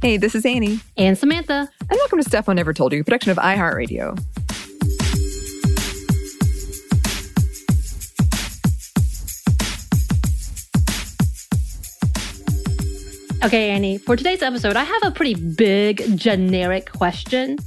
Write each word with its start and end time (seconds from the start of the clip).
Hey, 0.00 0.16
this 0.16 0.36
is 0.36 0.46
Annie. 0.46 0.78
And 0.96 1.18
Samantha. 1.18 1.68
And 1.80 1.90
welcome 1.90 2.20
to 2.20 2.24
Stuff 2.24 2.48
I 2.48 2.52
Never 2.52 2.72
Told 2.72 2.92
You, 2.92 3.02
production 3.02 3.32
of 3.32 3.36
iHeartRadio. 3.38 4.16
Okay, 13.44 13.70
Annie, 13.70 13.98
for 13.98 14.14
today's 14.14 14.40
episode, 14.40 14.76
I 14.76 14.84
have 14.84 15.02
a 15.02 15.10
pretty 15.10 15.34
big, 15.34 16.16
generic 16.16 16.92
question, 16.92 17.58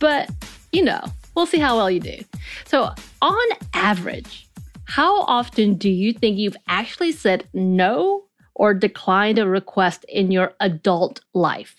but 0.00 0.28
you 0.72 0.82
know, 0.82 1.04
we'll 1.36 1.46
see 1.46 1.60
how 1.60 1.76
well 1.76 1.88
you 1.88 2.00
do. 2.00 2.18
So, 2.64 2.90
on 3.22 3.48
average, 3.74 4.48
how 4.86 5.22
often 5.22 5.74
do 5.74 5.88
you 5.88 6.12
think 6.12 6.36
you've 6.36 6.56
actually 6.66 7.12
said 7.12 7.46
no 7.54 8.25
or 8.56 8.72
declined 8.72 9.38
a 9.38 9.46
request 9.46 10.04
in 10.08 10.30
your 10.30 10.54
adult 10.60 11.20
life 11.34 11.76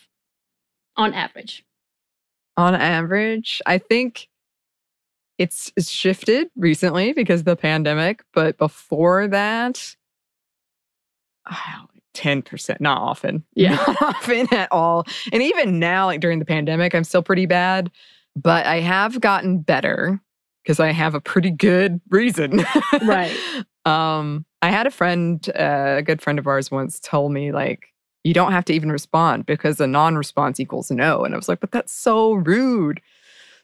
on 0.95 1.13
average? 1.13 1.65
On 2.55 2.75
average, 2.75 3.61
I 3.65 3.79
think 3.79 4.29
it's, 5.37 5.71
it's 5.75 5.89
shifted 5.89 6.49
recently 6.55 7.13
because 7.13 7.41
of 7.41 7.45
the 7.45 7.55
pandemic, 7.55 8.23
but 8.33 8.57
before 8.57 9.27
that, 9.27 9.95
10%, 12.13 12.79
not 12.79 13.01
often. 13.01 13.43
Yeah. 13.55 13.75
Not 13.75 14.01
often 14.01 14.47
at 14.53 14.71
all. 14.71 15.05
And 15.31 15.41
even 15.41 15.79
now, 15.79 16.05
like 16.05 16.21
during 16.21 16.37
the 16.39 16.45
pandemic, 16.45 16.93
I'm 16.93 17.03
still 17.03 17.23
pretty 17.23 17.47
bad, 17.47 17.89
but 18.35 18.67
I 18.67 18.81
have 18.81 19.19
gotten 19.19 19.59
better 19.59 20.21
because 20.63 20.79
I 20.79 20.91
have 20.91 21.15
a 21.15 21.21
pretty 21.21 21.49
good 21.51 22.01
reason. 22.09 22.63
Right. 23.03 23.35
um, 23.85 24.45
I 24.61 24.71
had 24.71 24.87
a 24.87 24.91
friend, 24.91 25.47
uh, 25.55 25.95
a 25.97 26.01
good 26.01 26.21
friend 26.21 26.39
of 26.39 26.47
ours 26.47 26.71
once 26.71 26.99
told 26.99 27.31
me, 27.31 27.51
like, 27.51 27.93
you 28.23 28.33
don't 28.33 28.51
have 28.51 28.65
to 28.65 28.73
even 28.73 28.91
respond 28.91 29.45
because 29.45 29.79
a 29.79 29.87
non 29.87 30.15
response 30.15 30.59
equals 30.59 30.91
no. 30.91 31.23
And 31.23 31.33
I 31.33 31.37
was 31.37 31.47
like, 31.47 31.59
but 31.59 31.71
that's 31.71 31.93
so 31.93 32.33
rude. 32.33 33.01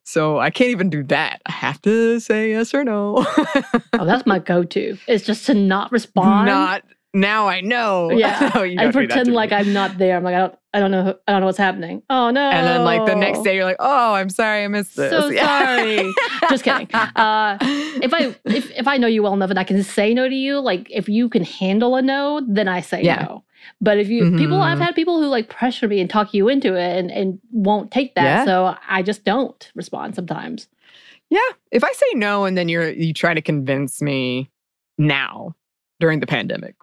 So 0.06 0.40
I 0.40 0.50
can't 0.50 0.70
even 0.70 0.90
do 0.90 1.03
that. 1.03 1.42
I 1.46 1.52
have 1.52 1.82
to 1.84 2.20
say 2.20 2.52
yes 2.52 2.74
or 2.74 2.84
no. 2.84 3.26
oh, 3.28 4.06
that's 4.06 4.26
my 4.26 4.40
go 4.40 4.64
to. 4.64 4.98
It's 5.08 5.26
just 5.26 5.46
to 5.48 5.53
not 5.53 5.92
respond. 5.92 6.46
Not 6.46 6.84
now 7.13 7.47
I 7.47 7.62
know. 7.62 8.12
Yeah. 8.12 8.40
no, 8.56 8.62
don't 8.62 8.69
do 8.69 8.75
that 8.75 8.94
pretend 8.94 9.34
like 9.34 9.51
me. 9.51 9.57
I'm 9.57 9.74
not 9.74 9.97
there. 9.97 10.18
I'm 10.18 10.24
like, 10.24 10.35
I 10.35 10.40
don't, 10.40 10.56
I 10.74 10.79
don't 10.79 10.91
know, 10.91 11.16
I 11.28 11.31
don't 11.31 11.41
know 11.41 11.46
what's 11.46 11.57
happening. 11.57 12.01
Oh 12.09 12.31
no. 12.31 12.50
And 12.50 12.66
then 12.66 12.84
like 12.84 13.06
the 13.06 13.16
next 13.16 13.41
day 13.44 13.56
you're 13.56 13.66
like, 13.66 13.78
oh, 13.79 14.13
I'm 14.13 14.29
sorry 14.29 14.63
I 14.63 14.68
missed 14.68 14.96
this. 14.96 15.12
So 15.12 15.28
Yeah. 15.29 15.46
sorry. 15.46 16.13
Just 16.50 16.63
kidding. 16.63 16.88
Uh, 16.94 17.57
if 17.62 18.13
I 18.13 18.35
if 18.46 18.72
if 18.72 18.88
I 18.88 18.97
know 18.97 19.07
you 19.07 19.22
well 19.23 19.34
enough 19.34 19.52
and 19.52 19.59
I 19.59 19.63
can 19.63 19.84
say 19.84 20.13
no 20.13 20.28
to 20.28 20.35
you, 20.35 20.59
like 20.59 20.88
if 20.90 21.07
you 21.07 21.29
can 21.29 21.44
handle 21.44 21.96
a 21.96 22.02
no, 22.02 22.41
then 22.47 22.68
I 22.68 22.81
say 22.81 23.03
Yeah. 23.03 23.23
no. 23.23 23.44
But 23.79 23.97
if 23.97 24.09
you 24.09 24.35
people, 24.38 24.62
I've 24.62 24.79
had 24.79 24.94
people 24.94 25.22
who 25.22 25.28
like 25.28 25.47
pressure 25.50 25.88
me 25.88 26.02
and 26.02 26.09
talk 26.09 26.34
you 26.34 26.50
into 26.50 26.73
it 26.75 26.97
and 26.97 27.12
and 27.12 27.40
won't 27.52 27.91
take 27.91 28.16
that. 28.16 28.23
Yeah. 28.23 28.46
So 28.46 28.75
I 28.90 29.03
just 29.03 29.23
don't 29.23 29.72
respond 29.75 30.16
sometimes. 30.16 30.68
Yeah. 31.29 31.40
If 31.72 31.84
I 31.84 31.91
say 31.94 32.06
no 32.16 32.46
and 32.46 32.57
then 32.57 32.68
you're 32.68 32.90
you 32.90 33.13
try 33.13 33.34
to 33.34 33.41
convince 33.41 34.02
me 34.02 34.50
now 34.97 35.56
during 36.00 36.19
the 36.19 36.28
pandemic, 36.28 36.75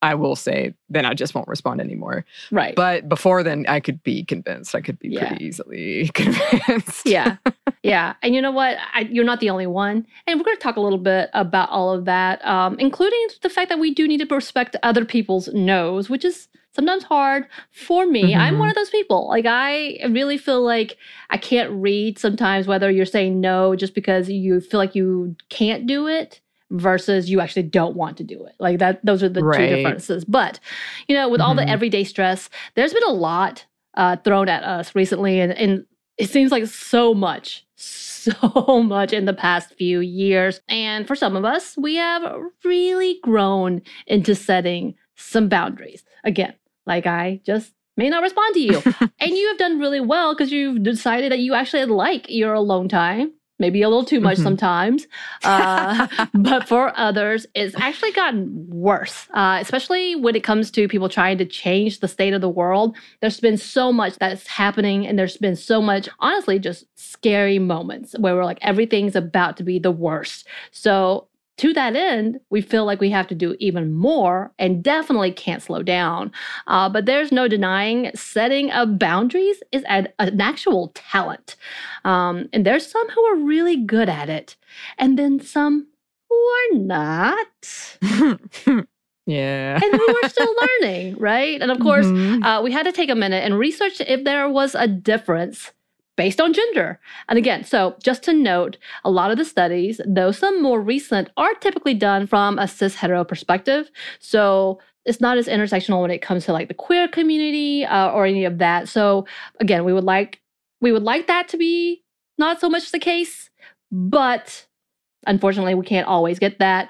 I 0.00 0.14
will 0.14 0.36
say 0.36 0.74
then 0.88 1.04
I 1.04 1.14
just 1.14 1.34
won't 1.34 1.48
respond 1.48 1.80
anymore. 1.80 2.24
Right. 2.52 2.74
But 2.76 3.08
before 3.08 3.42
then 3.42 3.64
I 3.68 3.80
could 3.80 4.02
be 4.04 4.24
convinced. 4.24 4.74
I 4.74 4.80
could 4.80 4.98
be 4.98 5.08
Yeah. 5.08 5.28
pretty 5.28 5.44
easily 5.44 6.08
convinced. 6.14 7.06
yeah 7.06 7.36
yeah 7.82 8.14
and 8.22 8.34
you 8.34 8.40
know 8.42 8.50
what 8.50 8.76
I, 8.94 9.00
you're 9.10 9.24
not 9.24 9.40
the 9.40 9.50
only 9.50 9.66
one 9.66 10.06
and 10.26 10.38
we're 10.38 10.44
going 10.44 10.56
to 10.56 10.62
talk 10.62 10.76
a 10.76 10.80
little 10.80 10.98
bit 10.98 11.30
about 11.32 11.68
all 11.70 11.92
of 11.92 12.04
that 12.06 12.44
um, 12.44 12.78
including 12.78 13.26
the 13.42 13.48
fact 13.50 13.68
that 13.68 13.78
we 13.78 13.92
do 13.94 14.06
need 14.08 14.26
to 14.26 14.34
respect 14.34 14.76
other 14.82 15.04
people's 15.04 15.48
no's 15.52 16.08
which 16.10 16.24
is 16.24 16.48
sometimes 16.72 17.04
hard 17.04 17.46
for 17.70 18.06
me 18.06 18.34
i'm 18.34 18.54
Mhm. 18.54 18.58
one 18.58 18.68
of 18.68 18.74
those 18.74 18.90
people 18.90 19.28
like 19.28 19.46
i 19.46 19.98
really 20.10 20.38
feel 20.38 20.62
like 20.62 20.96
i 21.30 21.36
can't 21.36 21.70
read 21.70 22.18
sometimes 22.18 22.66
whether 22.66 22.90
you're 22.90 23.06
saying 23.06 23.40
no 23.40 23.74
just 23.76 23.94
because 23.94 24.28
you 24.28 24.60
feel 24.60 24.78
like 24.78 24.94
you 24.94 25.34
can't 25.48 25.86
do 25.86 26.06
it 26.08 26.40
versus 26.70 27.30
you 27.30 27.40
actually 27.40 27.62
don't 27.62 27.96
want 27.96 28.16
to 28.18 28.24
do 28.24 28.44
it 28.44 28.54
like 28.58 28.78
that 28.78 29.04
those 29.04 29.22
are 29.22 29.28
the 29.28 29.40
two 29.40 29.46
differences 29.76 30.24
but 30.24 30.60
you 31.06 31.14
know 31.16 31.28
with 31.28 31.40
all 31.40 31.54
the 31.54 31.62
Mhm. 31.62 31.68
everyday 31.70 32.04
stress 32.04 32.50
there's 32.74 32.92
been 32.92 33.02
a 33.04 33.12
lot 33.12 33.64
uh, 33.94 34.16
thrown 34.16 34.48
at 34.48 34.62
us 34.64 34.94
recently 34.94 35.40
and, 35.40 35.52
and 35.52 35.86
it 36.18 36.28
seems 36.30 36.50
like 36.50 36.66
so 36.66 37.14
much, 37.14 37.64
so 37.76 38.82
much 38.82 39.12
in 39.12 39.24
the 39.24 39.32
past 39.32 39.72
few 39.74 40.00
years. 40.00 40.60
And 40.68 41.06
for 41.06 41.14
some 41.14 41.36
of 41.36 41.44
us, 41.44 41.76
we 41.76 41.94
have 41.94 42.22
really 42.64 43.20
grown 43.22 43.82
into 44.08 44.34
setting 44.34 44.94
some 45.14 45.48
boundaries. 45.48 46.04
Again, 46.24 46.54
like 46.86 47.06
I 47.06 47.40
just 47.46 47.72
may 47.96 48.08
not 48.10 48.22
respond 48.22 48.54
to 48.54 48.60
you. 48.60 48.82
and 49.20 49.30
you 49.30 49.46
have 49.48 49.58
done 49.58 49.78
really 49.78 50.00
well 50.00 50.34
because 50.34 50.50
you've 50.50 50.82
decided 50.82 51.30
that 51.30 51.38
you 51.38 51.54
actually 51.54 51.84
like 51.84 52.26
your 52.28 52.52
alone 52.52 52.88
time. 52.88 53.32
Maybe 53.60 53.82
a 53.82 53.88
little 53.88 54.04
too 54.04 54.20
much 54.20 54.38
Mhm. 54.38 54.42
sometimes. 54.42 55.06
Uh, 55.44 56.06
but 56.34 56.66
for 56.68 56.92
others, 56.96 57.46
it's 57.54 57.74
actually 57.76 58.12
gotten 58.12 58.66
worse, 58.68 59.26
uh, 59.34 59.58
especially 59.60 60.16
when 60.16 60.34
it 60.36 60.42
comes 60.44 60.70
to 60.72 60.88
people 60.88 61.08
trying 61.08 61.38
to 61.38 61.44
change 61.44 62.00
the 62.00 62.08
state 62.08 62.34
of 62.34 62.40
the 62.40 62.48
world. 62.48 62.96
There's 63.20 63.40
been 63.40 63.56
so 63.56 63.92
much 63.92 64.16
that's 64.16 64.46
happening, 64.46 65.06
and 65.06 65.18
there's 65.18 65.36
been 65.36 65.56
so 65.56 65.80
much, 65.80 66.08
honestly, 66.20 66.58
just 66.58 66.86
scary 66.96 67.58
moments 67.58 68.14
where 68.18 68.34
we're 68.34 68.44
like, 68.44 68.58
everything's 68.62 69.16
about 69.16 69.56
to 69.58 69.62
be 69.62 69.78
the 69.78 69.92
worst. 69.92 70.46
So, 70.72 71.27
to 71.58 71.72
that 71.74 71.94
end, 71.96 72.40
we 72.50 72.60
feel 72.60 72.84
like 72.84 73.00
we 73.00 73.10
have 73.10 73.26
to 73.28 73.34
do 73.34 73.54
even 73.58 73.92
more 73.92 74.52
and 74.58 74.82
definitely 74.82 75.32
can't 75.32 75.62
slow 75.62 75.82
down. 75.82 76.32
Uh, 76.66 76.88
but 76.88 77.04
there's 77.06 77.30
no 77.32 77.46
denying 77.48 78.10
setting 78.14 78.70
of 78.72 78.98
boundaries 78.98 79.62
is 79.72 79.82
an, 79.88 80.08
an 80.18 80.40
actual 80.40 80.88
talent. 80.94 81.56
Um, 82.04 82.48
and 82.52 82.64
there's 82.64 82.86
some 82.90 83.08
who 83.10 83.22
are 83.24 83.36
really 83.36 83.76
good 83.76 84.08
at 84.08 84.28
it, 84.30 84.56
and 84.98 85.18
then 85.18 85.40
some 85.40 85.86
who 86.28 86.36
are 86.36 86.78
not. 86.78 87.96
Yeah. 89.26 89.74
and 89.82 89.92
we 89.92 89.98
were 90.22 90.28
still 90.30 90.54
learning, 90.82 91.16
right? 91.18 91.60
And 91.60 91.70
of 91.70 91.80
course, 91.80 92.06
Mhm. 92.06 92.42
uh, 92.44 92.62
we 92.62 92.72
had 92.72 92.84
to 92.84 92.92
take 92.92 93.10
a 93.10 93.14
minute 93.14 93.44
and 93.44 93.58
research 93.58 94.00
if 94.00 94.24
there 94.24 94.48
was 94.48 94.74
a 94.74 94.86
difference 94.88 95.70
based 96.18 96.40
on 96.40 96.52
gender. 96.52 97.00
And 97.28 97.38
again, 97.38 97.62
so 97.62 97.96
just 98.02 98.24
to 98.24 98.32
note, 98.34 98.76
a 99.04 99.10
lot 99.10 99.30
of 99.30 99.38
the 99.38 99.44
studies, 99.44 100.00
though 100.04 100.32
some 100.32 100.60
more 100.60 100.80
recent, 100.80 101.30
are 101.36 101.54
typically 101.54 101.94
done 101.94 102.26
from 102.26 102.58
a 102.58 102.66
cis 102.66 102.96
hetero 102.96 103.24
perspective. 103.24 103.88
So 104.18 104.80
it's 105.06 105.20
not 105.20 105.38
as 105.38 105.46
intersectional 105.46 106.02
when 106.02 106.10
it 106.10 106.20
comes 106.20 106.44
to 106.46 106.52
like 106.52 106.66
the 106.66 106.74
queer 106.74 107.06
community 107.06 107.84
uh, 107.84 108.10
or 108.10 108.26
any 108.26 108.44
of 108.44 108.58
that. 108.58 108.88
So 108.88 109.26
again, 109.60 109.84
we 109.84 109.92
would 109.92 110.04
like 110.04 110.40
we 110.80 110.90
would 110.92 111.04
like 111.04 111.28
that 111.28 111.48
to 111.48 111.56
be 111.56 112.02
not 112.36 112.60
so 112.60 112.68
much 112.68 112.90
the 112.90 112.98
case, 112.98 113.48
but 113.92 114.66
unfortunately, 115.28 115.74
we 115.74 115.84
can't 115.84 116.08
always 116.08 116.38
get 116.38 116.58
that. 116.58 116.88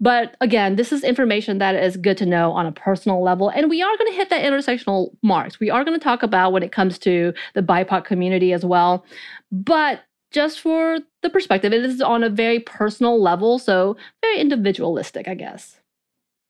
But 0.00 0.34
again, 0.40 0.76
this 0.76 0.92
is 0.92 1.04
information 1.04 1.58
that 1.58 1.74
is 1.74 1.98
good 1.98 2.16
to 2.18 2.26
know 2.26 2.52
on 2.52 2.64
a 2.64 2.72
personal 2.72 3.22
level. 3.22 3.50
And 3.50 3.68
we 3.68 3.82
are 3.82 3.96
going 3.98 4.10
to 4.10 4.16
hit 4.16 4.30
that 4.30 4.42
intersectional 4.42 5.10
marks. 5.22 5.60
We 5.60 5.68
are 5.68 5.84
going 5.84 5.98
to 5.98 6.02
talk 6.02 6.22
about 6.22 6.52
when 6.52 6.62
it 6.62 6.72
comes 6.72 6.98
to 7.00 7.34
the 7.54 7.62
BIPOC 7.62 8.04
community 8.06 8.54
as 8.54 8.64
well. 8.64 9.04
But 9.52 10.02
just 10.30 10.60
for 10.60 11.00
the 11.22 11.28
perspective, 11.28 11.72
it 11.72 11.84
is 11.84 12.00
on 12.00 12.24
a 12.24 12.30
very 12.30 12.60
personal 12.60 13.20
level. 13.20 13.58
So 13.58 13.96
very 14.22 14.38
individualistic, 14.38 15.28
I 15.28 15.34
guess. 15.34 15.76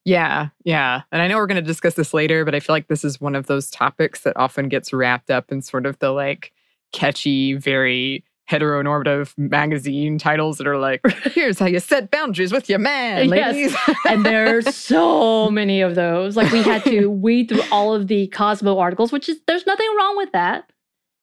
Yeah, 0.04 0.48
yeah. 0.64 1.02
And 1.10 1.20
I 1.20 1.28
know 1.28 1.36
we're 1.36 1.46
going 1.46 1.56
to 1.56 1.62
discuss 1.62 1.94
this 1.94 2.14
later, 2.14 2.44
but 2.44 2.54
I 2.54 2.60
feel 2.60 2.74
like 2.74 2.88
this 2.88 3.04
is 3.04 3.20
one 3.20 3.34
of 3.34 3.46
those 3.46 3.70
topics 3.70 4.20
that 4.20 4.36
often 4.36 4.68
gets 4.68 4.92
wrapped 4.92 5.30
up 5.30 5.50
in 5.50 5.60
sort 5.60 5.86
of 5.86 5.98
the 5.98 6.10
like 6.10 6.52
catchy, 6.92 7.54
very 7.54 8.24
heteronormative 8.50 9.32
magazine 9.38 10.18
titles 10.18 10.58
that 10.58 10.66
are 10.66 10.78
like, 10.78 11.00
here's 11.32 11.58
how 11.58 11.66
you 11.66 11.78
set 11.80 12.10
boundaries 12.10 12.52
with 12.52 12.68
your 12.68 12.78
man, 12.80 13.28
Yes. 13.28 13.54
ladies. 13.54 13.76
and 14.08 14.24
there's 14.26 14.74
so 14.74 15.50
many 15.50 15.80
of 15.80 15.94
those. 15.94 16.36
Like 16.36 16.50
we 16.52 16.62
had 16.62 16.82
to 16.84 17.06
weed 17.10 17.48
through 17.48 17.62
all 17.70 17.94
of 17.94 18.08
the 18.08 18.26
Cosmo 18.28 18.78
articles, 18.78 19.12
which 19.12 19.28
is 19.28 19.40
there's 19.46 19.66
nothing 19.66 19.88
wrong 19.96 20.16
with 20.16 20.32
that. 20.32 20.70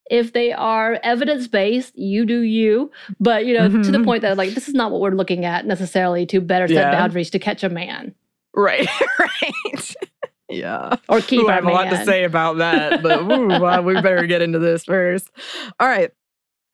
If 0.09 0.31
they 0.31 0.53
are 0.53 0.99
evidence 1.03 1.49
based, 1.49 1.97
you 1.97 2.25
do 2.25 2.39
you. 2.39 2.91
But 3.19 3.45
you 3.45 3.53
know, 3.57 3.67
to 3.67 3.91
the 3.91 3.97
Mhm. 3.97 4.05
point 4.05 4.21
that 4.21 4.37
like 4.37 4.51
this 4.53 4.69
is 4.69 4.73
not 4.73 4.89
what 4.91 5.01
we're 5.01 5.11
looking 5.11 5.43
at 5.43 5.65
necessarily 5.65 6.25
to 6.27 6.39
better 6.39 6.67
set 6.67 6.75
Yeah. 6.75 6.91
boundaries 6.91 7.29
to 7.31 7.39
catch 7.39 7.61
a 7.63 7.69
man 7.69 8.15
right, 8.55 8.87
right. 9.19 9.95
yeah. 10.49 10.95
or 11.09 11.19
keep 11.21 11.41
Ooh, 11.41 11.49
I 11.49 11.55
have 11.55 11.65
man. 11.65 11.73
a 11.73 11.75
lot 11.75 11.89
to 11.89 12.05
say 12.05 12.23
about 12.23 12.57
that, 12.59 13.03
but 13.03 13.21
ooh, 13.23 13.47
well, 13.47 13.83
we 13.83 13.95
better 14.01 14.25
get 14.25 14.41
into 14.41 14.59
this 14.59 14.85
first. 14.85 15.29
All 15.79 15.87
right. 15.87 16.11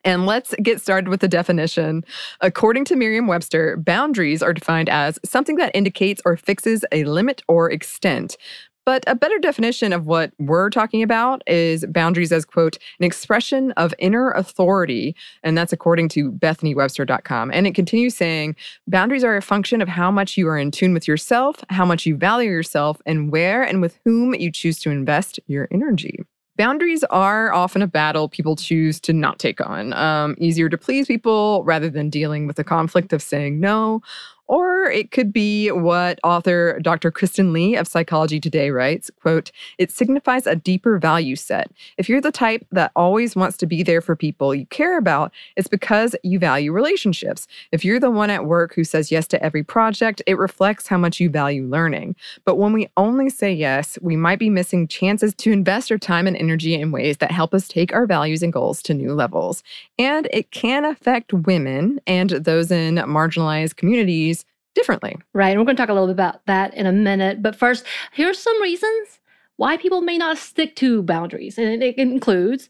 And 0.03 0.25
let's 0.25 0.53
get 0.61 0.81
started 0.81 1.09
with 1.09 1.21
the 1.21 1.27
definition. 1.27 2.03
According 2.41 2.85
to 2.85 2.95
Merriam 2.95 3.27
Webster, 3.27 3.77
boundaries 3.77 4.43
are 4.43 4.53
defined 4.53 4.89
as 4.89 5.17
something 5.23 5.55
that 5.57 5.75
indicates 5.75 6.21
or 6.25 6.37
fixes 6.37 6.83
a 6.91 7.03
limit 7.05 7.41
or 7.47 7.71
extent. 7.71 8.37
But 8.85 9.03
a 9.07 9.15
better 9.15 9.39
definition 9.39 9.93
of 9.93 10.07
what 10.07 10.33
we're 10.39 10.69
talking 10.69 11.03
about 11.03 11.41
is 11.47 11.85
boundaries 11.85 12.33
as, 12.33 12.43
quote, 12.43 12.77
an 12.99 13.05
expression 13.05 13.71
of 13.73 13.93
inner 13.97 14.31
authority. 14.31 15.15
And 15.41 15.57
that's 15.57 15.71
according 15.71 16.09
to 16.09 16.31
bethanywebster.com. 16.33 17.51
And 17.53 17.65
it 17.65 17.75
continues 17.75 18.15
saying, 18.15 18.57
boundaries 18.87 19.23
are 19.23 19.37
a 19.37 19.41
function 19.41 19.81
of 19.81 19.87
how 19.87 20.11
much 20.11 20.35
you 20.35 20.49
are 20.49 20.57
in 20.57 20.71
tune 20.71 20.93
with 20.93 21.07
yourself, 21.07 21.63
how 21.69 21.85
much 21.85 22.05
you 22.05 22.17
value 22.17 22.49
yourself, 22.49 23.01
and 23.05 23.31
where 23.31 23.63
and 23.63 23.81
with 23.81 23.97
whom 24.03 24.35
you 24.35 24.51
choose 24.51 24.79
to 24.79 24.89
invest 24.89 25.39
your 25.47 25.69
energy. 25.71 26.25
Boundaries 26.55 27.03
are 27.05 27.51
often 27.51 27.81
a 27.81 27.87
battle 27.87 28.29
people 28.29 28.55
choose 28.55 28.99
to 29.01 29.13
not 29.13 29.39
take 29.39 29.59
on. 29.65 29.91
Um, 29.93 30.35
easier 30.37 30.69
to 30.69 30.77
please 30.77 31.07
people 31.07 31.63
rather 31.63 31.89
than 31.89 32.11
dealing 32.11 32.45
with 32.45 32.57
the 32.57 32.63
conflict 32.63 33.11
of 33.11 33.23
saying 33.23 33.59
no. 33.59 34.01
Or 34.47 34.85
it 34.85 35.11
could 35.11 35.31
be 35.31 35.71
what 35.71 36.19
author 36.23 36.79
Dr. 36.81 37.11
Kristen 37.11 37.53
Lee 37.53 37.75
of 37.75 37.87
Psychology 37.87 38.39
Today 38.39 38.71
writes, 38.71 39.09
quote, 39.21 39.51
it 39.77 39.89
signifies 39.89 40.45
a 40.45 40.55
deeper 40.55 40.97
value 40.99 41.35
set. 41.35 41.71
If 41.97 42.09
you're 42.09 42.21
the 42.21 42.31
type 42.31 42.65
that 42.71 42.91
always 42.95 43.35
wants 43.35 43.57
to 43.57 43.65
be 43.65 43.83
there 43.83 44.01
for 44.01 44.15
people 44.15 44.53
you 44.53 44.65
care 44.65 44.97
about, 44.97 45.31
it's 45.55 45.69
because 45.69 46.15
you 46.23 46.39
value 46.39 46.71
relationships. 46.73 47.47
If 47.71 47.85
you're 47.85 47.99
the 47.99 48.11
one 48.11 48.29
at 48.29 48.45
work 48.45 48.73
who 48.75 48.83
says 48.83 49.11
yes 49.11 49.27
to 49.27 49.43
every 49.43 49.63
project, 49.63 50.21
it 50.27 50.37
reflects 50.37 50.87
how 50.87 50.97
much 50.97 51.19
you 51.19 51.29
value 51.29 51.65
learning. 51.65 52.15
But 52.43 52.57
when 52.57 52.73
we 52.73 52.89
only 52.97 53.29
say 53.29 53.53
yes, 53.53 53.97
we 54.01 54.17
might 54.17 54.39
be 54.39 54.49
missing 54.49 54.87
chances 54.87 55.33
to 55.35 55.51
invest 55.51 55.91
our 55.91 55.97
time 55.97 56.27
and 56.27 56.35
energy 56.35 56.73
in 56.73 56.91
ways 56.91 57.17
that 57.17 57.31
help 57.31 57.53
us 57.53 57.67
take 57.67 57.93
our 57.93 58.05
values 58.05 58.43
and 58.43 58.51
goals 58.51 58.81
to 58.83 58.93
new 58.93 59.13
levels. 59.13 59.63
And 59.97 60.27
it 60.33 60.51
can 60.51 60.83
affect 60.83 61.31
women 61.31 62.01
and 62.05 62.29
those 62.31 62.71
in 62.71 62.95
marginalized 62.95 63.77
communities 63.77 64.32
differently. 64.75 65.17
Right. 65.33 65.49
And 65.49 65.59
we're 65.59 65.65
going 65.65 65.75
to 65.75 65.81
talk 65.81 65.89
a 65.89 65.93
little 65.93 66.07
bit 66.07 66.13
about 66.13 66.45
that 66.45 66.73
in 66.73 66.85
a 66.85 66.91
minute. 66.91 67.41
But 67.41 67.55
first, 67.55 67.85
here's 68.11 68.39
some 68.39 68.61
reasons 68.61 69.19
why 69.57 69.77
people 69.77 70.01
may 70.01 70.17
not 70.17 70.37
stick 70.37 70.75
to 70.77 71.03
boundaries. 71.03 71.57
And 71.57 71.83
it 71.83 71.97
includes 71.97 72.69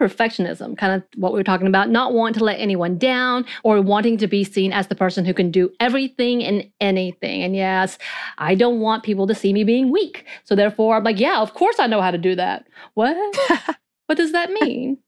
perfectionism, 0.00 0.76
kind 0.76 0.94
of 0.94 1.02
what 1.16 1.32
we 1.32 1.38
were 1.38 1.44
talking 1.44 1.66
about, 1.66 1.90
not 1.90 2.12
wanting 2.12 2.38
to 2.38 2.44
let 2.44 2.58
anyone 2.58 2.98
down 2.98 3.44
or 3.62 3.80
wanting 3.80 4.16
to 4.18 4.26
be 4.26 4.42
seen 4.42 4.72
as 4.72 4.88
the 4.88 4.94
person 4.94 5.24
who 5.24 5.34
can 5.34 5.50
do 5.50 5.70
everything 5.78 6.42
and 6.42 6.68
anything. 6.80 7.42
And 7.42 7.54
yes, 7.54 7.98
I 8.38 8.54
don't 8.54 8.80
want 8.80 9.04
people 9.04 9.26
to 9.26 9.34
see 9.34 9.52
me 9.52 9.64
being 9.64 9.90
weak. 9.90 10.24
So 10.44 10.56
therefore, 10.56 10.96
I'm 10.96 11.04
like, 11.04 11.20
yeah, 11.20 11.40
of 11.40 11.54
course 11.54 11.78
I 11.78 11.86
know 11.86 12.00
how 12.00 12.10
to 12.10 12.18
do 12.18 12.34
that. 12.34 12.66
What? 12.94 13.16
what 14.06 14.16
does 14.16 14.32
that 14.32 14.50
mean? 14.50 14.98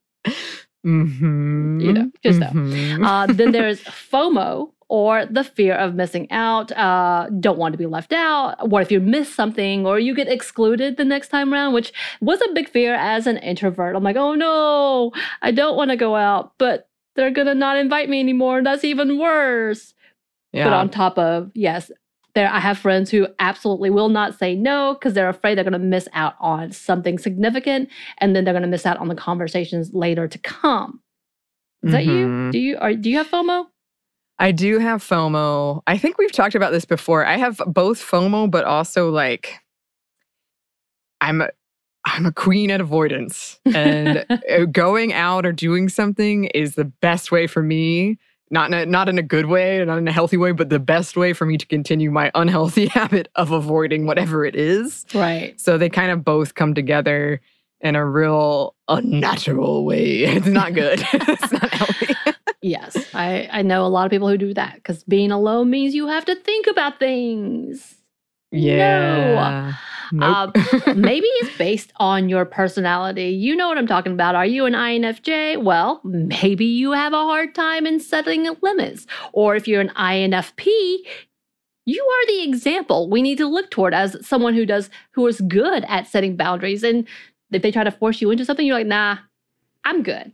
Mm-hmm. 0.85 1.79
You 1.79 1.93
know, 1.93 2.11
just 2.23 2.39
so. 2.39 2.45
Mhm. 2.45 3.05
Uh, 3.05 3.33
then 3.33 3.51
there's 3.51 3.81
FOMO 4.11 4.71
or 4.87 5.25
the 5.25 5.43
fear 5.43 5.73
of 5.73 5.95
missing 5.95 6.31
out. 6.31 6.71
Uh, 6.71 7.27
don't 7.39 7.57
want 7.57 7.73
to 7.73 7.77
be 7.77 7.85
left 7.87 8.13
out. 8.13 8.69
What 8.69 8.83
if 8.83 8.91
you 8.91 8.99
miss 8.99 9.33
something 9.33 9.85
or 9.85 9.99
you 9.99 10.13
get 10.13 10.27
excluded 10.27 10.97
the 10.97 11.05
next 11.05 11.29
time 11.29 11.51
around, 11.53 11.73
which 11.73 11.91
was 12.21 12.39
a 12.41 12.53
big 12.53 12.69
fear 12.69 12.93
as 12.95 13.25
an 13.27 13.37
introvert. 13.37 13.95
I'm 13.95 14.03
like, 14.03 14.15
oh 14.15 14.35
no, 14.35 15.11
I 15.41 15.51
don't 15.51 15.75
want 15.75 15.89
to 15.91 15.97
go 15.97 16.15
out, 16.15 16.53
but 16.59 16.87
they're 17.15 17.31
going 17.31 17.47
to 17.47 17.55
not 17.55 17.77
invite 17.77 18.09
me 18.09 18.19
anymore. 18.19 18.61
That's 18.63 18.83
even 18.83 19.17
worse. 19.17 19.93
yeah. 20.51 20.65
But 20.65 20.73
on 20.73 20.89
top 20.89 21.17
of, 21.17 21.49
yes, 21.55 21.89
there 22.35 22.49
I 22.51 22.59
have 22.59 22.77
friends 22.77 23.09
who 23.09 23.27
absolutely 23.39 23.89
will 23.89 24.09
not 24.09 24.37
say 24.37 24.55
no 24.55 24.93
because 24.93 25.13
they're 25.13 25.29
afraid 25.29 25.55
they're 25.57 25.63
going 25.63 25.71
to 25.71 25.79
miss 25.79 26.07
out 26.13 26.33
on 26.41 26.71
something 26.73 27.17
significant 27.17 27.89
and 28.17 28.35
then 28.35 28.43
they're 28.43 28.53
going 28.53 28.61
to 28.61 28.67
miss 28.67 28.85
out 28.85 28.97
on 28.97 29.07
the 29.07 29.15
conversations 29.15 29.93
later 29.93 30.27
to 30.27 30.37
come. 30.37 30.99
Is 31.83 31.91
that 31.93 32.03
you? 32.03 32.27
Mhm. 32.27 32.51
Do 32.51 32.59
you 32.59 32.77
are 32.77 32.93
do 32.93 33.09
you 33.09 33.17
have 33.17 33.27
FOMO? 33.29 33.67
I 34.37 34.51
do 34.51 34.79
have 34.79 35.01
FOMO. 35.01 35.81
I 35.87 35.97
think 35.97 36.17
we've 36.17 36.31
talked 36.31 36.55
about 36.55 36.71
this 36.71 36.85
before. 36.85 37.25
I 37.25 37.37
have 37.37 37.61
both 37.67 38.01
FOMO, 38.01 38.51
but 38.51 38.65
also 38.65 39.09
like 39.09 39.59
I'm 41.21 41.41
a, 41.41 41.49
I'm 42.05 42.25
a 42.25 42.31
queen 42.31 42.69
at 42.69 42.81
avoidance, 42.81 43.59
and 43.65 44.25
uh, 44.29 44.65
going 44.71 45.13
out 45.13 45.45
or 45.45 45.51
doing 45.51 45.89
something 45.89 46.45
is 46.45 46.75
the 46.75 46.85
best 46.85 47.31
way 47.31 47.47
for 47.47 47.63
me. 47.63 48.17
Not 48.51 48.67
in 48.67 48.73
a, 48.75 48.85
not 48.85 49.09
in 49.09 49.17
a 49.17 49.23
good 49.23 49.47
way, 49.47 49.83
not 49.83 49.97
in 49.97 50.07
a 50.07 50.11
healthy 50.11 50.37
way, 50.37 50.51
but 50.51 50.69
the 50.69 50.79
best 50.79 51.17
way 51.17 51.33
for 51.33 51.47
me 51.47 51.57
to 51.57 51.65
continue 51.65 52.11
my 52.11 52.29
unhealthy 52.35 52.85
habit 52.93 53.27
of 53.35 53.51
avoiding 53.51 54.05
whatever 54.05 54.45
it 54.45 54.55
is. 54.55 55.03
Right. 55.15 55.59
So 55.59 55.79
they 55.79 55.89
kind 55.89 56.11
of 56.11 56.23
both 56.23 56.53
come 56.53 56.75
together 56.75 57.41
in 57.81 57.95
a 57.95 58.05
real 58.05 58.75
unnatural 58.87 59.85
way. 59.85 60.23
It's 60.35 60.47
not 60.47 60.73
good. 60.73 61.03
it's 61.13 61.51
not 61.51 61.73
healthy. 61.73 62.15
Yes, 62.61 62.97
I, 63.13 63.47
I 63.51 63.61
know 63.61 63.85
a 63.85 63.87
lot 63.87 64.05
of 64.05 64.09
people 64.09 64.27
who 64.27 64.39
do 64.39 64.51
that 64.55 64.73
because 64.75 65.03
being 65.03 65.29
alone 65.29 65.69
means 65.69 65.93
you 65.93 66.07
have 66.07 66.25
to 66.25 66.33
think 66.33 66.65
about 66.65 66.97
things. 66.97 67.93
Yeah. 68.51 69.75
Nope. 70.11 70.51
Uh, 70.55 70.93
maybe 70.95 71.27
it's 71.27 71.55
based 71.59 71.93
on 71.97 72.27
your 72.27 72.43
personality. 72.43 73.29
You 73.29 73.55
know 73.55 73.67
what 73.67 73.77
I'm 73.77 73.85
talking 73.85 74.13
about. 74.13 74.33
Are 74.33 74.45
you 74.45 74.65
an 74.65 74.73
INFJ? 74.73 75.63
Well, 75.63 76.01
maybe 76.03 76.65
you 76.65 76.91
have 76.91 77.13
a 77.13 77.17
hard 77.17 77.53
time 77.53 77.85
in 77.85 77.99
setting 77.99 78.47
limits. 78.61 79.05
Or 79.33 79.55
if 79.55 79.67
you're 79.67 79.81
an 79.81 79.91
INFP, 79.95 80.65
you 81.85 82.03
are 82.03 82.27
the 82.27 82.43
example 82.43 83.09
we 83.09 83.21
need 83.21 83.37
to 83.37 83.47
look 83.47 83.69
toward 83.69 83.93
as 83.93 84.17
someone 84.25 84.55
who 84.55 84.65
does 84.65 84.89
who 85.11 85.27
is 85.27 85.39
good 85.41 85.85
at 85.87 86.07
setting 86.07 86.35
boundaries. 86.35 86.83
And 86.83 87.07
if 87.51 87.61
they 87.61 87.71
try 87.71 87.83
to 87.83 87.91
force 87.91 88.21
you 88.21 88.31
into 88.31 88.45
something, 88.45 88.65
you're 88.65 88.77
like, 88.77 88.87
nah, 88.87 89.17
I'm 89.83 90.03
good. 90.03 90.31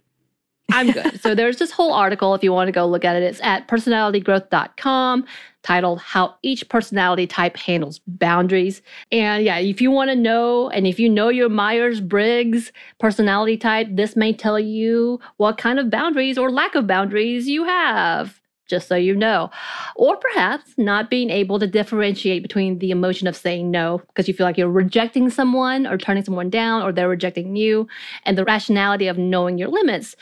I'm 0.71 0.91
good. 0.91 1.21
so 1.21 1.35
there's 1.35 1.57
this 1.57 1.71
whole 1.71 1.93
article 1.93 2.33
if 2.33 2.43
you 2.43 2.51
want 2.51 2.67
to 2.67 2.71
go 2.71 2.85
look 2.85 3.05
at 3.05 3.15
it. 3.15 3.23
It's 3.23 3.41
at 3.41 3.67
personalitygrowth.com 3.67 5.25
titled 5.63 5.99
How 5.99 6.35
Each 6.41 6.67
Personality 6.69 7.27
Type 7.27 7.55
Handles 7.57 7.99
Boundaries. 8.07 8.81
And 9.11 9.43
yeah, 9.43 9.57
if 9.57 9.81
you 9.81 9.91
want 9.91 10.09
to 10.09 10.15
know, 10.15 10.69
and 10.69 10.87
if 10.87 10.99
you 10.99 11.09
know 11.09 11.29
your 11.29 11.49
Myers 11.49 12.01
Briggs 12.01 12.71
personality 12.99 13.57
type, 13.57 13.87
this 13.91 14.15
may 14.15 14.33
tell 14.33 14.59
you 14.59 15.19
what 15.37 15.57
kind 15.57 15.79
of 15.79 15.89
boundaries 15.89 16.37
or 16.37 16.49
lack 16.49 16.75
of 16.75 16.87
boundaries 16.87 17.47
you 17.47 17.63
have. 17.65 18.40
Just 18.71 18.87
so 18.87 18.95
you 18.95 19.13
know. 19.13 19.51
Or 19.95 20.15
perhaps 20.15 20.73
not 20.77 21.09
being 21.09 21.29
able 21.29 21.59
to 21.59 21.67
differentiate 21.67 22.41
between 22.41 22.79
the 22.79 22.89
emotion 22.89 23.27
of 23.27 23.35
saying 23.35 23.69
no 23.69 24.01
because 24.07 24.27
you 24.27 24.33
feel 24.33 24.47
like 24.47 24.57
you're 24.57 24.69
rejecting 24.69 25.29
someone 25.29 25.85
or 25.85 25.97
turning 25.97 26.23
someone 26.23 26.49
down 26.49 26.81
or 26.81 26.91
they're 26.91 27.09
rejecting 27.09 27.55
you, 27.55 27.87
and 28.25 28.37
the 28.37 28.45
rationality 28.45 29.07
of 29.07 29.17
knowing 29.17 29.57
your 29.57 29.67
limits. 29.67 30.15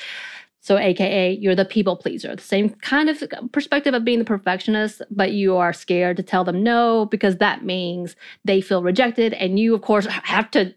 So, 0.61 0.77
AKA, 0.77 1.33
you're 1.33 1.55
the 1.55 1.63
people 1.63 1.95
pleaser, 1.95 2.35
the 2.35 2.41
same 2.41 2.69
kind 2.69 3.09
of 3.09 3.23
perspective 3.51 3.93
of 3.93 4.03
being 4.03 4.19
the 4.19 4.25
perfectionist, 4.25 5.01
but 5.09 5.31
you 5.31 5.55
are 5.55 5.71
scared 5.71 6.17
to 6.17 6.23
tell 6.23 6.43
them 6.43 6.63
no 6.63 7.05
because 7.05 7.37
that 7.37 7.63
means 7.63 8.15
they 8.43 8.61
feel 8.61 8.83
rejected. 8.83 9.33
And 9.33 9.57
you, 9.57 9.73
of 9.73 9.81
course, 9.81 10.05
have 10.05 10.51
to 10.51 10.75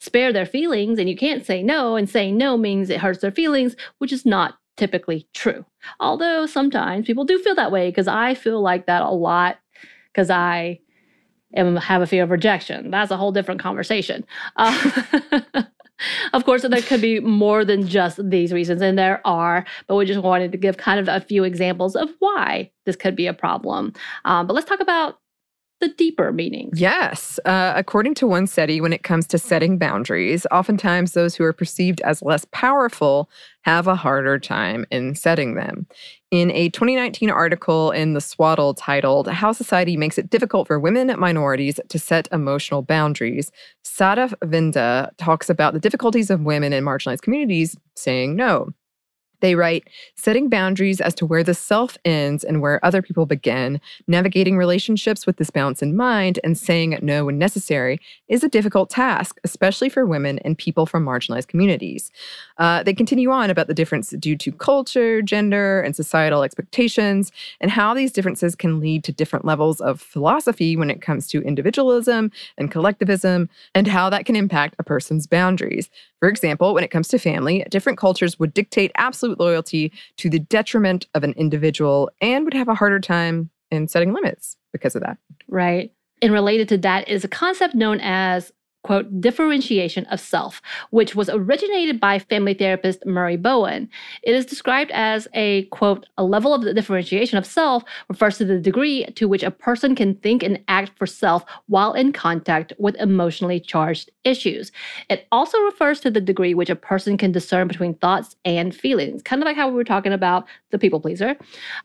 spare 0.00 0.32
their 0.32 0.46
feelings 0.46 0.98
and 0.98 1.08
you 1.08 1.16
can't 1.16 1.44
say 1.44 1.62
no. 1.62 1.96
And 1.96 2.08
saying 2.08 2.36
no 2.38 2.56
means 2.56 2.88
it 2.88 3.00
hurts 3.00 3.20
their 3.20 3.30
feelings, 3.30 3.76
which 3.98 4.12
is 4.12 4.24
not 4.24 4.58
typically 4.76 5.28
true. 5.34 5.64
Although 6.00 6.46
sometimes 6.46 7.06
people 7.06 7.24
do 7.24 7.38
feel 7.38 7.54
that 7.54 7.72
way 7.72 7.90
because 7.90 8.08
I 8.08 8.34
feel 8.34 8.60
like 8.60 8.86
that 8.86 9.02
a 9.02 9.10
lot 9.10 9.58
because 10.12 10.30
I 10.30 10.80
am 11.54 11.76
have 11.76 12.02
a 12.02 12.06
fear 12.06 12.24
of 12.24 12.30
rejection. 12.30 12.90
That's 12.90 13.10
a 13.10 13.16
whole 13.16 13.32
different 13.32 13.60
conversation. 13.60 14.24
Uh, 14.56 15.02
of 16.32 16.44
course, 16.44 16.62
there 16.62 16.82
could 16.82 17.00
be 17.00 17.20
more 17.20 17.64
than 17.64 17.86
just 17.86 18.18
these 18.28 18.52
reasons, 18.52 18.82
and 18.82 18.98
there 18.98 19.20
are, 19.26 19.64
but 19.86 19.96
we 19.96 20.04
just 20.06 20.22
wanted 20.22 20.52
to 20.52 20.58
give 20.58 20.76
kind 20.76 21.00
of 21.00 21.08
a 21.08 21.24
few 21.24 21.44
examples 21.44 21.96
of 21.96 22.10
why 22.18 22.70
this 22.86 22.96
could 22.96 23.16
be 23.16 23.26
a 23.26 23.34
problem. 23.34 23.92
Um, 24.24 24.46
but 24.46 24.54
let's 24.54 24.68
talk 24.68 24.80
about 24.80 25.18
the 25.80 25.88
deeper 25.88 26.32
meanings. 26.32 26.80
Yes. 26.80 27.38
Uh, 27.44 27.72
according 27.76 28.14
to 28.14 28.26
one 28.26 28.46
study, 28.46 28.80
when 28.80 28.92
it 28.92 29.02
comes 29.02 29.26
to 29.28 29.38
setting 29.38 29.78
boundaries, 29.78 30.46
oftentimes 30.50 31.12
those 31.12 31.34
who 31.34 31.44
are 31.44 31.52
perceived 31.52 32.00
as 32.02 32.22
less 32.22 32.46
powerful 32.52 33.28
have 33.62 33.86
a 33.86 33.94
harder 33.94 34.38
time 34.38 34.86
in 34.90 35.14
setting 35.14 35.54
them. 35.54 35.86
In 36.30 36.50
a 36.52 36.68
2019 36.70 37.30
article 37.30 37.90
in 37.90 38.14
the 38.14 38.20
Swaddle 38.20 38.74
titled 38.74 39.28
How 39.28 39.52
Society 39.52 39.96
Makes 39.96 40.18
It 40.18 40.30
Difficult 40.30 40.66
for 40.66 40.80
Women 40.80 41.18
Minorities 41.18 41.78
to 41.88 41.98
Set 41.98 42.28
Emotional 42.32 42.82
Boundaries, 42.82 43.50
Sadaf 43.84 44.32
Vinda 44.42 45.10
talks 45.16 45.48
about 45.48 45.74
the 45.74 45.80
difficulties 45.80 46.30
of 46.30 46.40
women 46.40 46.72
in 46.72 46.84
marginalized 46.84 47.22
communities 47.22 47.76
saying 47.94 48.36
no. 48.36 48.70
They 49.44 49.56
write, 49.56 49.90
setting 50.14 50.48
boundaries 50.48 51.02
as 51.02 51.14
to 51.16 51.26
where 51.26 51.44
the 51.44 51.52
self 51.52 51.98
ends 52.02 52.44
and 52.44 52.62
where 52.62 52.82
other 52.82 53.02
people 53.02 53.26
begin, 53.26 53.78
navigating 54.06 54.56
relationships 54.56 55.26
with 55.26 55.36
this 55.36 55.50
balance 55.50 55.82
in 55.82 55.94
mind, 55.94 56.40
and 56.42 56.56
saying 56.56 56.98
no 57.02 57.26
when 57.26 57.36
necessary 57.36 58.00
is 58.26 58.42
a 58.42 58.48
difficult 58.48 58.88
task, 58.88 59.38
especially 59.44 59.90
for 59.90 60.06
women 60.06 60.38
and 60.46 60.56
people 60.56 60.86
from 60.86 61.04
marginalized 61.04 61.48
communities. 61.48 62.10
Uh, 62.58 62.82
they 62.82 62.94
continue 62.94 63.30
on 63.30 63.50
about 63.50 63.66
the 63.66 63.74
difference 63.74 64.10
due 64.10 64.36
to 64.36 64.52
culture, 64.52 65.22
gender, 65.22 65.80
and 65.80 65.96
societal 65.96 66.42
expectations, 66.42 67.32
and 67.60 67.70
how 67.70 67.94
these 67.94 68.12
differences 68.12 68.54
can 68.54 68.80
lead 68.80 69.02
to 69.04 69.12
different 69.12 69.44
levels 69.44 69.80
of 69.80 70.00
philosophy 70.00 70.76
when 70.76 70.90
it 70.90 71.02
comes 71.02 71.26
to 71.28 71.42
individualism 71.42 72.30
and 72.56 72.70
collectivism, 72.70 73.48
and 73.74 73.88
how 73.88 74.08
that 74.08 74.26
can 74.26 74.36
impact 74.36 74.76
a 74.78 74.84
person's 74.84 75.26
boundaries. 75.26 75.90
For 76.20 76.28
example, 76.28 76.74
when 76.74 76.84
it 76.84 76.90
comes 76.90 77.08
to 77.08 77.18
family, 77.18 77.64
different 77.70 77.98
cultures 77.98 78.38
would 78.38 78.54
dictate 78.54 78.92
absolute 78.94 79.40
loyalty 79.40 79.92
to 80.18 80.30
the 80.30 80.38
detriment 80.38 81.06
of 81.14 81.24
an 81.24 81.32
individual 81.32 82.10
and 82.20 82.44
would 82.44 82.54
have 82.54 82.68
a 82.68 82.74
harder 82.74 83.00
time 83.00 83.50
in 83.70 83.88
setting 83.88 84.12
limits 84.12 84.56
because 84.72 84.94
of 84.94 85.02
that. 85.02 85.18
Right. 85.48 85.92
And 86.22 86.32
related 86.32 86.68
to 86.70 86.78
that 86.78 87.08
is 87.08 87.24
a 87.24 87.28
concept 87.28 87.74
known 87.74 88.00
as 88.00 88.52
quote, 88.84 89.20
differentiation 89.20 90.04
of 90.06 90.20
self, 90.20 90.62
which 90.90 91.16
was 91.16 91.28
originated 91.30 91.98
by 91.98 92.18
family 92.18 92.54
therapist 92.54 93.04
Murray 93.06 93.36
Bowen. 93.36 93.88
It 94.22 94.34
is 94.34 94.46
described 94.46 94.90
as 94.92 95.26
a, 95.34 95.64
quote, 95.64 96.06
a 96.16 96.24
level 96.24 96.54
of 96.54 96.62
the 96.62 96.74
differentiation 96.74 97.38
of 97.38 97.46
self 97.46 97.82
refers 98.08 98.38
to 98.38 98.44
the 98.44 98.60
degree 98.60 99.04
to 99.16 99.26
which 99.26 99.42
a 99.42 99.50
person 99.50 99.96
can 99.96 100.14
think 100.16 100.42
and 100.42 100.60
act 100.68 100.96
for 100.96 101.06
self 101.06 101.44
while 101.66 101.94
in 101.94 102.12
contact 102.12 102.72
with 102.78 102.94
emotionally 102.96 103.58
charged 103.58 104.10
issues. 104.24 104.70
It 105.08 105.26
also 105.32 105.58
refers 105.60 106.00
to 106.00 106.10
the 106.10 106.20
degree 106.20 106.54
which 106.54 106.70
a 106.70 106.76
person 106.76 107.16
can 107.16 107.32
discern 107.32 107.68
between 107.68 107.94
thoughts 107.94 108.36
and 108.44 108.74
feelings, 108.74 109.22
kind 109.22 109.42
of 109.42 109.46
like 109.46 109.56
how 109.56 109.68
we 109.68 109.74
were 109.74 109.84
talking 109.84 110.12
about 110.12 110.46
the 110.70 110.78
people 110.78 111.00
pleaser. 111.00 111.36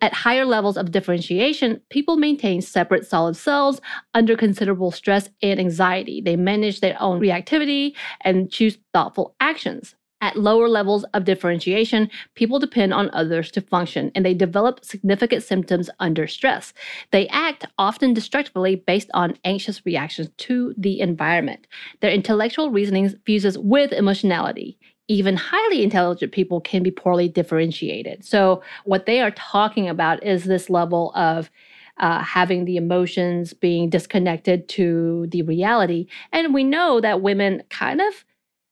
At 0.01 0.13
higher 0.13 0.45
levels 0.45 0.77
of 0.77 0.91
differentiation, 0.91 1.81
people 1.89 2.17
maintain 2.17 2.61
separate 2.61 3.05
solid 3.05 3.35
selves 3.37 3.79
under 4.13 4.35
considerable 4.35 4.91
stress 4.91 5.29
and 5.41 5.59
anxiety. 5.59 6.21
They 6.21 6.35
manage 6.35 6.81
their 6.81 6.88
their 6.89 7.01
own 7.01 7.19
reactivity 7.19 7.93
and 8.21 8.51
choose 8.51 8.77
thoughtful 8.93 9.35
actions. 9.39 9.95
At 10.21 10.35
lower 10.35 10.67
levels 10.67 11.05
of 11.13 11.23
differentiation, 11.23 12.09
people 12.35 12.59
depend 12.59 12.93
on 12.93 13.09
others 13.13 13.51
to 13.51 13.61
function 13.61 14.11
and 14.13 14.25
they 14.25 14.33
develop 14.33 14.83
significant 14.83 15.43
symptoms 15.43 15.89
under 15.99 16.27
stress. 16.27 16.73
They 17.11 17.29
act 17.29 17.65
often 17.77 18.13
destructively 18.13 18.75
based 18.75 19.09
on 19.13 19.37
anxious 19.45 19.85
reactions 19.85 20.29
to 20.39 20.73
the 20.77 20.99
environment. 20.99 21.67
Their 22.01 22.11
intellectual 22.11 22.69
reasoning 22.69 23.09
fuses 23.25 23.57
with 23.57 23.93
emotionality. 23.93 24.77
Even 25.07 25.37
highly 25.37 25.83
intelligent 25.83 26.33
people 26.33 26.59
can 26.59 26.83
be 26.83 26.91
poorly 26.91 27.29
differentiated. 27.29 28.25
So, 28.25 28.61
what 28.83 29.05
they 29.05 29.21
are 29.21 29.31
talking 29.31 29.87
about 29.87 30.23
is 30.23 30.43
this 30.43 30.69
level 30.69 31.13
of 31.15 31.49
uh, 31.99 32.21
having 32.23 32.65
the 32.65 32.77
emotions 32.77 33.53
being 33.53 33.89
disconnected 33.89 34.67
to 34.69 35.27
the 35.31 35.41
reality. 35.41 36.07
And 36.31 36.53
we 36.53 36.63
know 36.63 37.01
that 37.01 37.21
women 37.21 37.63
kind 37.69 38.01
of 38.01 38.25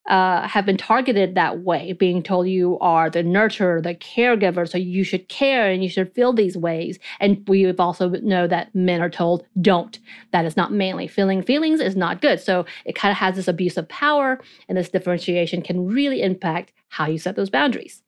uh, 0.08 0.48
have 0.48 0.66
been 0.66 0.78
targeted 0.78 1.36
that 1.36 1.60
way, 1.60 1.92
being 1.92 2.24
told 2.24 2.48
you 2.48 2.80
are 2.80 3.10
the 3.10 3.24
nurturer, 3.24 3.84
the 3.84 3.94
caregiver, 3.94 4.68
so 4.68 4.78
you 4.78 5.04
should 5.04 5.28
care 5.28 5.70
and 5.70 5.84
you 5.84 5.90
should 5.90 6.14
feel 6.14 6.32
these 6.32 6.58
ways. 6.58 6.98
And 7.20 7.44
we 7.48 7.70
also 7.74 8.10
know 8.10 8.48
that 8.48 8.74
men 8.74 9.02
are 9.02 9.10
told 9.10 9.46
don't. 9.60 10.00
That 10.32 10.46
is 10.46 10.56
not 10.56 10.72
manly. 10.72 11.08
Feeling 11.08 11.44
feelings 11.44 11.82
is 11.82 11.98
not 11.98 12.22
good. 12.22 12.40
So 12.40 12.66
it 12.86 12.96
kind 12.96 13.12
of 13.12 13.18
has 13.18 13.36
this 13.36 13.50
abuse 13.50 13.76
of 13.76 13.90
power, 13.90 14.40
and 14.70 14.78
this 14.78 14.90
differentiation 14.90 15.62
can 15.62 15.86
really 15.86 16.22
impact 16.22 16.72
how 16.88 17.08
you 17.08 17.18
set 17.18 17.36
those 17.36 17.50
boundaries. 17.50 18.02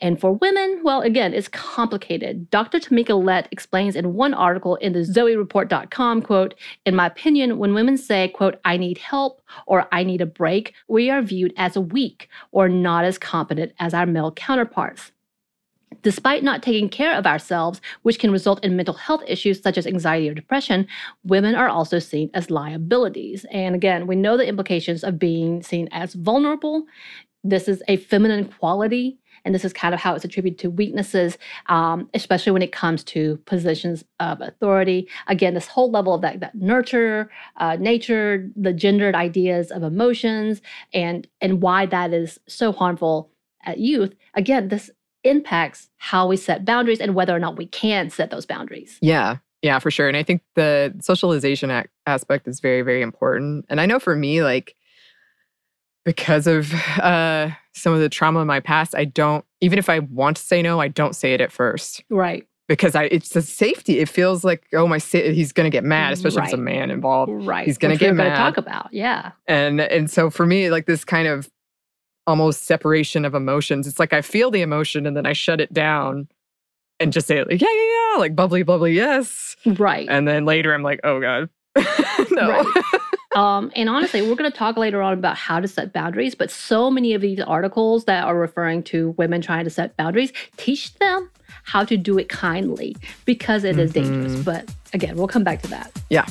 And 0.00 0.20
for 0.20 0.32
women, 0.32 0.80
well, 0.84 1.00
again, 1.00 1.34
it's 1.34 1.48
complicated. 1.48 2.50
Dr. 2.50 2.78
Tamika 2.78 3.22
Lett 3.22 3.48
explains 3.50 3.96
in 3.96 4.14
one 4.14 4.34
article 4.34 4.76
in 4.76 4.92
the 4.92 5.00
zoereport.com, 5.00 6.22
quote, 6.22 6.54
in 6.86 6.94
my 6.94 7.06
opinion, 7.06 7.58
when 7.58 7.74
women 7.74 7.96
say, 7.96 8.28
quote, 8.28 8.60
I 8.64 8.76
need 8.76 8.98
help 8.98 9.42
or 9.66 9.88
I 9.92 10.04
need 10.04 10.20
a 10.20 10.26
break, 10.26 10.74
we 10.86 11.10
are 11.10 11.22
viewed 11.22 11.52
as 11.56 11.76
weak 11.76 12.28
or 12.52 12.68
not 12.68 13.04
as 13.04 13.18
competent 13.18 13.72
as 13.80 13.94
our 13.94 14.06
male 14.06 14.32
counterparts. 14.32 15.12
Despite 16.02 16.44
not 16.44 16.62
taking 16.62 16.88
care 16.88 17.14
of 17.14 17.26
ourselves, 17.26 17.80
which 18.02 18.18
can 18.18 18.30
result 18.30 18.64
in 18.64 18.76
mental 18.76 18.94
health 18.94 19.22
issues 19.26 19.60
such 19.60 19.78
as 19.78 19.86
anxiety 19.86 20.28
or 20.28 20.34
depression, 20.34 20.86
women 21.24 21.54
are 21.54 21.68
also 21.68 21.98
seen 21.98 22.30
as 22.34 22.50
liabilities. 22.50 23.44
And 23.50 23.74
again, 23.74 24.06
we 24.06 24.14
know 24.14 24.36
the 24.36 24.46
implications 24.46 25.02
of 25.02 25.18
being 25.18 25.62
seen 25.62 25.88
as 25.90 26.14
vulnerable. 26.14 26.84
This 27.42 27.68
is 27.68 27.82
a 27.88 27.96
feminine 27.96 28.44
quality 28.44 29.18
and 29.48 29.54
this 29.54 29.64
is 29.64 29.72
kind 29.72 29.94
of 29.94 30.00
how 30.00 30.14
it's 30.14 30.26
attributed 30.26 30.58
to 30.58 30.68
weaknesses, 30.68 31.38
um, 31.66 32.06
especially 32.12 32.52
when 32.52 32.60
it 32.60 32.70
comes 32.70 33.02
to 33.02 33.38
positions 33.46 34.04
of 34.20 34.42
authority. 34.42 35.08
Again, 35.26 35.54
this 35.54 35.66
whole 35.66 35.90
level 35.90 36.12
of 36.12 36.20
that, 36.20 36.40
that 36.40 36.54
nurture, 36.54 37.30
uh, 37.56 37.76
nature, 37.80 38.46
the 38.54 38.74
gendered 38.74 39.14
ideas 39.14 39.70
of 39.70 39.82
emotions, 39.82 40.60
and 40.92 41.26
and 41.40 41.62
why 41.62 41.86
that 41.86 42.12
is 42.12 42.38
so 42.46 42.72
harmful 42.72 43.30
at 43.64 43.78
youth. 43.78 44.14
Again, 44.34 44.68
this 44.68 44.90
impacts 45.24 45.88
how 45.96 46.28
we 46.28 46.36
set 46.36 46.66
boundaries 46.66 47.00
and 47.00 47.14
whether 47.14 47.34
or 47.34 47.38
not 47.38 47.56
we 47.56 47.64
can 47.64 48.10
set 48.10 48.30
those 48.30 48.44
boundaries. 48.44 48.98
Yeah. 49.00 49.38
Yeah, 49.62 49.78
for 49.78 49.90
sure. 49.90 50.08
And 50.08 50.16
I 50.16 50.22
think 50.22 50.42
the 50.56 50.94
socialization 51.00 51.84
aspect 52.06 52.46
is 52.46 52.60
very, 52.60 52.82
very 52.82 53.02
important. 53.02 53.64
And 53.68 53.80
I 53.80 53.86
know 53.86 53.98
for 53.98 54.14
me, 54.14 54.44
like, 54.44 54.76
because 56.08 56.46
of 56.46 56.72
uh, 57.00 57.50
some 57.74 57.92
of 57.92 58.00
the 58.00 58.08
trauma 58.08 58.40
in 58.40 58.46
my 58.46 58.60
past, 58.60 58.94
I 58.94 59.04
don't, 59.04 59.44
even 59.60 59.78
if 59.78 59.90
I 59.90 59.98
want 59.98 60.38
to 60.38 60.42
say 60.42 60.62
no, 60.62 60.80
I 60.80 60.88
don't 60.88 61.14
say 61.14 61.34
it 61.34 61.42
at 61.42 61.52
first. 61.52 62.02
Right. 62.08 62.46
Because 62.66 62.94
I, 62.94 63.04
it's 63.04 63.36
a 63.36 63.42
safety. 63.42 63.98
It 63.98 64.08
feels 64.08 64.42
like, 64.42 64.64
oh, 64.72 64.86
my, 64.86 65.00
he's 65.00 65.52
going 65.52 65.66
to 65.66 65.70
get 65.70 65.84
mad, 65.84 66.14
especially 66.14 66.38
right. 66.38 66.44
if 66.44 66.54
it's 66.54 66.58
a 66.58 66.62
man 66.62 66.90
involved. 66.90 67.30
Right. 67.44 67.66
He's 67.66 67.76
going 67.76 67.92
to 67.92 68.00
get 68.02 68.14
mad. 68.14 68.38
Talk 68.38 68.56
about, 68.56 68.88
yeah. 68.90 69.32
And 69.46 69.82
and 69.82 70.10
so 70.10 70.30
for 70.30 70.46
me, 70.46 70.70
like 70.70 70.86
this 70.86 71.04
kind 71.04 71.28
of 71.28 71.50
almost 72.26 72.64
separation 72.64 73.26
of 73.26 73.34
emotions. 73.34 73.86
It's 73.86 73.98
like 73.98 74.14
I 74.14 74.22
feel 74.22 74.50
the 74.50 74.62
emotion 74.62 75.04
and 75.04 75.14
then 75.14 75.26
I 75.26 75.34
shut 75.34 75.60
it 75.60 75.74
down 75.74 76.26
and 77.00 77.12
just 77.12 77.26
say 77.26 77.44
like, 77.44 77.60
yeah, 77.60 77.68
yeah, 77.70 78.12
yeah, 78.14 78.18
like 78.18 78.34
bubbly, 78.34 78.62
bubbly, 78.62 78.94
yes. 78.94 79.56
Right. 79.66 80.08
And 80.08 80.26
then 80.26 80.46
later 80.46 80.72
I'm 80.72 80.82
like, 80.82 81.00
oh 81.04 81.20
god, 81.20 81.50
no. 82.30 82.62
Right. 82.62 83.00
Um, 83.36 83.70
and 83.76 83.90
honestly, 83.90 84.22
we're 84.22 84.36
going 84.36 84.50
to 84.50 84.56
talk 84.56 84.78
later 84.78 85.02
on 85.02 85.12
about 85.12 85.36
how 85.36 85.60
to 85.60 85.68
set 85.68 85.92
boundaries, 85.92 86.34
but 86.34 86.50
so 86.50 86.90
many 86.90 87.12
of 87.12 87.20
these 87.20 87.40
articles 87.40 88.06
that 88.06 88.24
are 88.24 88.36
referring 88.36 88.82
to 88.84 89.10
women 89.18 89.42
trying 89.42 89.64
to 89.64 89.70
set 89.70 89.96
boundaries 89.96 90.32
teach 90.56 90.94
them 90.94 91.30
how 91.64 91.84
to 91.84 91.96
do 91.98 92.18
it 92.18 92.30
kindly 92.30 92.96
because 93.26 93.64
it 93.64 93.72
mm-hmm. 93.72 93.80
is 93.80 93.92
dangerous. 93.92 94.42
But 94.42 94.74
again, 94.94 95.16
we'll 95.16 95.28
come 95.28 95.44
back 95.44 95.60
to 95.62 95.68
that. 95.68 95.92
Yeah. 96.08 96.26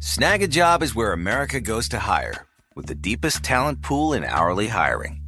Snagajob 0.00 0.82
is 0.82 0.96
where 0.96 1.12
America 1.12 1.60
goes 1.60 1.88
to 1.90 2.00
hire, 2.00 2.46
with 2.74 2.86
the 2.86 2.96
deepest 2.96 3.44
talent 3.44 3.82
pool 3.82 4.12
in 4.12 4.24
hourly 4.24 4.66
hiring. 4.66 5.27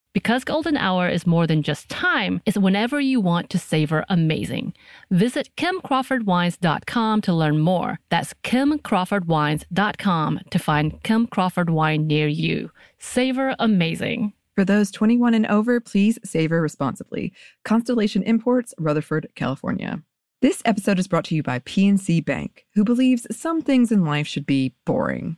Because 0.13 0.43
golden 0.43 0.75
hour 0.75 1.07
is 1.07 1.25
more 1.25 1.47
than 1.47 1.63
just 1.63 1.87
time, 1.87 2.41
it's 2.45 2.57
whenever 2.57 2.99
you 2.99 3.21
want 3.21 3.49
to 3.49 3.57
savor 3.57 4.03
amazing. 4.09 4.73
Visit 5.09 5.49
kimcrawfordwines.com 5.55 7.21
to 7.21 7.33
learn 7.33 7.59
more. 7.59 7.99
That's 8.09 8.33
kimcrawfordwines.com 8.43 10.39
to 10.49 10.59
find 10.59 11.03
Kim 11.03 11.27
Crawford 11.27 11.69
wine 11.69 12.07
near 12.07 12.27
you. 12.27 12.71
Savor 12.99 13.55
amazing. 13.57 14.33
For 14.55 14.65
those 14.65 14.91
21 14.91 15.33
and 15.33 15.47
over, 15.47 15.79
please 15.79 16.19
savor 16.25 16.61
responsibly. 16.61 17.31
Constellation 17.63 18.21
Imports, 18.23 18.73
Rutherford, 18.77 19.29
California. 19.35 20.03
This 20.41 20.61
episode 20.65 20.99
is 20.99 21.07
brought 21.07 21.25
to 21.25 21.35
you 21.35 21.43
by 21.43 21.59
PNC 21.59 22.25
Bank, 22.25 22.65
who 22.73 22.83
believes 22.83 23.27
some 23.31 23.61
things 23.61 23.91
in 23.91 24.03
life 24.03 24.27
should 24.27 24.45
be 24.45 24.73
boring, 24.85 25.37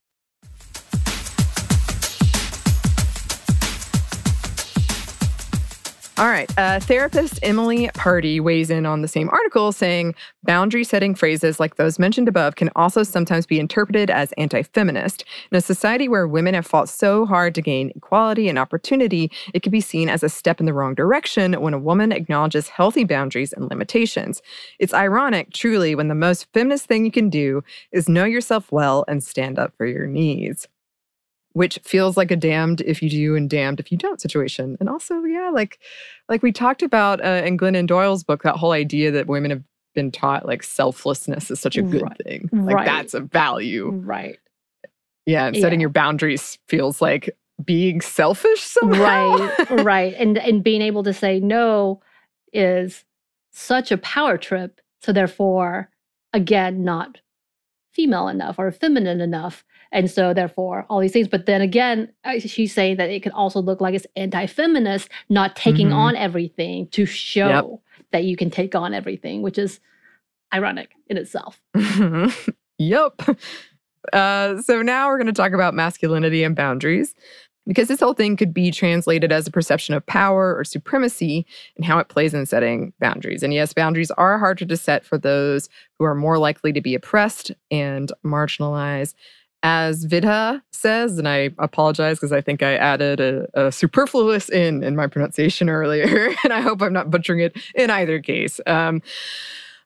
All 6.17 6.27
right. 6.27 6.51
Uh, 6.57 6.79
therapist 6.79 7.39
Emily 7.41 7.89
Party 7.95 8.39
weighs 8.39 8.69
in 8.69 8.85
on 8.85 9.01
the 9.01 9.07
same 9.07 9.29
article, 9.29 9.71
saying 9.71 10.13
boundary 10.43 10.83
setting 10.83 11.15
phrases 11.15 11.59
like 11.59 11.77
those 11.77 11.97
mentioned 11.97 12.27
above 12.27 12.57
can 12.57 12.69
also 12.75 13.01
sometimes 13.01 13.45
be 13.45 13.59
interpreted 13.59 14.09
as 14.09 14.31
anti 14.33 14.61
feminist. 14.61 15.23
In 15.51 15.57
a 15.57 15.61
society 15.61 16.09
where 16.09 16.27
women 16.27 16.53
have 16.53 16.67
fought 16.67 16.89
so 16.89 17.25
hard 17.25 17.55
to 17.55 17.61
gain 17.61 17.91
equality 17.95 18.49
and 18.49 18.59
opportunity, 18.59 19.31
it 19.53 19.63
can 19.63 19.71
be 19.71 19.81
seen 19.81 20.09
as 20.09 20.21
a 20.21 20.29
step 20.29 20.59
in 20.59 20.65
the 20.65 20.73
wrong 20.73 20.93
direction 20.93 21.53
when 21.53 21.73
a 21.73 21.79
woman 21.79 22.11
acknowledges 22.11 22.67
healthy 22.67 23.05
boundaries 23.05 23.53
and 23.53 23.69
limitations. 23.69 24.41
It's 24.79 24.93
ironic, 24.93 25.53
truly, 25.53 25.95
when 25.95 26.09
the 26.09 26.13
most 26.13 26.45
feminist 26.53 26.85
thing 26.85 27.05
you 27.05 27.11
can 27.11 27.29
do 27.29 27.63
is 27.93 28.09
know 28.09 28.25
yourself 28.25 28.69
well 28.71 29.05
and 29.07 29.23
stand 29.23 29.57
up 29.57 29.73
for 29.77 29.85
your 29.85 30.07
needs 30.07 30.67
which 31.53 31.79
feels 31.83 32.15
like 32.17 32.31
a 32.31 32.35
damned 32.35 32.81
if 32.81 33.01
you 33.03 33.09
do 33.09 33.35
and 33.35 33.49
damned 33.49 33.79
if 33.79 33.91
you 33.91 33.97
don't 33.97 34.21
situation. 34.21 34.77
And 34.79 34.87
also, 34.89 35.23
yeah, 35.23 35.49
like 35.53 35.79
like 36.29 36.41
we 36.43 36.51
talked 36.51 36.81
about 36.81 37.23
uh, 37.23 37.41
in 37.45 37.57
Glennon 37.57 37.87
Doyle's 37.87 38.23
book, 38.23 38.43
that 38.43 38.55
whole 38.55 38.71
idea 38.71 39.11
that 39.11 39.27
women 39.27 39.51
have 39.51 39.63
been 39.93 40.11
taught 40.11 40.45
like 40.45 40.63
selflessness 40.63 41.51
is 41.51 41.59
such 41.59 41.75
a 41.77 41.81
good 41.81 42.03
Right. 42.03 42.17
thing. 42.25 42.49
Like 42.53 42.75
Right. 42.77 42.85
that's 42.85 43.13
a 43.13 43.19
value. 43.19 43.89
Right. 43.91 44.39
Yeah, 45.25 45.47
and 45.47 45.55
setting 45.57 45.79
Yeah. 45.79 45.83
your 45.85 45.89
boundaries 45.89 46.57
feels 46.67 47.01
like 47.01 47.35
being 47.63 48.01
selfish 48.01 48.61
somehow. 48.61 49.35
Right. 49.37 49.69
right. 49.83 50.13
And 50.17 50.37
and 50.37 50.63
being 50.63 50.81
able 50.81 51.03
to 51.03 51.13
say 51.13 51.39
no 51.39 52.01
is 52.53 53.03
such 53.51 53.91
a 53.91 53.97
power 53.97 54.37
trip. 54.37 54.79
So 55.01 55.11
therefore, 55.11 55.89
again, 56.33 56.83
not 56.83 57.19
female 57.91 58.29
enough 58.29 58.57
or 58.57 58.71
feminine 58.71 59.19
enough. 59.19 59.63
And 59.91 60.09
so 60.09 60.33
therefore 60.33 60.85
all 60.89 60.99
these 60.99 61.11
things. 61.11 61.27
But 61.27 61.45
then 61.45 61.61
again, 61.61 62.11
she's 62.39 62.73
saying 62.73 62.97
that 62.97 63.09
it 63.09 63.21
could 63.23 63.33
also 63.33 63.61
look 63.61 63.81
like 63.81 63.93
it's 63.93 64.07
anti-feminist, 64.15 65.09
not 65.29 65.55
taking 65.55 65.89
Mhm. 65.89 65.95
on 65.95 66.15
everything 66.15 66.87
to 66.89 67.05
show 67.05 67.81
that 68.11 68.23
you 68.23 68.35
can 68.37 68.49
take 68.49 68.73
on 68.75 68.93
everything, 68.93 69.41
which 69.41 69.57
is 69.57 69.79
ironic 70.53 70.91
in 71.07 71.17
itself. 71.17 71.61
yep. 72.77 73.21
Uh, 74.13 74.61
so 74.61 74.81
now 74.81 75.07
we're 75.07 75.17
going 75.17 75.27
to 75.27 75.33
talk 75.33 75.51
about 75.53 75.73
masculinity 75.73 76.43
and 76.43 76.55
boundaries 76.55 77.13
because 77.67 77.87
this 77.87 77.99
whole 77.99 78.13
thing 78.13 78.35
could 78.35 78.53
be 78.53 78.71
translated 78.71 79.31
as 79.31 79.45
a 79.47 79.51
perception 79.51 79.93
of 79.93 80.05
power 80.07 80.55
or 80.57 80.63
supremacy 80.63 81.45
and 81.77 81.85
how 81.85 81.99
it 81.99 82.09
plays 82.09 82.33
in 82.33 82.45
setting 82.45 82.91
boundaries. 82.99 83.43
And 83.43 83.53
yes, 83.53 83.73
boundaries 83.73 84.09
are 84.11 84.39
harder 84.39 84.65
to 84.65 84.77
set 84.77 85.05
for 85.05 85.17
those 85.17 85.69
who 85.99 86.05
are 86.05 86.15
more 86.15 86.37
likely 86.39 86.73
to 86.73 86.81
be 86.81 86.95
oppressed 86.95 87.51
and 87.69 88.11
marginalized. 88.25 89.13
As 89.63 90.05
Vidha 90.07 90.61
says, 90.71 91.19
and 91.19 91.27
I 91.27 91.51
apologize 91.59 92.17
because 92.17 92.31
I 92.31 92.41
think 92.41 92.63
I 92.63 92.75
added 92.75 93.19
a, 93.19 93.47
a 93.53 93.71
superfluous 93.71 94.49
in 94.49 94.83
in 94.83 94.95
my 94.95 95.07
pronunciation 95.07 95.69
earlier, 95.69 96.33
and 96.43 96.51
I 96.51 96.61
hope 96.61 96.81
I'm 96.81 96.93
not 96.93 97.11
butchering 97.11 97.41
it 97.41 97.55
in 97.75 97.89
either 97.89 98.19
case. 98.19 98.59
Um, 98.65 99.01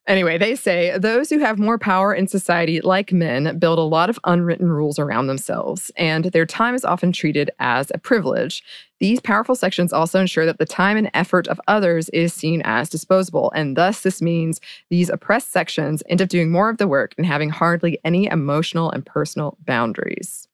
Anyway, 0.08 0.38
they 0.38 0.56
say 0.56 0.96
those 1.00 1.32
who 1.32 1.40
have 1.40 1.58
more 1.58 1.80
power 1.80 2.14
in 2.14 2.28
society, 2.28 2.80
like 2.80 3.12
men, 3.12 3.58
build 3.58 3.80
a 3.80 3.82
lot 3.82 4.08
of 4.08 4.20
unwritten 4.24 4.70
rules 4.70 5.00
around 5.00 5.26
themselves, 5.26 5.90
and 5.96 6.26
their 6.26 6.46
time 6.46 6.76
is 6.76 6.86
often 6.86 7.12
treated 7.12 7.50
as 7.58 7.92
a 7.92 7.98
privilege. 7.98 8.64
These 9.00 9.20
powerful 9.20 9.56
sections 9.56 9.92
also 9.92 10.20
ensure 10.20 10.46
that 10.46 10.60
the 10.60 10.66
time 10.66 10.96
and 10.96 11.10
effort 11.16 11.48
of 11.48 11.60
others 11.68 12.10
is 12.10 12.34
seen 12.34 12.62
as 12.66 12.88
disposable, 12.88 13.52
and 13.56 13.76
thus 13.76 14.02
this 14.02 14.22
means 14.22 14.62
these 14.92 15.10
oppressed 15.10 15.52
sections 15.52 16.04
end 16.08 16.22
up 16.22 16.30
doing 16.30 16.52
more 16.52 16.70
of 16.70 16.78
the 16.78 16.88
work 16.88 17.16
and 17.18 17.26
having 17.26 17.50
hardly 17.50 17.98
any 18.06 18.28
emotional 18.28 18.92
and 18.92 19.08
personal 19.08 19.58
boundaries. 19.66 20.48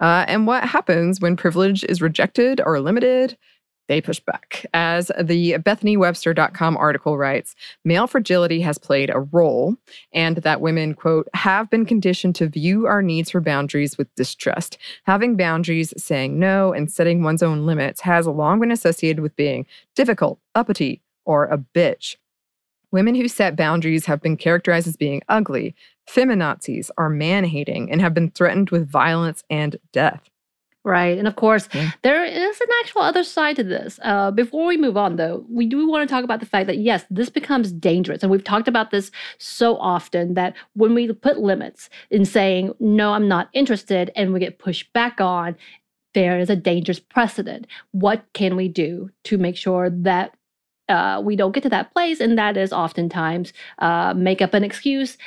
Uh, 0.00 0.26
and 0.28 0.46
what 0.46 0.64
happens 0.64 1.18
when 1.18 1.34
privilege 1.34 1.82
is 1.84 2.02
rejected 2.02 2.60
or 2.64 2.78
limited? 2.80 3.38
They 3.90 4.00
push 4.00 4.20
back. 4.20 4.64
As 4.72 5.10
the 5.20 5.54
BethanyWebster.com 5.54 6.76
article 6.76 7.18
writes, 7.18 7.56
male 7.84 8.06
fragility 8.06 8.60
has 8.60 8.78
played 8.78 9.10
a 9.10 9.18
role, 9.18 9.74
and 10.12 10.36
that 10.36 10.60
women, 10.60 10.94
quote, 10.94 11.26
have 11.34 11.68
been 11.70 11.84
conditioned 11.84 12.36
to 12.36 12.46
view 12.46 12.86
our 12.86 13.02
needs 13.02 13.32
for 13.32 13.40
boundaries 13.40 13.98
with 13.98 14.14
distrust. 14.14 14.78
Having 15.06 15.36
boundaries, 15.36 15.92
saying 16.00 16.38
no, 16.38 16.72
and 16.72 16.88
setting 16.88 17.24
one's 17.24 17.42
own 17.42 17.66
limits 17.66 18.02
has 18.02 18.28
long 18.28 18.60
been 18.60 18.70
associated 18.70 19.22
with 19.22 19.34
being 19.34 19.66
difficult, 19.96 20.38
uppity, 20.54 21.02
or 21.24 21.46
a 21.46 21.58
bitch. 21.58 22.14
Women 22.92 23.16
who 23.16 23.26
set 23.26 23.56
boundaries 23.56 24.06
have 24.06 24.22
been 24.22 24.36
characterized 24.36 24.86
as 24.86 24.96
being 24.96 25.20
ugly, 25.28 25.74
feminazis, 26.08 26.90
are 26.96 27.10
man 27.10 27.42
hating, 27.42 27.90
and 27.90 28.00
have 28.00 28.14
been 28.14 28.30
threatened 28.30 28.70
with 28.70 28.88
violence 28.88 29.42
and 29.50 29.80
death. 29.90 30.29
Right. 30.82 31.18
And 31.18 31.28
of 31.28 31.36
course, 31.36 31.68
Yeah. 31.74 31.90
there 32.02 32.24
is 32.24 32.60
an 32.60 32.66
actual 32.80 33.02
other 33.02 33.22
side 33.22 33.56
to 33.56 33.62
this. 33.64 34.00
Uh, 34.02 34.30
before 34.30 34.66
we 34.66 34.78
move 34.78 34.96
on, 34.96 35.16
though, 35.16 35.44
we 35.50 35.66
do 35.66 35.86
want 35.86 36.08
to 36.08 36.12
talk 36.12 36.24
about 36.24 36.40
the 36.40 36.46
fact 36.46 36.68
that, 36.68 36.78
yes, 36.78 37.04
this 37.10 37.28
becomes 37.28 37.70
dangerous. 37.70 38.22
And 38.22 38.32
we've 38.32 38.42
talked 38.44 38.66
about 38.66 38.90
this 38.90 39.10
so 39.36 39.76
often 39.76 40.34
that 40.34 40.54
when 40.72 40.94
we 40.94 41.12
put 41.12 41.38
limits 41.38 41.90
in 42.10 42.24
saying, 42.24 42.72
no, 42.80 43.12
I'm 43.12 43.28
not 43.28 43.50
interested, 43.52 44.10
and 44.16 44.32
we 44.32 44.40
get 44.40 44.58
pushed 44.58 44.90
back 44.94 45.20
on, 45.20 45.54
there 46.14 46.38
is 46.38 46.48
a 46.48 46.56
dangerous 46.56 46.98
precedent. 46.98 47.66
What 47.92 48.24
can 48.32 48.56
we 48.56 48.66
do 48.66 49.10
to 49.24 49.36
make 49.36 49.56
sure 49.58 49.90
that 49.90 50.34
uh, 50.88 51.20
we 51.22 51.36
don't 51.36 51.52
get 51.52 51.62
to 51.64 51.68
that 51.68 51.92
place? 51.92 52.20
And 52.20 52.38
that 52.38 52.56
is 52.56 52.72
oftentimes 52.72 53.52
uh, 53.80 54.14
make 54.16 54.40
up 54.40 54.54
an 54.54 54.64
excuse, 54.64 55.18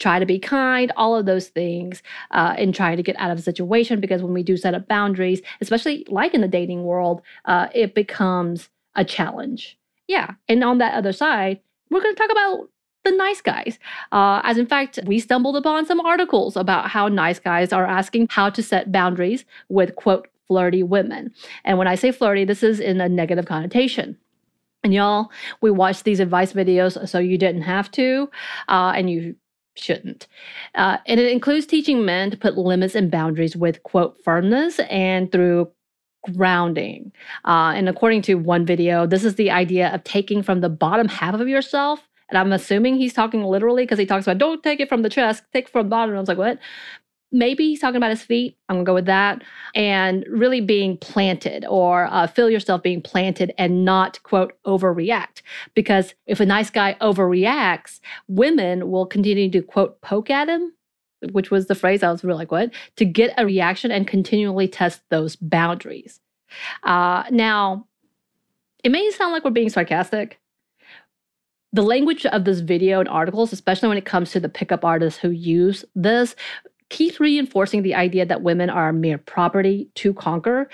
try 0.00 0.18
to 0.18 0.26
be 0.26 0.40
kind, 0.40 0.90
all 0.96 1.14
of 1.14 1.26
those 1.26 1.48
things, 1.48 2.02
uh, 2.32 2.56
in 2.58 2.72
trying 2.72 2.96
to 2.96 3.02
get 3.04 3.14
out 3.20 3.30
of 3.30 3.38
a 3.38 3.42
situation. 3.42 4.00
Because 4.00 4.22
when 4.22 4.34
we 4.34 4.42
do 4.42 4.56
set 4.56 4.74
up 4.74 4.88
boundaries, 4.88 5.40
especially 5.60 6.04
like 6.08 6.34
in 6.34 6.40
the 6.40 6.48
dating 6.48 6.82
world, 6.82 7.22
uh, 7.44 7.68
it 7.72 7.94
becomes 7.94 8.68
a 8.96 9.04
challenge. 9.04 9.78
Yeah. 10.08 10.32
And 10.48 10.64
on 10.64 10.78
that 10.78 10.94
other 10.94 11.12
side, 11.12 11.60
we're 11.90 12.02
going 12.02 12.16
to 12.16 12.18
talk 12.20 12.32
about 12.32 12.68
the 13.04 13.12
nice 13.12 13.40
guys. 13.40 13.78
Uh, 14.12 14.40
as 14.44 14.58
in 14.58 14.66
fact, 14.66 14.98
we 15.06 15.20
stumbled 15.20 15.56
upon 15.56 15.86
some 15.86 16.00
articles 16.00 16.56
about 16.56 16.90
how 16.90 17.08
nice 17.08 17.38
guys 17.38 17.72
are 17.72 17.86
asking 17.86 18.26
how 18.30 18.50
to 18.50 18.62
set 18.62 18.90
boundaries 18.90 19.44
with, 19.68 19.94
quote, 19.96 20.28
flirty 20.48 20.82
women. 20.82 21.32
And 21.64 21.78
when 21.78 21.86
I 21.86 21.94
say 21.94 22.10
flirty, 22.10 22.44
this 22.44 22.62
is 22.62 22.80
in 22.80 23.00
a 23.00 23.08
negative 23.08 23.46
connotation. 23.46 24.18
And 24.82 24.92
y'all, 24.92 25.30
we 25.60 25.70
watched 25.70 26.04
these 26.04 26.20
advice 26.20 26.52
videos 26.52 27.08
so 27.08 27.18
you 27.18 27.38
didn't 27.38 27.62
have 27.62 27.90
to, 27.92 28.30
uh, 28.68 28.92
and 28.96 29.10
you 29.10 29.36
shouldn't. 29.80 30.26
Uh, 30.74 30.98
and 31.06 31.18
it 31.18 31.30
includes 31.30 31.66
teaching 31.66 32.04
men 32.04 32.30
to 32.30 32.36
put 32.36 32.56
limits 32.58 32.94
and 32.94 33.10
boundaries 33.10 33.56
with, 33.56 33.82
quote, 33.82 34.16
firmness 34.22 34.78
and 34.90 35.32
through 35.32 35.70
grounding. 36.34 37.12
Uh, 37.44 37.72
and 37.74 37.88
according 37.88 38.22
to 38.22 38.34
one 38.34 38.66
video, 38.66 39.06
this 39.06 39.24
is 39.24 39.36
the 39.36 39.50
idea 39.50 39.92
of 39.94 40.04
taking 40.04 40.42
from 40.42 40.60
the 40.60 40.68
bottom 40.68 41.08
half 41.08 41.34
of 41.34 41.48
yourself. 41.48 42.06
And 42.28 42.38
I'm 42.38 42.52
assuming 42.52 42.96
he's 42.96 43.12
talking 43.12 43.42
literally 43.42 43.82
because 43.82 43.98
he 43.98 44.06
talks 44.06 44.26
about 44.26 44.38
don't 44.38 44.62
take 44.62 44.80
it 44.80 44.88
from 44.88 45.02
the 45.02 45.08
chest, 45.08 45.42
take 45.52 45.68
from 45.68 45.86
the 45.86 45.90
bottom. 45.90 46.14
I 46.14 46.20
was 46.20 46.28
like, 46.28 46.38
what? 46.38 46.58
Maybe 47.32 47.68
he's 47.68 47.80
talking 47.80 47.96
about 47.96 48.10
his 48.10 48.22
feet. 48.22 48.56
I'm 48.68 48.76
gonna 48.76 48.84
go 48.84 48.94
with 48.94 49.06
that. 49.06 49.42
And 49.74 50.24
really 50.28 50.60
being 50.60 50.96
planted 50.96 51.64
or 51.68 52.06
uh, 52.10 52.26
feel 52.26 52.50
yourself 52.50 52.82
being 52.82 53.02
planted 53.02 53.52
and 53.56 53.84
not, 53.84 54.22
quote, 54.24 54.54
overreact. 54.64 55.42
Because 55.74 56.14
if 56.26 56.40
a 56.40 56.46
nice 56.46 56.70
guy 56.70 56.96
overreacts, 57.00 58.00
women 58.26 58.90
will 58.90 59.06
continue 59.06 59.50
to, 59.50 59.62
quote, 59.62 60.00
poke 60.00 60.30
at 60.30 60.48
him, 60.48 60.72
which 61.30 61.50
was 61.50 61.66
the 61.66 61.74
phrase 61.74 62.02
I 62.02 62.10
was 62.10 62.24
really 62.24 62.38
like, 62.38 62.50
what? 62.50 62.72
To 62.96 63.04
get 63.04 63.34
a 63.38 63.46
reaction 63.46 63.92
and 63.92 64.08
continually 64.08 64.66
test 64.66 65.02
those 65.10 65.36
boundaries. 65.36 66.20
Uh, 66.82 67.24
now, 67.30 67.86
it 68.82 68.90
may 68.90 69.08
sound 69.10 69.32
like 69.32 69.44
we're 69.44 69.50
being 69.50 69.70
sarcastic. 69.70 70.40
The 71.72 71.82
language 71.82 72.26
of 72.26 72.44
this 72.44 72.58
video 72.58 72.98
and 72.98 73.08
articles, 73.08 73.52
especially 73.52 73.88
when 73.88 73.98
it 73.98 74.04
comes 74.04 74.32
to 74.32 74.40
the 74.40 74.48
pickup 74.48 74.84
artists 74.84 75.20
who 75.20 75.30
use 75.30 75.84
this, 75.94 76.34
keeps 76.90 77.18
reinforcing 77.18 77.82
the 77.82 77.94
idea 77.94 78.26
that 78.26 78.42
women 78.42 78.68
are 78.68 78.92
mere 78.92 79.18
property 79.18 79.88
to 79.96 80.12
conquer. 80.12 80.68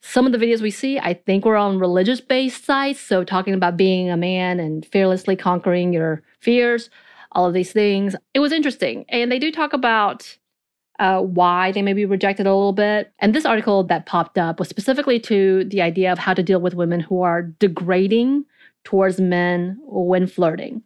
Some 0.00 0.24
of 0.24 0.32
the 0.32 0.38
videos 0.38 0.62
we 0.62 0.70
see, 0.70 0.98
I 0.98 1.14
think, 1.14 1.44
were 1.44 1.56
on 1.56 1.78
religious 1.78 2.20
based 2.20 2.64
sites. 2.64 3.00
So, 3.00 3.24
talking 3.24 3.54
about 3.54 3.76
being 3.76 4.08
a 4.08 4.16
man 4.16 4.60
and 4.60 4.86
fearlessly 4.86 5.36
conquering 5.36 5.92
your 5.92 6.22
fears, 6.40 6.90
all 7.32 7.46
of 7.46 7.54
these 7.54 7.72
things. 7.72 8.16
It 8.32 8.40
was 8.40 8.52
interesting. 8.52 9.04
And 9.08 9.30
they 9.30 9.38
do 9.38 9.52
talk 9.52 9.72
about 9.72 10.38
uh, 10.98 11.20
why 11.20 11.72
they 11.72 11.82
may 11.82 11.92
be 11.92 12.06
rejected 12.06 12.46
a 12.46 12.54
little 12.54 12.72
bit. 12.72 13.12
And 13.18 13.34
this 13.34 13.44
article 13.44 13.84
that 13.84 14.06
popped 14.06 14.38
up 14.38 14.58
was 14.58 14.68
specifically 14.68 15.20
to 15.20 15.64
the 15.64 15.82
idea 15.82 16.12
of 16.12 16.18
how 16.18 16.34
to 16.34 16.42
deal 16.42 16.60
with 16.60 16.74
women 16.74 17.00
who 17.00 17.22
are 17.22 17.42
degrading 17.42 18.44
towards 18.84 19.20
men 19.20 19.78
when 19.82 20.26
flirting. 20.26 20.82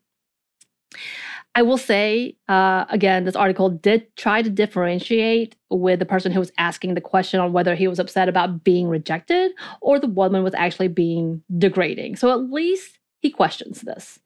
I 1.55 1.63
will 1.63 1.79
say, 1.79 2.37
uh, 2.49 2.85
again, 2.91 3.25
this 3.25 3.35
article 3.35 3.71
did 3.71 4.15
try 4.17 4.41
to 4.41 4.51
differentiate 4.51 5.57
with 5.69 5.99
the 5.99 6.07
person 6.07 6.31
who 6.31 6.39
was 6.39 6.53
asking 6.59 6.95
the 6.95 7.01
question 7.01 7.41
on 7.41 7.53
whether 7.53 7.75
he 7.75 7.89
was 7.89 7.99
upset 7.99 8.29
about 8.29 8.63
being 8.63 8.89
rejected 8.89 9.53
or 9.81 9.99
the 9.99 10.07
woman 10.07 10.45
was 10.45 10.55
actually 10.55 10.89
being 10.89 11.43
degrading. 11.59 12.17
So 12.17 12.31
at 12.31 12.53
least 12.53 12.99
he 13.21 13.31
questions 13.31 13.81
this. 13.81 14.21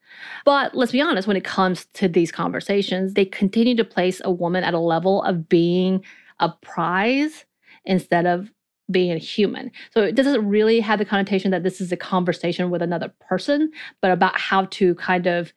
But 0.45 0.75
let's 0.75 0.93
be 0.93 1.01
honest, 1.01 1.27
when 1.27 1.37
it 1.37 1.45
comes 1.45 1.87
to 1.95 2.09
these 2.09 2.31
conversations, 2.31 3.15
they 3.15 3.25
continue 3.25 3.75
to 3.77 3.85
place 3.85 4.21
a 4.23 4.31
woman 4.31 4.63
at 4.63 4.75
a 4.75 4.79
level 4.79 5.23
of 5.23 5.49
being 5.49 6.05
a 6.41 6.51
prize 6.63 7.47
instead 7.87 8.27
of 8.27 8.51
being 8.91 9.13
a 9.13 9.19
human. 9.19 9.73
So 9.93 10.03
it 10.03 10.15
doesn't 10.15 10.47
really 10.47 10.79
have 10.81 10.99
the 10.99 11.07
connotation 11.07 11.51
that 11.53 11.63
this 11.63 11.81
is 11.81 11.91
a 11.91 11.97
conversation 11.97 12.71
with 12.71 12.83
another 12.83 13.13
person, 13.29 13.73
but 14.03 14.11
about 14.11 14.39
how 14.39 14.67
to 14.67 14.95
kind 14.97 15.27
of 15.27 15.55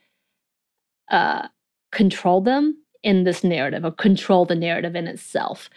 uh, 1.12 1.48
control 1.92 2.42
them 2.42 2.78
in 3.04 3.24
this 3.24 3.44
narrative 3.44 3.86
or 3.86 3.92
control 3.92 4.46
the 4.46 4.56
narrative 4.56 4.96
in 4.96 5.08
itself. 5.08 5.70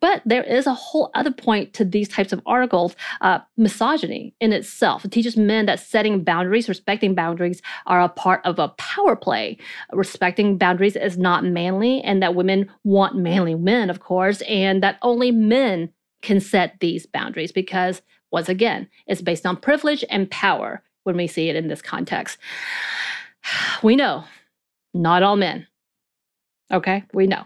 But 0.00 0.22
there 0.24 0.42
is 0.42 0.66
a 0.66 0.74
whole 0.74 1.10
other 1.14 1.30
point 1.30 1.74
to 1.74 1.84
these 1.84 2.08
types 2.08 2.32
of 2.32 2.40
articles 2.46 2.96
uh, 3.20 3.40
misogyny 3.56 4.34
in 4.40 4.52
itself. 4.52 5.04
It 5.04 5.12
teaches 5.12 5.36
men 5.36 5.66
that 5.66 5.80
setting 5.80 6.24
boundaries, 6.24 6.68
respecting 6.68 7.14
boundaries, 7.14 7.60
are 7.86 8.00
a 8.00 8.08
part 8.08 8.40
of 8.44 8.58
a 8.58 8.68
power 8.78 9.16
play. 9.16 9.58
Respecting 9.92 10.58
boundaries 10.58 10.96
is 10.96 11.18
not 11.18 11.44
manly, 11.44 12.00
and 12.02 12.22
that 12.22 12.34
women 12.34 12.70
want 12.84 13.16
manly 13.16 13.54
men, 13.54 13.90
of 13.90 14.00
course, 14.00 14.40
and 14.42 14.82
that 14.82 14.98
only 15.02 15.30
men 15.30 15.90
can 16.22 16.40
set 16.40 16.80
these 16.80 17.06
boundaries 17.06 17.52
because, 17.52 18.02
once 18.30 18.48
again, 18.48 18.88
it's 19.06 19.22
based 19.22 19.44
on 19.44 19.56
privilege 19.56 20.04
and 20.08 20.30
power 20.30 20.82
when 21.04 21.16
we 21.16 21.26
see 21.26 21.48
it 21.48 21.56
in 21.56 21.68
this 21.68 21.82
context. 21.82 22.38
We 23.82 23.96
know 23.96 24.24
not 24.94 25.22
all 25.22 25.36
men. 25.36 25.66
Okay, 26.72 27.04
we 27.12 27.26
know. 27.26 27.44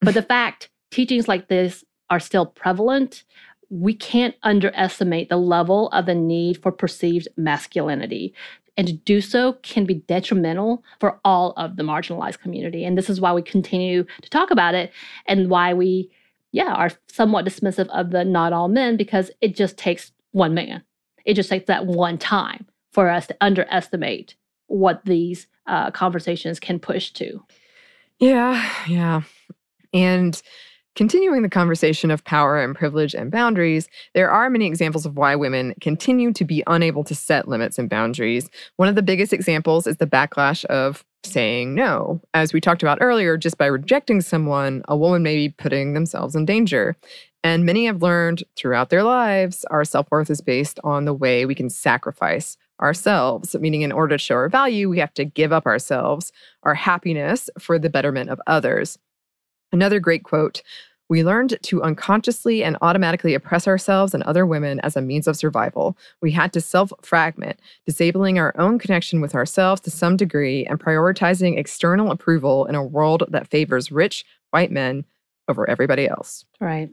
But 0.00 0.14
the 0.14 0.22
fact 0.34 0.70
teachings 0.90 1.28
like 1.28 1.48
this 1.48 1.84
are 2.10 2.20
still 2.20 2.46
prevalent, 2.46 3.24
we 3.68 3.94
can't 3.94 4.34
underestimate 4.42 5.28
the 5.28 5.36
level 5.36 5.88
of 5.88 6.06
the 6.06 6.14
need 6.14 6.62
for 6.62 6.70
perceived 6.70 7.28
masculinity. 7.36 8.34
And 8.76 8.86
to 8.86 8.92
do 8.92 9.20
so 9.20 9.54
can 9.62 9.86
be 9.86 9.94
detrimental 9.94 10.84
for 11.00 11.18
all 11.24 11.52
of 11.56 11.76
the 11.76 11.82
marginalized 11.82 12.40
community. 12.40 12.84
And 12.84 12.96
this 12.96 13.08
is 13.08 13.20
why 13.20 13.32
we 13.32 13.42
continue 13.42 14.04
to 14.20 14.30
talk 14.30 14.50
about 14.50 14.74
it 14.74 14.92
and 15.26 15.48
why 15.48 15.72
we, 15.72 16.10
yeah, 16.52 16.74
are 16.74 16.90
somewhat 17.08 17.46
dismissive 17.46 17.88
of 17.88 18.10
the 18.10 18.24
not 18.24 18.52
all 18.52 18.68
men 18.68 18.96
because 18.96 19.30
it 19.40 19.56
just 19.56 19.78
takes 19.78 20.12
one 20.32 20.52
man. 20.52 20.82
It 21.24 21.34
just 21.34 21.48
takes 21.48 21.66
that 21.66 21.86
one 21.86 22.18
time 22.18 22.66
for 22.92 23.08
us 23.08 23.26
to 23.28 23.36
underestimate 23.40 24.36
what 24.66 25.04
these 25.04 25.46
uh, 25.66 25.90
conversations 25.90 26.60
can 26.60 26.78
push 26.78 27.10
to. 27.12 27.42
Yeah, 28.18 28.70
yeah. 28.88 29.22
And 29.92 30.40
continuing 30.94 31.42
the 31.42 31.48
conversation 31.48 32.10
of 32.10 32.24
power 32.24 32.58
and 32.60 32.74
privilege 32.74 33.14
and 33.14 33.30
boundaries, 33.30 33.88
there 34.14 34.30
are 34.30 34.48
many 34.48 34.66
examples 34.66 35.04
of 35.04 35.16
why 35.16 35.36
women 35.36 35.74
continue 35.80 36.32
to 36.32 36.44
be 36.44 36.62
unable 36.66 37.04
to 37.04 37.14
set 37.14 37.48
limits 37.48 37.78
and 37.78 37.90
boundaries. 37.90 38.48
One 38.76 38.88
of 38.88 38.94
the 38.94 39.02
biggest 39.02 39.32
examples 39.32 39.86
is 39.86 39.98
the 39.98 40.06
backlash 40.06 40.64
of 40.66 41.04
saying 41.24 41.74
no. 41.74 42.20
As 42.34 42.52
we 42.52 42.60
talked 42.60 42.82
about 42.82 42.98
earlier, 43.00 43.36
just 43.36 43.58
by 43.58 43.66
rejecting 43.66 44.20
someone, 44.20 44.82
a 44.88 44.96
woman 44.96 45.22
may 45.22 45.36
be 45.36 45.48
putting 45.50 45.92
themselves 45.92 46.34
in 46.34 46.46
danger. 46.46 46.96
And 47.44 47.64
many 47.64 47.86
have 47.86 48.02
learned 48.02 48.42
throughout 48.56 48.90
their 48.90 49.04
lives 49.04 49.64
our 49.70 49.84
self 49.84 50.10
worth 50.10 50.30
is 50.30 50.40
based 50.40 50.80
on 50.82 51.04
the 51.04 51.14
way 51.14 51.44
we 51.44 51.54
can 51.54 51.70
sacrifice 51.70 52.56
ourselves, 52.80 53.54
meaning 53.58 53.82
in 53.82 53.92
order 53.92 54.16
to 54.16 54.22
show 54.22 54.34
our 54.34 54.48
value, 54.48 54.88
we 54.88 54.98
have 54.98 55.14
to 55.14 55.24
give 55.24 55.52
up 55.52 55.66
ourselves, 55.66 56.32
our 56.62 56.74
happiness 56.74 57.48
for 57.58 57.78
the 57.78 57.90
betterment 57.90 58.30
of 58.30 58.40
others. 58.46 58.98
Another 59.72 60.00
great 60.00 60.24
quote 60.24 60.62
We 61.08 61.24
learned 61.24 61.58
to 61.62 61.82
unconsciously 61.82 62.62
and 62.62 62.76
automatically 62.82 63.34
oppress 63.34 63.66
ourselves 63.66 64.14
and 64.14 64.22
other 64.24 64.44
women 64.44 64.80
as 64.80 64.96
a 64.96 65.02
means 65.02 65.26
of 65.26 65.36
survival. 65.36 65.96
We 66.20 66.32
had 66.32 66.52
to 66.52 66.60
self 66.60 66.92
fragment, 67.02 67.60
disabling 67.86 68.38
our 68.38 68.54
own 68.58 68.78
connection 68.78 69.20
with 69.20 69.34
ourselves 69.34 69.80
to 69.82 69.90
some 69.90 70.16
degree 70.16 70.66
and 70.66 70.78
prioritizing 70.78 71.58
external 71.58 72.10
approval 72.10 72.66
in 72.66 72.74
a 72.74 72.84
world 72.84 73.24
that 73.28 73.48
favors 73.48 73.92
rich 73.92 74.24
white 74.50 74.70
men 74.70 75.04
over 75.48 75.68
everybody 75.68 76.08
else. 76.08 76.44
Right. 76.60 76.90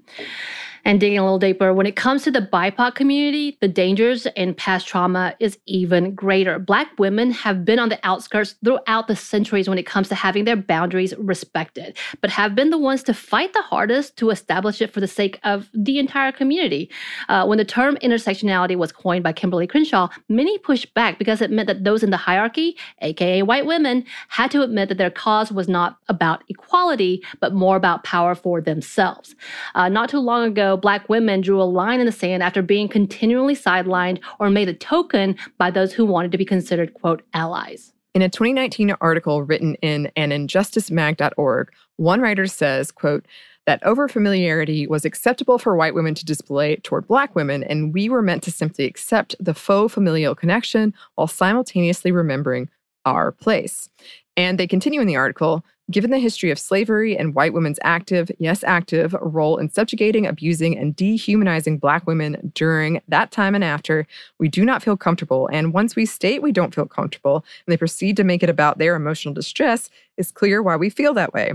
And 0.85 0.99
digging 0.99 1.17
a 1.17 1.23
little 1.23 1.39
deeper, 1.39 1.73
when 1.73 1.85
it 1.85 1.95
comes 1.95 2.23
to 2.23 2.31
the 2.31 2.41
BIPOC 2.41 2.95
community, 2.95 3.57
the 3.61 3.69
dangers 3.69 4.25
and 4.35 4.55
past 4.55 4.85
trauma 4.85 5.33
is 5.39 5.57
even 5.65 6.13
greater. 6.13 6.59
Black 6.59 6.87
women 6.99 7.31
have 7.31 7.63
been 7.63 7.79
on 7.79 7.87
the 7.87 7.99
outskirts 8.03 8.55
throughout 8.65 9.07
the 9.07 9.15
centuries 9.15 9.69
when 9.69 9.77
it 9.77 9.85
comes 9.85 10.09
to 10.09 10.15
having 10.15 10.43
their 10.43 10.57
boundaries 10.57 11.13
respected, 11.17 11.97
but 12.19 12.29
have 12.29 12.53
been 12.53 12.69
the 12.69 12.77
ones 12.77 13.01
to 13.03 13.13
fight 13.13 13.53
the 13.53 13.61
hardest 13.61 14.17
to 14.17 14.29
establish 14.29 14.81
it 14.81 14.91
for 14.91 14.99
the 14.99 15.07
sake 15.07 15.39
of 15.43 15.69
the 15.73 15.99
entire 15.99 16.33
community. 16.33 16.89
Uh, 17.29 17.45
when 17.45 17.57
the 17.57 17.65
term 17.65 17.95
intersectionality 18.03 18.75
was 18.75 18.91
coined 18.91 19.23
by 19.23 19.31
Kimberlé 19.31 19.69
Crenshaw, 19.69 20.09
many 20.27 20.57
pushed 20.57 20.93
back 20.93 21.17
because 21.17 21.41
it 21.41 21.49
meant 21.49 21.67
that 21.67 21.85
those 21.85 22.03
in 22.03 22.09
the 22.09 22.17
hierarchy, 22.17 22.75
aka 23.01 23.41
white 23.41 23.65
women, 23.65 24.03
had 24.27 24.51
to 24.51 24.61
admit 24.61 24.89
that 24.89 24.97
their 24.97 25.11
cause 25.11 25.49
was 25.49 25.69
not 25.69 25.97
about 26.09 26.43
equality, 26.49 27.23
but 27.39 27.53
more 27.53 27.77
about 27.77 28.03
power 28.03 28.35
for 28.35 28.59
themselves. 28.59 29.33
Uh, 29.75 29.87
not 29.87 30.09
too 30.09 30.19
long 30.19 30.43
ago, 30.43 30.72
Black 30.77 31.09
women 31.09 31.41
drew 31.41 31.61
a 31.61 31.63
line 31.63 31.99
in 31.99 32.05
the 32.05 32.11
sand 32.11 32.43
after 32.43 32.61
being 32.61 32.87
continually 32.87 33.55
sidelined 33.55 34.19
or 34.39 34.49
made 34.49 34.69
a 34.69 34.73
token 34.73 35.35
by 35.57 35.71
those 35.71 35.93
who 35.93 36.05
wanted 36.05 36.31
to 36.31 36.37
be 36.37 36.45
considered, 36.45 36.93
quote, 36.93 37.23
allies. 37.33 37.93
In 38.13 38.21
a 38.21 38.29
2019 38.29 38.95
article 39.01 39.43
written 39.43 39.75
in 39.75 40.11
aninjusticemag.org, 40.15 41.71
one 41.97 42.21
writer 42.21 42.45
says, 42.45 42.91
quote, 42.91 43.25
that 43.65 43.81
overfamiliarity 43.83 44.87
was 44.87 45.05
acceptable 45.05 45.57
for 45.57 45.75
white 45.75 45.95
women 45.95 46.13
to 46.15 46.25
display 46.25 46.75
toward 46.77 47.07
black 47.07 47.33
women, 47.35 47.63
and 47.63 47.93
we 47.93 48.09
were 48.09 48.21
meant 48.21 48.43
to 48.43 48.51
simply 48.51 48.85
accept 48.85 49.35
the 49.39 49.53
faux 49.53 49.93
familial 49.93 50.35
connection 50.35 50.93
while 51.15 51.27
simultaneously 51.27 52.11
remembering 52.11 52.69
our 53.05 53.31
place. 53.31 53.89
And 54.35 54.57
they 54.57 54.67
continue 54.67 55.01
in 55.01 55.07
the 55.07 55.15
article 55.15 55.63
Given 55.91 56.11
the 56.11 56.19
history 56.19 56.49
of 56.49 56.57
slavery 56.57 57.17
and 57.17 57.35
white 57.35 57.53
women's 57.53 57.79
active, 57.83 58.31
yes, 58.39 58.63
active, 58.63 59.13
role 59.21 59.57
in 59.57 59.69
subjugating, 59.69 60.25
abusing, 60.25 60.77
and 60.77 60.95
dehumanizing 60.95 61.77
Black 61.77 62.07
women 62.07 62.53
during 62.55 63.01
that 63.09 63.31
time 63.31 63.53
and 63.53 63.65
after, 63.65 64.07
we 64.39 64.47
do 64.47 64.63
not 64.63 64.81
feel 64.81 64.95
comfortable. 64.95 65.49
And 65.51 65.73
once 65.73 65.95
we 65.95 66.05
state 66.05 66.41
we 66.41 66.53
don't 66.53 66.73
feel 66.73 66.85
comfortable 66.85 67.43
and 67.67 67.73
they 67.73 67.77
proceed 67.77 68.15
to 68.17 68.23
make 68.23 68.43
it 68.43 68.49
about 68.49 68.77
their 68.77 68.95
emotional 68.95 69.33
distress, 69.33 69.89
it's 70.17 70.31
clear 70.31 70.63
why 70.63 70.77
we 70.77 70.89
feel 70.89 71.13
that 71.15 71.33
way. 71.33 71.51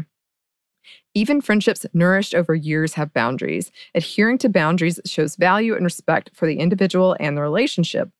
Even 1.14 1.40
friendships 1.40 1.86
nourished 1.94 2.34
over 2.34 2.54
years 2.54 2.94
have 2.94 3.14
boundaries. 3.14 3.72
Adhering 3.94 4.36
to 4.38 4.50
boundaries 4.50 5.00
shows 5.06 5.36
value 5.36 5.74
and 5.74 5.84
respect 5.84 6.30
for 6.34 6.46
the 6.46 6.58
individual 6.58 7.16
and 7.18 7.36
the 7.36 7.42
relationship. 7.42 8.10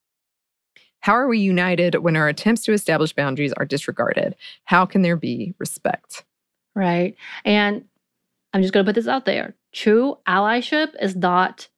How 1.00 1.12
are 1.12 1.28
we 1.28 1.38
united 1.38 1.96
when 1.96 2.16
our 2.16 2.28
attempts 2.28 2.62
to 2.62 2.72
establish 2.72 3.12
boundaries 3.12 3.52
are 3.54 3.64
disregarded? 3.64 4.34
How 4.64 4.84
can 4.84 5.02
there 5.02 5.16
be 5.16 5.54
respect? 5.58 6.24
Right. 6.74 7.16
And 7.44 7.84
I'm 8.52 8.62
just 8.62 8.72
going 8.72 8.84
to 8.84 8.88
put 8.88 8.94
this 8.94 9.08
out 9.08 9.24
there 9.24 9.54
true 9.72 10.16
allyship 10.26 10.94
is 11.00 11.14
not 11.14 11.68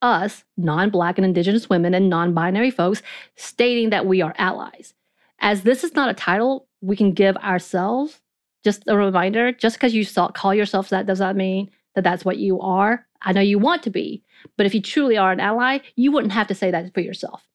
us, 0.00 0.44
non 0.56 0.90
Black 0.90 1.18
and 1.18 1.24
Indigenous 1.24 1.68
women 1.68 1.94
and 1.94 2.10
non 2.10 2.34
binary 2.34 2.70
folks, 2.70 3.02
stating 3.36 3.90
that 3.90 4.06
we 4.06 4.20
are 4.20 4.34
allies. 4.38 4.94
As 5.38 5.62
this 5.62 5.84
is 5.84 5.94
not 5.94 6.10
a 6.10 6.14
title 6.14 6.66
we 6.80 6.96
can 6.96 7.12
give 7.12 7.36
ourselves, 7.38 8.20
just 8.64 8.82
a 8.86 8.96
reminder 8.96 9.52
just 9.52 9.76
because 9.76 9.94
you 9.94 10.04
call 10.34 10.54
yourself 10.54 10.88
that 10.88 11.06
does 11.06 11.20
not 11.20 11.36
mean 11.36 11.70
that 11.94 12.04
that's 12.04 12.24
what 12.24 12.38
you 12.38 12.60
are. 12.60 13.06
I 13.22 13.32
know 13.32 13.40
you 13.40 13.58
want 13.58 13.82
to 13.84 13.90
be, 13.90 14.22
but 14.56 14.66
if 14.66 14.74
you 14.74 14.80
truly 14.80 15.16
are 15.16 15.32
an 15.32 15.40
ally, 15.40 15.78
you 15.96 16.10
wouldn't 16.10 16.32
have 16.32 16.48
to 16.48 16.54
say 16.54 16.70
that 16.70 16.92
for 16.94 17.00
yourself. 17.00 17.46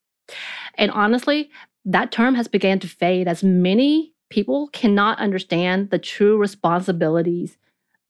And 0.77 0.91
honestly, 0.91 1.49
that 1.85 2.11
term 2.11 2.35
has 2.35 2.47
begun 2.47 2.79
to 2.79 2.87
fade 2.87 3.27
as 3.27 3.43
many 3.43 4.13
people 4.29 4.67
cannot 4.73 5.19
understand 5.19 5.89
the 5.89 5.99
true 5.99 6.37
responsibilities 6.37 7.57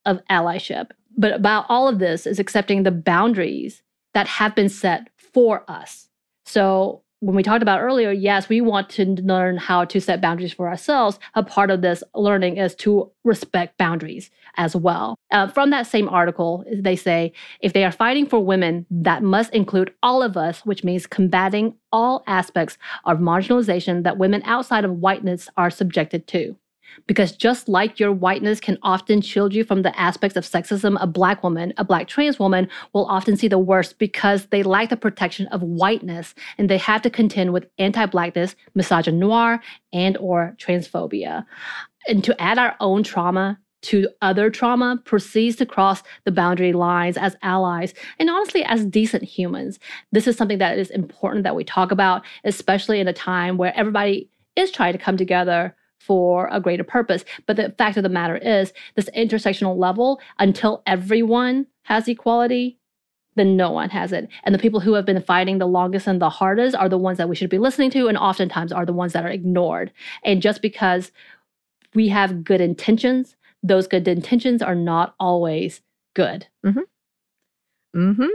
of 0.05 0.21
allyship. 0.29 0.91
But 1.17 1.33
about 1.33 1.65
all 1.69 1.87
of 1.87 1.99
this 1.99 2.25
is 2.25 2.39
accepting 2.39 2.83
the 2.83 2.91
boundaries 2.91 3.83
that 4.13 4.27
have 4.27 4.55
been 4.55 4.69
set 4.69 5.09
for 5.17 5.63
us. 5.69 6.09
So 6.45 7.03
when 7.19 7.35
we 7.35 7.41
talked 7.41 7.63
about 7.63 7.81
earlier, 7.81 8.11
yes, 8.11 8.47
we 8.47 8.61
want 8.61 8.89
to 8.91 9.05
learn 9.05 9.57
how 9.57 9.85
to 9.85 9.99
set 9.99 10.21
boundaries 10.21 10.53
for 10.53 10.67
ourselves. 10.67 11.17
A 11.33 11.41
part 11.41 11.71
of 11.71 11.81
this 11.81 12.03
learning 12.13 12.57
is 12.57 12.75
to 12.75 13.11
respect 13.23 13.77
boundaries 13.77 14.29
as 14.55 14.75
well. 14.75 15.17
Uh, 15.31 15.47
from 15.47 15.71
that 15.71 15.87
same 15.87 16.07
article, 16.09 16.63
they 16.71 16.95
say 16.95 17.33
if 17.59 17.73
they 17.73 17.83
are 17.83 17.91
fighting 17.91 18.27
for 18.27 18.39
women, 18.39 18.85
that 18.91 19.23
must 19.23 19.53
include 19.53 19.93
all 20.03 20.21
of 20.21 20.37
us, 20.37 20.63
which 20.65 20.83
means 20.83 21.07
combating 21.07 21.73
all 21.91 22.23
aspects 22.27 22.77
of 23.05 23.17
marginalization 23.17 24.03
that 24.03 24.19
women 24.19 24.43
outside 24.45 24.85
of 24.85 24.91
whiteness 24.91 25.49
are 25.57 25.71
subjected 25.71 26.27
to. 26.27 26.55
Because 27.05 27.31
just 27.31 27.69
like 27.69 27.99
your 27.99 28.11
whiteness 28.11 28.59
can 28.59 28.77
often 28.81 29.21
shield 29.21 29.53
you 29.53 29.63
from 29.63 29.81
the 29.81 29.97
aspects 29.99 30.37
of 30.37 30.45
sexism, 30.45 30.97
a 30.99 31.07
black 31.07 31.43
woman, 31.43 31.73
a 31.77 31.83
black 31.83 32.07
trans 32.07 32.39
woman 32.39 32.67
will 32.93 33.05
often 33.05 33.37
see 33.37 33.47
the 33.47 33.59
worst 33.59 33.99
because 33.99 34.47
they 34.47 34.63
lack 34.63 34.89
the 34.89 34.97
protection 34.97 35.47
of 35.47 35.61
whiteness 35.61 36.33
and 36.57 36.69
they 36.69 36.77
have 36.77 37.01
to 37.03 37.09
contend 37.09 37.53
with 37.53 37.69
anti-blackness, 37.77 38.55
misogynoir, 38.77 39.59
and 39.93 40.17
or 40.17 40.55
transphobia. 40.57 41.45
And 42.07 42.23
to 42.23 42.39
add 42.41 42.57
our 42.57 42.75
own 42.79 43.03
trauma 43.03 43.59
to 43.83 44.09
other 44.21 44.49
trauma 44.49 44.99
proceeds 45.05 45.55
to 45.57 45.65
cross 45.65 46.01
the 46.25 46.31
boundary 46.31 46.73
lines 46.73 47.15
as 47.15 47.35
allies 47.43 47.93
and 48.19 48.29
honestly 48.29 48.63
as 48.63 48.85
decent 48.85 49.23
humans. 49.23 49.79
This 50.11 50.27
is 50.27 50.35
something 50.35 50.57
that 50.57 50.79
is 50.79 50.89
important 50.89 51.43
that 51.43 51.55
we 51.55 51.63
talk 51.63 51.91
about, 51.91 52.23
especially 52.43 52.99
in 52.99 53.07
a 53.07 53.13
time 53.13 53.57
where 53.57 53.75
everybody 53.77 54.29
is 54.55 54.71
trying 54.71 54.93
to 54.93 54.99
come 54.99 55.15
together 55.15 55.75
for 55.99 56.47
a 56.51 56.59
greater 56.59 56.83
purpose. 56.83 57.25
But 57.45 57.57
the 57.57 57.73
fact 57.77 57.97
of 57.97 58.03
the 58.03 58.09
matter 58.09 58.37
is, 58.37 58.73
this 58.95 59.09
intersectional 59.15 59.77
level, 59.77 60.21
until 60.39 60.83
everyone 60.85 61.67
has 61.83 62.07
equality, 62.07 62.79
then 63.35 63.55
no 63.55 63.71
one 63.71 63.89
has 63.89 64.11
it. 64.11 64.27
And 64.43 64.53
the 64.55 64.59
people 64.59 64.79
who 64.79 64.93
have 64.93 65.05
been 65.05 65.21
fighting 65.21 65.57
the 65.57 65.67
longest 65.67 66.07
and 66.07 66.21
the 66.21 66.29
hardest 66.29 66.75
are 66.75 66.89
the 66.89 66.97
ones 66.97 67.17
that 67.17 67.29
we 67.29 67.35
should 67.35 67.49
be 67.49 67.59
listening 67.59 67.91
to, 67.91 68.07
and 68.07 68.17
oftentimes 68.17 68.71
are 68.71 68.85
the 68.85 68.93
ones 68.93 69.13
that 69.13 69.25
are 69.25 69.29
ignored. 69.29 69.91
And 70.23 70.41
just 70.41 70.61
because 70.61 71.11
we 71.93 72.07
have 72.09 72.43
good 72.43 72.61
intentions, 72.61 73.35
those 73.63 73.87
good 73.87 74.07
intentions 74.07 74.61
are 74.61 74.75
not 74.75 75.15
always 75.19 75.81
good. 76.15 76.47
Mm-hmm. 76.65 76.79
Mm-hmm. 77.95 78.27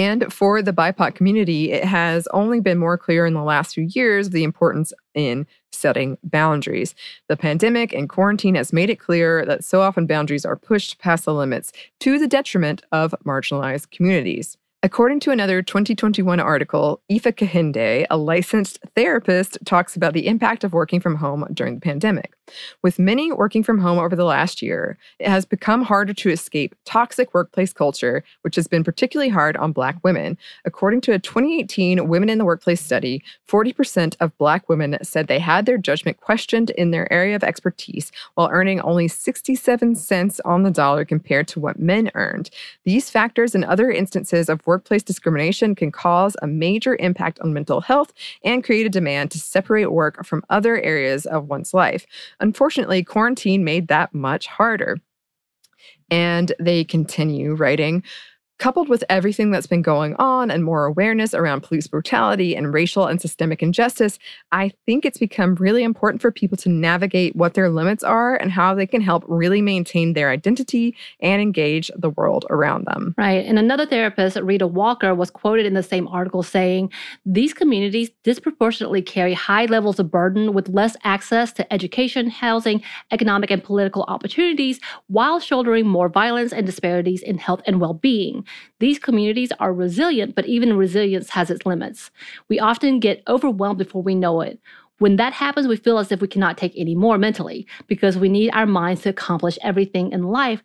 And 0.00 0.32
for 0.32 0.62
the 0.62 0.72
BIPOC 0.72 1.14
community, 1.14 1.72
it 1.72 1.84
has 1.84 2.26
only 2.28 2.58
been 2.58 2.78
more 2.78 2.96
clear 2.96 3.26
in 3.26 3.34
the 3.34 3.42
last 3.42 3.74
few 3.74 3.84
years 3.84 4.30
the 4.30 4.44
importance 4.44 4.94
in 5.12 5.46
setting 5.72 6.16
boundaries. 6.24 6.94
The 7.28 7.36
pandemic 7.36 7.92
and 7.92 8.08
quarantine 8.08 8.54
has 8.54 8.72
made 8.72 8.88
it 8.88 8.98
clear 8.98 9.44
that 9.44 9.62
so 9.62 9.82
often 9.82 10.06
boundaries 10.06 10.46
are 10.46 10.56
pushed 10.56 10.98
past 11.00 11.26
the 11.26 11.34
limits 11.34 11.70
to 11.98 12.18
the 12.18 12.26
detriment 12.26 12.82
of 12.90 13.14
marginalized 13.26 13.90
communities. 13.90 14.56
According 14.82 15.20
to 15.20 15.32
another 15.32 15.60
2021 15.60 16.40
article, 16.40 17.02
Ifa 17.12 17.34
Kehinde, 17.34 18.06
a 18.08 18.16
licensed 18.16 18.78
therapist, 18.96 19.58
talks 19.66 19.96
about 19.96 20.14
the 20.14 20.26
impact 20.26 20.64
of 20.64 20.72
working 20.72 21.00
from 21.00 21.16
home 21.16 21.46
during 21.52 21.74
the 21.74 21.82
pandemic. 21.82 22.32
With 22.82 22.98
many 22.98 23.32
working 23.32 23.62
from 23.62 23.78
home 23.78 23.98
over 23.98 24.16
the 24.16 24.24
last 24.24 24.62
year, 24.62 24.98
it 25.18 25.28
has 25.28 25.44
become 25.44 25.82
harder 25.82 26.14
to 26.14 26.30
escape 26.30 26.74
toxic 26.84 27.34
workplace 27.34 27.72
culture, 27.72 28.24
which 28.42 28.56
has 28.56 28.66
been 28.66 28.84
particularly 28.84 29.30
hard 29.30 29.56
on 29.56 29.72
Black 29.72 29.98
women. 30.02 30.36
According 30.64 31.00
to 31.02 31.12
a 31.12 31.18
2018 31.18 32.08
Women 32.08 32.28
in 32.28 32.38
the 32.38 32.44
Workplace 32.44 32.80
study, 32.80 33.22
40% 33.48 34.16
of 34.20 34.36
Black 34.38 34.68
women 34.68 34.98
said 35.02 35.26
they 35.26 35.38
had 35.38 35.66
their 35.66 35.78
judgment 35.78 36.20
questioned 36.20 36.70
in 36.70 36.90
their 36.90 37.12
area 37.12 37.36
of 37.36 37.44
expertise 37.44 38.10
while 38.34 38.48
earning 38.50 38.80
only 38.80 39.08
67 39.08 39.94
cents 39.94 40.40
on 40.44 40.62
the 40.62 40.70
dollar 40.70 41.04
compared 41.04 41.48
to 41.48 41.60
what 41.60 41.78
men 41.78 42.10
earned. 42.14 42.50
These 42.84 43.10
factors 43.10 43.54
and 43.54 43.64
other 43.64 43.90
instances 43.90 44.48
of 44.48 44.66
workplace 44.66 45.02
discrimination 45.02 45.74
can 45.74 45.92
cause 45.92 46.36
a 46.42 46.46
major 46.46 46.96
impact 47.00 47.40
on 47.40 47.52
mental 47.52 47.80
health 47.80 48.12
and 48.44 48.64
create 48.64 48.86
a 48.86 48.90
demand 48.90 49.30
to 49.30 49.38
separate 49.38 49.92
work 49.92 50.24
from 50.24 50.44
other 50.50 50.80
areas 50.80 51.26
of 51.26 51.48
one's 51.48 51.74
life. 51.74 52.06
Unfortunately, 52.40 53.04
quarantine 53.04 53.64
made 53.64 53.88
that 53.88 54.14
much 54.14 54.46
harder. 54.46 54.98
And 56.10 56.52
they 56.58 56.84
continue 56.84 57.54
writing 57.54 58.02
Coupled 58.60 58.90
with 58.90 59.02
everything 59.08 59.50
that's 59.50 59.66
been 59.66 59.80
going 59.80 60.14
on 60.16 60.50
and 60.50 60.62
more 60.62 60.84
awareness 60.84 61.32
around 61.32 61.62
police 61.62 61.86
brutality 61.86 62.54
and 62.54 62.74
racial 62.74 63.06
and 63.06 63.18
systemic 63.18 63.62
injustice, 63.62 64.18
I 64.52 64.70
think 64.84 65.06
it's 65.06 65.16
become 65.16 65.54
really 65.54 65.82
important 65.82 66.20
for 66.20 66.30
people 66.30 66.58
to 66.58 66.68
navigate 66.68 67.34
what 67.34 67.54
their 67.54 67.70
limits 67.70 68.04
are 68.04 68.36
and 68.36 68.52
how 68.52 68.74
they 68.74 68.86
can 68.86 69.00
help 69.00 69.24
really 69.26 69.62
maintain 69.62 70.12
their 70.12 70.28
identity 70.28 70.94
and 71.20 71.40
engage 71.40 71.90
the 71.96 72.10
world 72.10 72.44
around 72.50 72.84
them. 72.84 73.14
Right. 73.16 73.46
And 73.46 73.58
another 73.58 73.86
therapist, 73.86 74.36
Rita 74.36 74.66
Walker, 74.66 75.14
was 75.14 75.30
quoted 75.30 75.64
in 75.64 75.72
the 75.72 75.82
same 75.82 76.06
article 76.08 76.42
saying 76.42 76.92
these 77.24 77.54
communities 77.54 78.10
disproportionately 78.24 79.00
carry 79.00 79.32
high 79.32 79.64
levels 79.64 79.98
of 79.98 80.10
burden 80.10 80.52
with 80.52 80.68
less 80.68 80.96
access 81.02 81.50
to 81.54 81.72
education, 81.72 82.28
housing, 82.28 82.82
economic, 83.10 83.50
and 83.50 83.64
political 83.64 84.02
opportunities 84.02 84.80
while 85.06 85.40
shouldering 85.40 85.86
more 85.86 86.10
violence 86.10 86.52
and 86.52 86.66
disparities 86.66 87.22
in 87.22 87.38
health 87.38 87.62
and 87.64 87.80
well 87.80 87.94
being. 87.94 88.44
These 88.78 88.98
communities 88.98 89.52
are 89.58 89.72
resilient, 89.72 90.34
but 90.34 90.46
even 90.46 90.76
resilience 90.76 91.30
has 91.30 91.50
its 91.50 91.66
limits. 91.66 92.10
We 92.48 92.58
often 92.58 93.00
get 93.00 93.22
overwhelmed 93.28 93.78
before 93.78 94.02
we 94.02 94.14
know 94.14 94.40
it. 94.40 94.58
When 94.98 95.16
that 95.16 95.32
happens, 95.32 95.66
we 95.66 95.76
feel 95.76 95.98
as 95.98 96.12
if 96.12 96.20
we 96.20 96.28
cannot 96.28 96.58
take 96.58 96.74
any 96.76 96.94
more 96.94 97.16
mentally 97.16 97.66
because 97.86 98.18
we 98.18 98.28
need 98.28 98.50
our 98.50 98.66
minds 98.66 99.02
to 99.02 99.08
accomplish 99.08 99.58
everything 99.62 100.12
in 100.12 100.24
life 100.24 100.62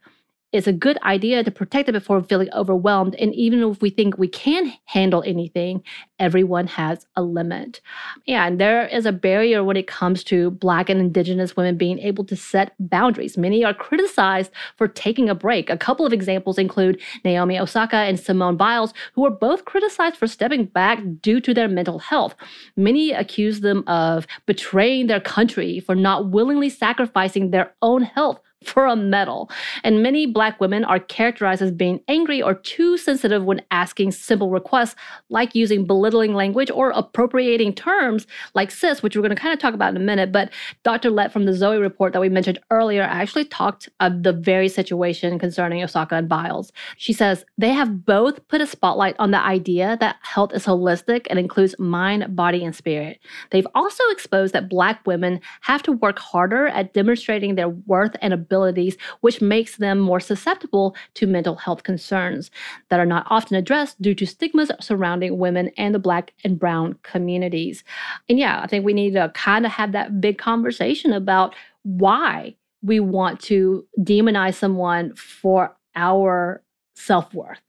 it's 0.56 0.68
a 0.68 0.74
good 0.74 0.98
idea 1.04 1.44
to 1.44 1.52
protect 1.52 1.90
it 1.90 1.92
before 1.92 2.24
feeling 2.24 2.48
overwhelmed. 2.54 3.14
And 3.16 3.36
even 3.36 3.62
if 3.62 3.82
we 3.82 3.90
think 3.90 4.18
we 4.18 4.30
can 4.30 4.74
handle 4.86 5.22
anything, 5.26 5.84
everyone 6.18 6.68
has 6.68 7.06
a 7.18 7.22
limit. 7.22 7.82
And 8.26 8.58
there 8.58 8.88
is 8.88 9.06
a 9.06 9.12
barrier 9.12 9.66
when 9.66 9.76
it 9.76 9.88
comes 9.88 10.24
to 10.26 10.52
Black 10.52 10.90
and 10.90 11.02
Indigenous 11.02 11.58
women 11.58 11.78
being 11.78 12.00
able 12.00 12.24
to 12.26 12.38
set 12.38 12.74
boundaries. 12.80 13.38
Many 13.38 13.66
are 13.66 13.74
criticized 13.74 14.50
for 14.78 14.88
taking 14.88 15.30
a 15.30 15.36
break. 15.36 15.70
A 15.70 15.78
couple 15.78 16.06
of 16.06 16.14
examples 16.14 16.58
include 16.58 17.02
Naomi 17.26 17.60
Osaka 17.60 17.98
and 17.98 18.18
Simone 18.18 18.56
Biles, 18.56 18.94
who 19.14 19.24
were 19.24 19.32
both 19.32 19.66
criticized 19.66 20.16
for 20.16 20.26
stepping 20.28 20.66
back 20.66 21.00
due 21.22 21.42
to 21.42 21.54
their 21.54 21.68
mental 21.68 22.00
health. 22.00 22.34
Many 22.78 23.12
accuse 23.12 23.60
them 23.60 23.84
of 23.88 24.26
betraying 24.46 25.08
their 25.08 25.20
country 25.20 25.82
for 25.82 25.96
not 25.96 26.30
willingly 26.30 26.70
sacrificing 26.70 27.52
their 27.52 27.74
own 27.82 28.04
health 28.04 28.40
for 28.66 28.86
a 28.86 28.96
medal. 28.96 29.50
And 29.84 30.04
many 30.04 30.26
Black 30.26 30.60
women 30.60 30.84
are 30.84 31.00
characterized 31.00 31.62
as 31.62 31.72
being 31.72 32.02
angry 32.08 32.42
or 32.42 32.54
too 32.54 32.98
sensitive 32.98 33.44
when 33.44 33.62
asking 33.72 34.12
simple 34.12 34.50
requests, 34.50 34.96
like 35.30 35.56
using 35.56 35.86
belittling 35.86 36.34
language 36.34 36.72
or 36.72 36.92
appropriating 36.92 37.74
terms 37.74 38.28
like 38.54 38.72
cis, 38.72 39.04
which 39.04 39.16
we're 39.16 39.22
going 39.22 39.36
to 39.36 39.42
kind 39.42 39.54
of 39.54 39.60
talk 39.60 39.74
about 39.74 39.92
in 39.92 39.98
a 39.98 40.06
minute. 40.06 40.32
But 40.32 40.52
Dr. 40.84 41.10
Lett 41.10 41.32
from 41.32 41.46
the 41.46 41.54
Zoe 41.54 41.78
report 41.78 42.14
that 42.14 42.22
we 42.22 42.30
mentioned 42.30 42.60
earlier 42.72 43.04
actually 43.04 43.46
talked 43.46 43.90
of 44.00 44.24
the 44.24 44.34
very 44.34 44.70
situation 44.70 45.40
concerning 45.40 45.84
Osaka 45.84 46.16
and 46.16 46.30
Biles. 46.30 46.72
She 46.98 47.14
says 47.14 47.46
they 47.58 47.74
have 47.74 48.06
both 48.06 48.46
put 48.48 48.62
a 48.62 48.68
spotlight 48.68 49.16
on 49.20 49.32
the 49.32 49.40
idea 49.40 49.98
that 50.00 50.18
health 50.22 50.54
is 50.54 50.66
holistic 50.66 51.28
and 51.30 51.40
includes 51.40 51.76
mind, 51.80 52.36
body, 52.36 52.64
and 52.64 52.76
spirit. 52.76 53.20
They've 53.52 53.68
also 53.76 54.04
exposed 54.10 54.54
that 54.54 54.70
Black 54.70 55.06
women 55.06 55.40
have 55.62 55.84
to 55.84 55.92
work 55.92 56.20
harder 56.20 56.68
at 56.68 56.94
demonstrating 56.94 57.56
their 57.56 57.70
worth 57.70 58.16
and 58.22 58.34
ability 58.34 58.55
abilities, 58.56 58.98
which 59.22 59.42
makes 59.42 59.78
them 59.78 60.00
more 60.00 60.20
susceptible 60.20 60.96
to 61.16 61.28
mental 61.28 61.56
health 61.56 61.84
concerns 61.84 62.52
that 62.90 63.00
are 63.00 63.06
not 63.06 63.28
often 63.30 63.56
addressed 63.56 64.02
due 64.02 64.16
to 64.16 64.26
stigmas 64.26 64.72
surrounding 64.80 65.38
women 65.38 65.70
and 65.78 65.94
the 65.94 66.00
Black 66.00 66.34
and 66.44 66.60
Brown 66.60 66.98
communities. 67.04 67.84
And 68.30 68.40
yeah, 68.40 68.62
I 68.62 68.68
think 68.68 68.86
we 68.86 68.94
need 68.94 69.14
to 69.14 69.32
kind 69.34 69.66
of 69.66 69.72
have 69.72 69.92
that 69.92 70.22
big 70.22 70.38
conversation 70.38 71.14
about 71.14 71.56
why 71.84 72.56
we 72.82 73.00
want 73.00 73.40
to 73.42 73.86
demonize 74.00 74.56
someone 74.56 75.14
for 75.16 75.76
our 75.96 76.64
self 76.96 77.34
worth 77.34 77.60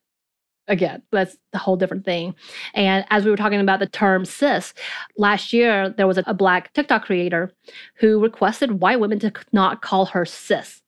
again, 0.68 1.02
that's 1.12 1.36
a 1.52 1.58
whole 1.58 1.76
different 1.76 2.04
thing. 2.04 2.34
And 2.74 3.04
as 3.10 3.24
we 3.24 3.30
were 3.30 3.36
talking 3.36 3.60
about 3.60 3.80
the 3.80 3.86
term 3.86 4.24
cis, 4.24 4.74
last 5.16 5.52
year 5.52 5.90
there 5.90 6.06
was 6.06 6.18
a, 6.18 6.34
black 6.34 6.72
TikTok 6.74 7.04
creator 7.04 7.50
who 7.94 8.20
requested 8.20 8.80
white 8.80 9.00
women 9.00 9.18
to 9.20 9.32
not 9.52 9.80
call 9.80 10.06
her 10.06 10.26
cis. 10.26 10.82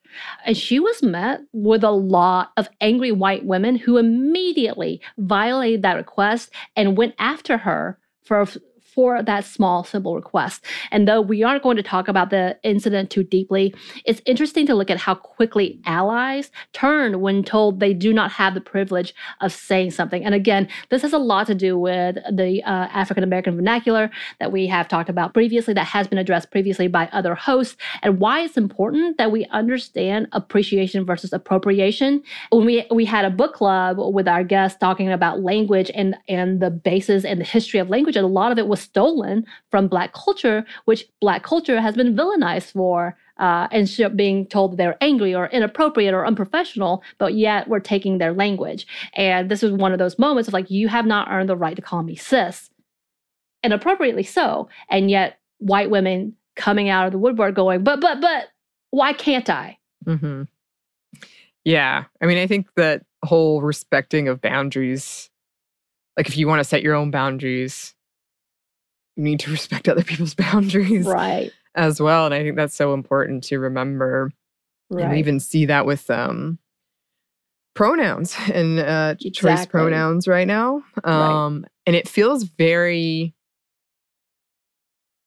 And 0.45 0.57
she 0.57 0.79
was 0.79 1.03
met 1.03 1.41
with 1.53 1.85
a 1.85 1.91
lot 1.91 2.53
of 2.57 2.69
angry 2.81 3.13
white 3.13 3.45
women 3.45 3.77
who 3.77 3.97
immediately 3.97 5.01
violated 5.17 5.83
that 5.83 5.97
request 5.97 6.51
and 6.77 6.97
went 6.97 7.15
after 7.19 7.57
her 7.59 7.99
for 8.25 8.47
for 8.99 9.23
that 9.23 9.45
small, 9.45 9.85
simple 9.85 10.17
request. 10.17 10.65
And 10.91 11.07
though 11.07 11.21
we 11.21 11.45
aren't 11.45 11.63
going 11.63 11.77
to 11.77 11.85
talk 11.85 12.09
about 12.09 12.31
the 12.31 12.59
incident 12.65 13.11
too 13.11 13.23
deeply, 13.23 13.73
it's 14.05 14.21
interesting 14.27 14.67
to 14.67 14.75
look 14.75 14.91
at 14.91 14.99
how 14.99 15.15
quickly 15.15 15.81
allies 15.87 16.51
turn 16.73 17.21
when 17.21 17.45
told 17.45 17.79
they 17.79 17.95
do 17.95 18.13
not 18.13 18.33
have 18.33 18.55
the 18.55 18.61
privilege 18.61 19.15
of 19.41 19.53
saying 19.53 19.93
something. 19.93 20.25
And 20.25 20.35
again, 20.35 20.67
this 20.89 21.03
has 21.03 21.13
a 21.13 21.19
lot 21.19 21.47
to 21.47 21.55
do 21.55 21.79
with 21.79 22.17
the 22.29 22.61
uh, 22.65 22.89
African 22.91 23.23
American 23.23 23.55
vernacular 23.55 24.11
that 24.41 24.51
we 24.51 24.67
have 24.67 24.89
talked 24.89 25.09
about 25.09 25.33
previously, 25.33 25.75
that 25.75 25.87
has 25.87 26.09
been 26.09 26.19
addressed 26.19 26.51
previously 26.51 26.89
by 26.89 27.09
other 27.13 27.37
hosts, 27.37 27.77
and 28.03 28.19
why 28.19 28.41
it's 28.41 28.57
important 28.57 29.17
that 29.17 29.31
we 29.31 29.45
understand 29.53 30.27
appreciation 30.33 31.07
versus 31.07 31.33
appropriation. 31.33 32.21
When 32.51 32.67
we 32.67 32.85
we 32.91 33.05
had 33.05 33.25
a 33.25 33.31
book 33.31 33.55
club 33.55 33.99
with 34.01 34.27
our 34.27 34.43
guests 34.43 34.77
talking 34.77 35.09
about 35.09 35.41
language 35.41 35.89
and 35.95 36.17
and 36.29 36.59
the 36.59 36.71
basis 36.71 37.25
and 37.25 37.41
the 37.41 37.45
history 37.45 37.79
of 37.79 37.89
language, 37.89 38.17
and 38.17 38.25
a 38.25 38.29
lot 38.29 38.51
of 38.51 38.59
it 38.59 38.67
was 38.67 38.88
stolen 38.89 39.47
from 39.71 39.89
Black 39.89 40.13
culture, 40.13 40.65
which 40.87 41.05
Black 41.21 41.43
culture 41.43 41.81
has 41.81 41.95
been 41.95 42.17
villainized 42.17 42.73
for. 42.73 43.17
Uh, 43.39 43.69
and 43.71 44.17
being 44.17 44.45
told 44.47 44.77
they're 44.77 44.97
angry 45.01 45.33
or 45.33 45.47
inappropriate 45.51 46.13
or 46.13 46.27
unprofessional, 46.27 47.05
but 47.19 47.35
yet 47.35 47.69
we're 47.69 47.79
taking 47.79 48.19
their 48.19 48.33
language. 48.33 48.85
And 49.15 49.49
this 49.49 49.63
is 49.63 49.71
one 49.71 49.93
of 49.93 50.01
those 50.01 50.19
moments 50.19 50.49
of 50.49 50.55
like, 50.55 50.73
you 50.73 50.89
have 50.89 51.07
not 51.07 51.29
earned 51.31 51.49
the 51.49 51.55
right 51.55 51.77
to 51.77 51.83
call 51.83 52.03
me 52.03 52.17
cis, 52.17 52.69
and 53.63 53.73
appropriately 53.73 54.25
so. 54.25 54.69
And 54.91 55.09
yet, 55.09 55.39
white 55.59 55.89
women 55.89 56.35
coming 56.57 56.89
out 56.89 57.07
of 57.07 57.13
the 57.13 57.19
woodwork 57.19 57.55
going, 57.55 57.85
but, 57.85 58.01
but, 58.01 58.21
but, 58.21 58.49
why 58.91 59.13
can't 59.13 59.49
I? 59.49 59.79
Mm-hmm. 60.05 60.43
Yeah. 61.65 62.05
I 62.21 62.27
mean, 62.27 62.39
I 62.39 62.47
think 62.47 62.67
that 62.75 63.05
whole 63.25 63.63
respecting 63.63 64.27
of 64.27 64.41
boundaries, 64.41 65.31
like 66.17 66.27
if 66.27 66.37
you 66.37 66.49
want 66.49 66.61
to 66.61 66.65
set 66.65 66.83
your 66.83 66.95
own 66.95 67.11
boundaries, 67.11 67.95
need 69.19 69.41
to 69.41 69.51
respect 69.51 69.89
other 69.89 70.05
people's 70.05 70.35
boundaries 70.35 71.07
right 71.07 71.53
as 71.75 72.01
well 72.01 72.25
and 72.25 72.35
i 72.35 72.43
think 72.43 72.57
that's 72.57 72.75
so 72.75 72.95
important 72.95 73.45
to 73.45 73.59
remember 73.59 74.31
right. 74.91 75.05
and 75.05 75.13
we 75.13 75.19
even 75.19 75.41
see 75.41 75.67
that 75.67 75.87
with 75.87 76.09
um 76.11 76.59
pronouns 77.75 78.37
and 78.53 78.79
uh 78.79 79.15
exactly. 79.21 79.31
choice 79.31 79.67
pronouns 79.67 80.27
right 80.27 80.47
now 80.47 80.83
um 81.05 81.63
right. 81.63 81.71
and 81.87 81.97
it 81.97 82.09
feels 82.09 82.45
very 82.45 83.35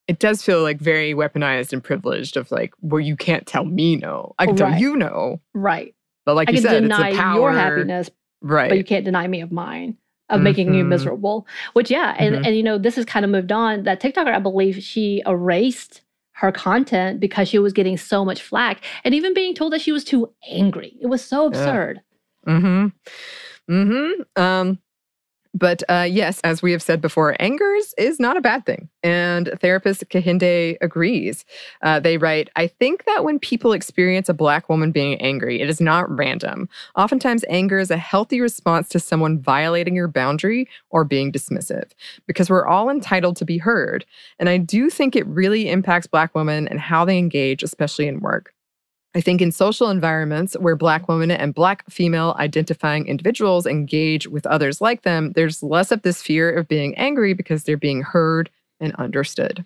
it 0.08 0.20
does 0.20 0.42
feel 0.42 0.62
like 0.62 0.80
very 0.80 1.14
weaponized 1.14 1.72
and 1.72 1.84
privileged 1.84 2.36
of 2.36 2.52
like 2.52 2.74
well 2.82 3.00
you 3.00 3.16
can't 3.16 3.48
tell 3.48 3.64
me 3.64 3.96
no 3.96 4.34
i 4.40 4.46
can 4.46 4.56
right. 4.56 4.72
tell 4.72 4.80
you 4.80 4.96
no 4.96 5.40
right 5.54 5.96
but 6.26 6.36
like 6.36 6.50
I 6.50 6.54
you 6.54 6.58
said 6.58 6.84
it's 6.84 6.94
a 6.94 7.16
power 7.16 7.40
your 7.40 7.52
happiness 7.54 8.10
right 8.42 8.70
but 8.70 8.78
you 8.78 8.84
can't 8.84 9.06
deny 9.06 9.28
me 9.28 9.42
of 9.42 9.52
mine 9.52 9.98
of 10.32 10.38
mm-hmm. 10.38 10.44
making 10.44 10.74
you 10.74 10.82
mm-hmm. 10.82 10.90
miserable. 10.90 11.46
Which 11.74 11.92
yeah, 11.92 12.16
and 12.18 12.36
mm-hmm. 12.36 12.46
and 12.46 12.56
you 12.56 12.64
know 12.64 12.78
this 12.78 12.96
has 12.96 13.06
kind 13.06 13.24
of 13.24 13.32
moved 13.32 13.52
on. 13.52 13.84
That 13.84 14.02
TikToker, 14.02 14.34
I 14.34 14.40
believe, 14.40 14.82
she 14.84 15.22
erased 15.28 16.02
her 16.34 16.52
content 16.52 17.20
because 17.20 17.48
she 17.48 17.60
was 17.60 17.72
getting 17.72 17.98
so 17.98 18.26
much 18.26 18.42
flack 18.42 18.84
and 19.04 19.14
even 19.14 19.32
being 19.32 19.54
told 19.54 19.74
that 19.74 19.82
she 19.82 19.92
was 19.92 20.04
too 20.04 20.34
angry. 20.50 20.98
It 21.00 21.06
was 21.06 21.24
so 21.24 21.46
absurd. 21.46 22.02
Yeah. 22.48 22.54
Mm-hmm. 22.54 23.74
Mm-hmm. 23.74 24.42
Um, 24.42 24.80
but 25.54 25.84
uh, 25.90 26.08
yes, 26.10 26.40
as 26.44 26.62
we 26.62 26.72
have 26.72 26.82
said 26.82 27.02
before, 27.02 27.36
angers 27.40 27.94
is 27.98 28.20
not 28.20 28.38
a 28.38 28.42
bad 28.42 28.66
thing. 28.66 28.90
And 29.04 29.52
therapist 29.60 30.08
Kehinde 30.10 30.78
agrees. 30.82 31.46
Uh, 31.82 32.00
they 32.00 32.18
write 32.18 32.50
I 32.56 32.68
think 32.68 33.06
that 33.06 33.24
when 33.24 33.40
people 33.40 33.74
experience 33.74 34.30
a 34.30 34.34
Black 34.34 34.70
woman 34.70 34.92
being 34.92 35.20
angry, 35.22 35.60
it 35.62 35.70
is 35.70 35.82
not 35.82 36.10
random. 36.10 36.70
Oftentimes, 36.96 37.44
anger 37.50 37.80
is 37.80 37.92
a 37.92 37.98
healthy 37.98 38.40
response 38.40 38.88
to 38.90 39.00
someone 39.00 39.40
violating 39.40 39.96
your 39.96 40.08
boundary 40.08 40.68
or 40.90 41.04
being 41.04 41.32
dismissive, 41.32 41.92
because 42.28 42.50
we're 42.50 42.68
all 42.68 42.90
entitled 42.90 43.36
to 43.38 43.46
be 43.46 43.58
heard. 43.58 44.06
And 44.40 44.48
I 44.48 44.58
do 44.58 44.90
think 44.90 45.16
it 45.16 45.28
really 45.28 45.70
impacts 45.70 46.08
Black 46.08 46.34
women 46.34 46.68
and 46.68 46.80
how 46.80 47.04
they 47.06 47.18
engage, 47.18 47.64
especially 47.64 48.08
in 48.08 48.20
work. 48.20 48.54
I 49.14 49.22
think 49.22 49.42
in 49.42 49.52
social 49.52 49.90
environments 49.90 50.54
where 50.60 50.76
Black 50.76 51.08
women 51.10 51.32
and 51.32 51.54
Black 51.54 51.84
female 51.90 52.36
identifying 52.40 53.08
individuals 53.08 53.66
engage 53.66 54.28
with 54.28 54.46
others 54.48 54.80
like 54.80 55.02
them, 55.02 55.34
there's 55.34 55.62
less 55.62 55.92
of 55.92 56.02
this 56.02 56.22
fear 56.22 56.50
of 56.52 56.68
being 56.68 56.98
angry 56.98 57.34
because 57.34 57.64
they're 57.64 57.76
being 57.76 58.04
heard 58.04 58.50
and 58.80 58.96
understood. 58.96 59.66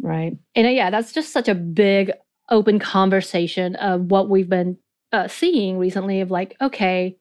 Right. 0.00 0.36
And 0.54 0.66
uh, 0.66 0.70
yeah, 0.70 0.90
that's 0.90 1.12
just 1.12 1.32
such 1.32 1.48
a 1.48 1.54
big 1.54 2.10
open 2.50 2.78
conversation 2.78 3.76
of 3.76 4.10
what 4.10 4.28
we've 4.28 4.48
been 4.48 4.78
uh, 5.12 5.28
seeing 5.28 5.78
recently 5.78 6.20
of 6.20 6.30
like, 6.30 6.56
okay, 6.60 7.16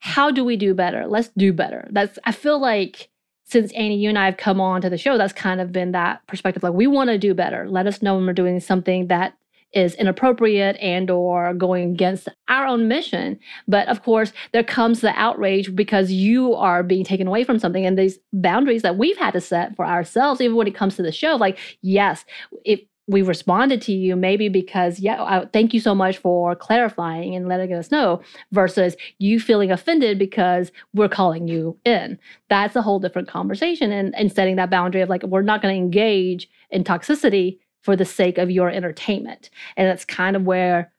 how 0.00 0.30
do 0.30 0.44
we 0.44 0.56
do 0.56 0.74
better? 0.74 1.06
Let's 1.06 1.28
do 1.36 1.52
better. 1.52 1.88
That's, 1.90 2.18
I 2.24 2.32
feel 2.32 2.58
like 2.58 3.08
since 3.44 3.72
Annie, 3.72 3.96
you 3.96 4.08
and 4.08 4.18
I 4.18 4.26
have 4.26 4.36
come 4.36 4.60
on 4.60 4.80
to 4.80 4.90
the 4.90 4.98
show, 4.98 5.16
that's 5.16 5.32
kind 5.32 5.60
of 5.60 5.72
been 5.72 5.92
that 5.92 6.26
perspective. 6.26 6.64
Like, 6.64 6.72
we 6.72 6.88
want 6.88 7.10
to 7.10 7.18
do 7.18 7.32
better. 7.32 7.68
Let 7.68 7.86
us 7.86 8.02
know 8.02 8.16
when 8.16 8.26
we're 8.26 8.32
doing 8.32 8.58
something 8.58 9.06
that 9.06 9.34
is 9.72 9.94
inappropriate 9.94 10.76
and 10.80 11.10
or 11.10 11.52
going 11.54 11.90
against 11.90 12.28
our 12.48 12.66
own 12.66 12.88
mission. 12.88 13.38
But 13.68 13.88
of 13.88 14.02
course 14.02 14.32
there 14.52 14.64
comes 14.64 15.00
the 15.00 15.12
outrage 15.18 15.74
because 15.74 16.10
you 16.10 16.54
are 16.54 16.82
being 16.82 17.04
taken 17.04 17.26
away 17.26 17.44
from 17.44 17.58
something 17.58 17.84
and 17.84 17.98
these 17.98 18.18
boundaries 18.32 18.82
that 18.82 18.96
we've 18.96 19.18
had 19.18 19.32
to 19.32 19.40
set 19.40 19.76
for 19.76 19.86
ourselves 19.86 20.40
even 20.40 20.56
when 20.56 20.66
it 20.66 20.74
comes 20.74 20.96
to 20.96 21.02
the 21.02 21.12
show 21.12 21.36
like 21.36 21.58
yes 21.82 22.24
if 22.64 22.80
we 23.08 23.22
responded 23.22 23.80
to 23.82 23.92
you 23.92 24.16
maybe 24.16 24.48
because 24.48 24.98
yeah 24.98 25.22
I, 25.22 25.46
thank 25.52 25.72
you 25.72 25.80
so 25.80 25.94
much 25.94 26.18
for 26.18 26.56
clarifying 26.56 27.34
and 27.34 27.48
letting 27.48 27.72
us 27.72 27.90
know 27.90 28.20
versus 28.52 28.96
you 29.18 29.38
feeling 29.38 29.70
offended 29.70 30.18
because 30.18 30.72
we're 30.92 31.08
calling 31.08 31.46
you 31.46 31.78
in. 31.84 32.18
That's 32.48 32.74
a 32.74 32.82
whole 32.82 32.98
different 32.98 33.28
conversation 33.28 33.92
and, 33.92 34.14
and 34.16 34.32
setting 34.32 34.56
that 34.56 34.70
boundary 34.70 35.02
of 35.02 35.08
like 35.08 35.22
we're 35.22 35.42
not 35.42 35.62
going 35.62 35.74
to 35.74 35.78
engage 35.78 36.48
in 36.70 36.82
toxicity 36.82 37.58
for 37.86 37.94
the 37.94 38.04
sake 38.04 38.36
of 38.36 38.50
your 38.50 38.68
entertainment. 38.68 39.48
And 39.76 39.88
that's 39.88 40.04
kind 40.04 40.34
of 40.34 40.42
where 40.42 40.92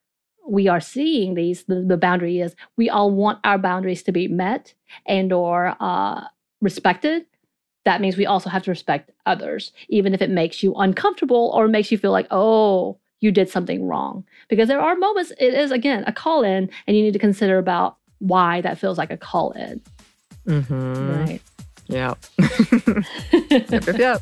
we 0.47 0.69
are 0.69 0.79
seeing 0.79 1.33
these 1.33 1.65
the, 1.65 1.81
the 1.81 1.97
boundary 1.97 2.39
is 2.39 2.55
we 2.77 2.89
all 2.89 3.11
want 3.11 3.39
our 3.43 3.57
boundaries 3.57 4.01
to 4.03 4.13
be 4.13 4.29
met 4.29 4.73
and 5.05 5.33
or 5.33 5.75
uh, 5.81 6.21
respected 6.61 7.25
that 7.83 7.99
means 7.99 8.15
we 8.15 8.25
also 8.25 8.49
have 8.49 8.63
to 8.63 8.71
respect 8.71 9.11
others 9.25 9.73
even 9.89 10.13
if 10.13 10.21
it 10.21 10.29
makes 10.29 10.63
you 10.63 10.73
uncomfortable 10.75 11.51
or 11.53 11.67
makes 11.67 11.91
you 11.91 11.97
feel 11.97 12.13
like 12.13 12.27
oh 12.31 12.97
you 13.19 13.29
did 13.29 13.49
something 13.49 13.85
wrong 13.85 14.23
because 14.47 14.69
there 14.69 14.79
are 14.79 14.95
moments 14.95 15.33
it 15.37 15.53
is 15.53 15.71
again 15.71 16.05
a 16.07 16.13
call 16.13 16.41
in 16.45 16.69
and 16.87 16.95
you 16.95 17.03
need 17.03 17.11
to 17.11 17.19
consider 17.19 17.57
about 17.57 17.97
why 18.19 18.61
that 18.61 18.77
feels 18.77 18.97
like 18.97 19.11
a 19.11 19.17
call 19.17 19.51
in 19.51 19.81
mm-hmm. 20.47 21.19
right 21.19 21.41
yeah 21.87 22.13
yep, 23.51 23.69
yep, 23.69 23.97
yep. 23.97 24.21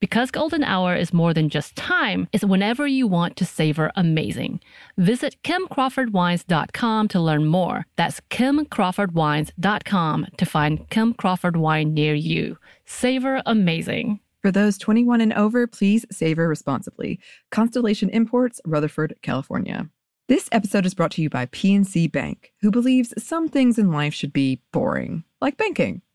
Because 0.00 0.30
golden 0.30 0.62
hour 0.62 0.94
is 0.94 1.12
more 1.12 1.34
than 1.34 1.48
just 1.48 1.74
time, 1.74 2.28
it's 2.32 2.44
whenever 2.44 2.86
you 2.86 3.08
want 3.08 3.36
to 3.36 3.44
savor 3.44 3.90
amazing. 3.96 4.60
Visit 4.96 5.36
kimcrawfordwines.com 5.42 7.08
to 7.08 7.20
learn 7.20 7.46
more. 7.46 7.84
That's 7.96 8.20
kimcrawfordwines.com 8.30 10.26
to 10.36 10.46
find 10.46 10.88
Kim 10.90 11.14
Crawford 11.14 11.56
wine 11.56 11.94
near 11.94 12.14
you. 12.14 12.58
Savor 12.84 13.42
amazing. 13.44 14.20
For 14.40 14.52
those 14.52 14.78
21 14.78 15.20
and 15.20 15.32
over, 15.32 15.66
please 15.66 16.06
savor 16.12 16.46
responsibly. 16.46 17.18
Constellation 17.50 18.08
Imports, 18.10 18.60
Rutherford, 18.64 19.16
California. 19.22 19.88
This 20.28 20.48
episode 20.52 20.86
is 20.86 20.94
brought 20.94 21.10
to 21.12 21.22
you 21.22 21.30
by 21.30 21.46
PNC 21.46 22.12
Bank, 22.12 22.52
who 22.60 22.70
believes 22.70 23.14
some 23.18 23.48
things 23.48 23.78
in 23.78 23.90
life 23.90 24.14
should 24.14 24.32
be 24.32 24.60
boring, 24.72 25.24
like 25.40 25.56
banking. 25.56 26.02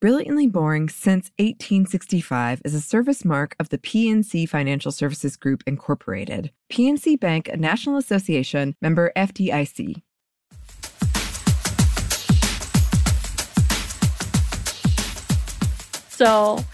Brilliantly 0.00 0.46
Boring 0.46 0.88
Since 0.88 1.30
1865 1.36 2.62
is 2.64 2.72
a 2.72 2.80
service 2.80 3.22
mark 3.22 3.54
of 3.60 3.68
the 3.68 3.76
PNC 3.76 4.48
Financial 4.48 4.90
Services 4.90 5.36
Group, 5.36 5.62
Incorporated. 5.66 6.50
PNC 6.72 7.20
Bank, 7.20 7.48
a 7.48 7.58
National 7.58 7.98
Association, 7.98 8.74
member 8.80 9.12
FDIC. 9.14 10.00
So, 16.08 16.64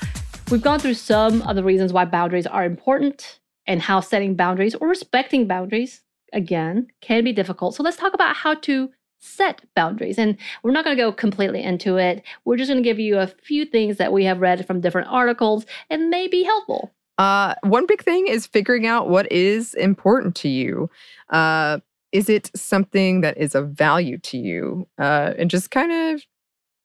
we've 0.48 0.62
gone 0.62 0.78
through 0.78 0.94
some 0.94 1.42
of 1.42 1.56
the 1.56 1.64
reasons 1.64 1.92
why 1.92 2.04
boundaries 2.04 2.46
are 2.46 2.64
important 2.64 3.40
and 3.66 3.82
how 3.82 3.98
setting 3.98 4.36
boundaries 4.36 4.76
or 4.76 4.86
respecting 4.86 5.48
boundaries, 5.48 6.04
again, 6.32 6.86
can 7.00 7.24
be 7.24 7.32
difficult. 7.32 7.74
So, 7.74 7.82
let's 7.82 7.96
talk 7.96 8.14
about 8.14 8.36
how 8.36 8.54
to 8.54 8.90
set 9.18 9.62
boundaries. 9.74 10.18
And 10.18 10.36
we're 10.62 10.72
not 10.72 10.84
going 10.84 10.96
to 10.96 11.02
go 11.02 11.12
completely 11.12 11.62
into 11.62 11.96
it. 11.96 12.22
We're 12.44 12.56
just 12.56 12.68
going 12.68 12.82
to 12.82 12.88
give 12.88 12.98
you 12.98 13.18
a 13.18 13.26
few 13.26 13.64
things 13.64 13.96
that 13.96 14.12
we 14.12 14.24
have 14.24 14.40
read 14.40 14.66
from 14.66 14.80
different 14.80 15.08
articles 15.08 15.66
and 15.90 16.10
may 16.10 16.28
be 16.28 16.44
helpful. 16.44 16.92
Uh, 17.18 17.54
one 17.62 17.86
big 17.86 18.02
thing 18.02 18.26
is 18.26 18.46
figuring 18.46 18.86
out 18.86 19.08
what 19.08 19.30
is 19.32 19.74
important 19.74 20.34
to 20.36 20.48
you. 20.48 20.90
Uh, 21.30 21.78
is 22.12 22.28
it 22.28 22.50
something 22.54 23.22
that 23.22 23.36
is 23.38 23.54
of 23.54 23.70
value 23.70 24.18
to 24.18 24.38
you? 24.38 24.86
Uh, 24.98 25.32
and 25.38 25.50
just 25.50 25.70
kind 25.70 25.92
of, 25.92 26.22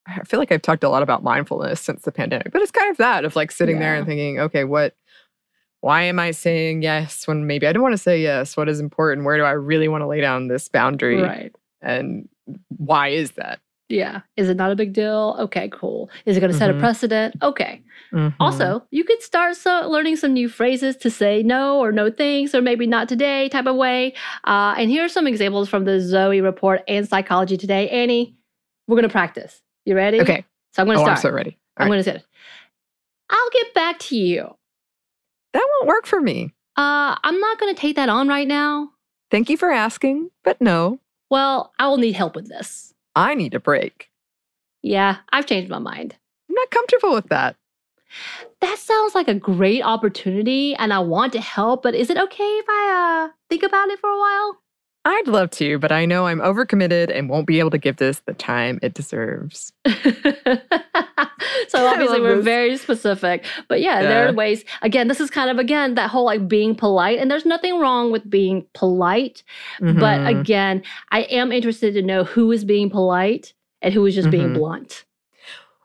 I 0.08 0.24
feel 0.24 0.40
like 0.40 0.52
I've 0.52 0.62
talked 0.62 0.84
a 0.84 0.90
lot 0.90 1.04
about 1.04 1.24
mindfulness 1.24 1.80
since 1.80 2.04
the 2.04 2.12
pandemic, 2.12 2.52
but 2.52 2.62
it's 2.62 2.72
kind 2.72 2.90
of 2.90 2.98
that 2.98 3.24
of 3.24 3.36
like 3.36 3.52
sitting 3.52 3.80
there 3.80 3.96
and 3.96 4.06
thinking, 4.06 4.40
okay, 4.40 4.64
what, 4.64 4.96
why 5.82 6.04
am 6.04 6.20
I 6.20 6.32
saying 6.32 6.82
yes 6.82 7.28
when 7.28 7.46
maybe 7.46 7.68
I 7.68 7.74
don't 7.74 7.84
want 7.84 7.94
to 7.94 7.98
say 7.98 8.22
yes? 8.22 8.56
What 8.56 8.70
is 8.70 8.80
important? 8.80 9.26
Where 9.26 9.38
do 9.38 9.44
I 9.44 9.52
really 9.52 9.88
want 9.88 10.02
to 10.02 10.08
lay 10.08 10.22
down 10.22 10.48
this 10.48 10.68
boundary? 10.70 11.22
Right. 11.22 11.56
And 11.82 12.30
why 12.78 13.10
is 13.10 13.32
that? 13.32 13.60
Yeah. 13.90 14.22
Is 14.38 14.48
it 14.50 14.56
not 14.56 14.72
a 14.72 14.76
big 14.76 14.94
deal? 14.94 15.36
Okay, 15.40 15.70
cool. 15.74 16.10
Is 16.26 16.38
it 16.38 16.40
going 16.40 16.52
to 16.52 16.58
set 16.58 16.70
a 16.70 16.74
Mhm. 16.74 16.80
precedent? 16.80 17.36
Okay. 17.44 17.82
Mhm. 18.14 18.34
Also, 18.40 18.86
you 18.92 19.04
could 19.04 19.22
start 19.22 19.58
so 19.58 19.90
learning 19.90 20.16
some 20.16 20.32
new 20.34 20.48
phrases 20.48 20.96
to 20.98 21.10
say 21.10 21.44
no 21.44 21.78
or 21.80 21.92
no 21.92 22.10
thanks 22.10 22.56
or 22.56 22.62
maybe 22.62 22.88
not 22.88 23.10
today 23.10 23.50
type 23.50 23.66
of 23.66 23.76
way. 23.76 24.14
Uh, 24.46 24.76
and 24.78 24.90
here 24.90 25.04
are 25.04 25.10
some 25.10 25.28
examples 25.28 25.68
from 25.68 25.84
the 25.84 26.00
Zoe 26.00 26.40
report 26.40 26.84
and 26.88 27.08
Psychology 27.08 27.58
Today. 27.58 27.90
Annie, 27.90 28.36
we're 28.88 28.96
going 28.96 29.08
to 29.08 29.12
practice. 29.12 29.62
You 29.86 29.96
ready? 29.96 30.22
okay. 30.22 30.46
So 30.74 30.82
I'm 30.84 30.88
going 30.88 30.96
to 30.98 31.02
Oh, 31.02 31.06
start. 31.06 31.18
I'm 31.18 31.22
so 31.22 31.32
ready. 31.32 31.58
All 31.78 31.86
I'm 31.86 31.92
right. 31.92 31.96
going 31.96 32.00
to 32.00 32.10
say, 32.12 32.16
it. 32.16 32.26
I'll 33.30 33.50
get 33.52 33.74
back 33.74 34.00
to 34.00 34.16
you. 34.16 34.56
That 35.54 35.68
won't 35.74 35.88
work 35.88 36.06
for 36.06 36.22
me. 36.22 36.54
Uh, 36.78 37.16
I'm 37.24 37.40
not 37.42 37.60
going 37.60 37.74
to 37.76 37.80
take 37.80 37.98
that 37.98 38.08
on 38.08 38.30
right 38.30 38.48
now. 38.48 38.92
Thank 39.30 39.50
you 39.50 39.58
for 39.58 39.70
asking, 39.72 40.30
but 40.46 40.62
no, 40.62 41.00
Well, 41.32 41.72
I 41.80 41.88
will 41.88 41.98
need 41.98 42.12
help 42.12 42.36
with 42.36 42.50
this. 42.50 42.94
I 43.16 43.36
need 43.36 43.54
a 43.54 43.60
break. 43.60 44.10
Yeah, 44.84 45.18
I've 45.32 45.46
changed 45.46 45.72
my 45.72 45.80
mind. 45.80 46.18
I'm 46.50 46.56
not 46.56 46.72
comfortable 46.72 47.14
with 47.14 47.30
that. 47.30 47.56
That 48.60 48.78
sounds 48.78 49.16
like 49.16 49.30
a 49.30 49.34
great 49.34 49.82
opportunity 49.82 50.76
and 50.76 50.92
I 50.92 51.00
want 51.00 51.32
to 51.32 51.40
help, 51.40 51.84
but 51.84 51.96
is 51.96 52.10
it 52.10 52.18
okay 52.18 52.44
if 52.44 52.66
I 52.68 53.30
uh, 53.30 53.34
think 53.50 53.64
about 53.64 53.88
it 53.88 54.00
for 54.00 54.10
a 54.10 54.20
while? 54.20 54.58
I'd 55.04 55.28
love 55.28 55.50
to, 55.52 55.80
but 55.80 55.92
I 55.92 56.06
know 56.06 56.28
I'm 56.28 56.40
overcommitted 56.40 57.10
and 57.16 57.28
won't 57.28 57.48
be 57.48 57.58
able 57.60 57.72
to 57.72 57.80
give 57.80 57.98
this 57.98 58.20
the 58.28 58.34
time 58.34 58.78
it 58.84 58.94
deserves. 58.94 59.74
so 59.88 59.90
obviously 61.88 62.20
we're 62.22 62.36
this. 62.38 62.46
very 62.46 62.78
specific 62.78 63.46
but 63.68 63.82
yeah, 63.82 64.02
there 64.02 64.28
are 64.28 64.34
ways 64.34 64.64
again 64.82 65.08
this 65.08 65.20
is 65.20 65.30
kind 65.30 65.50
of 65.50 65.58
again 65.58 65.96
that 65.96 66.10
whole 66.10 66.26
like 66.26 66.48
being 66.48 66.76
polite 66.76 67.18
and 67.20 67.30
there's 67.32 67.46
nothing 67.46 67.80
wrong 67.80 68.12
with 68.12 68.30
being 68.30 68.66
polite 68.74 69.44
but 69.80 70.22
Mhm. 70.22 70.40
again 70.42 70.84
i 71.12 71.22
am 71.24 71.52
interested 71.52 71.94
to 71.96 72.02
know 72.02 72.24
who 72.24 72.52
is 72.52 72.64
being 72.64 72.90
polite 72.90 73.54
and 73.82 73.94
who 73.94 74.06
is 74.06 74.16
just 74.16 74.30
being 74.30 74.50
Mhm. 74.50 74.54
blunt 74.56 75.06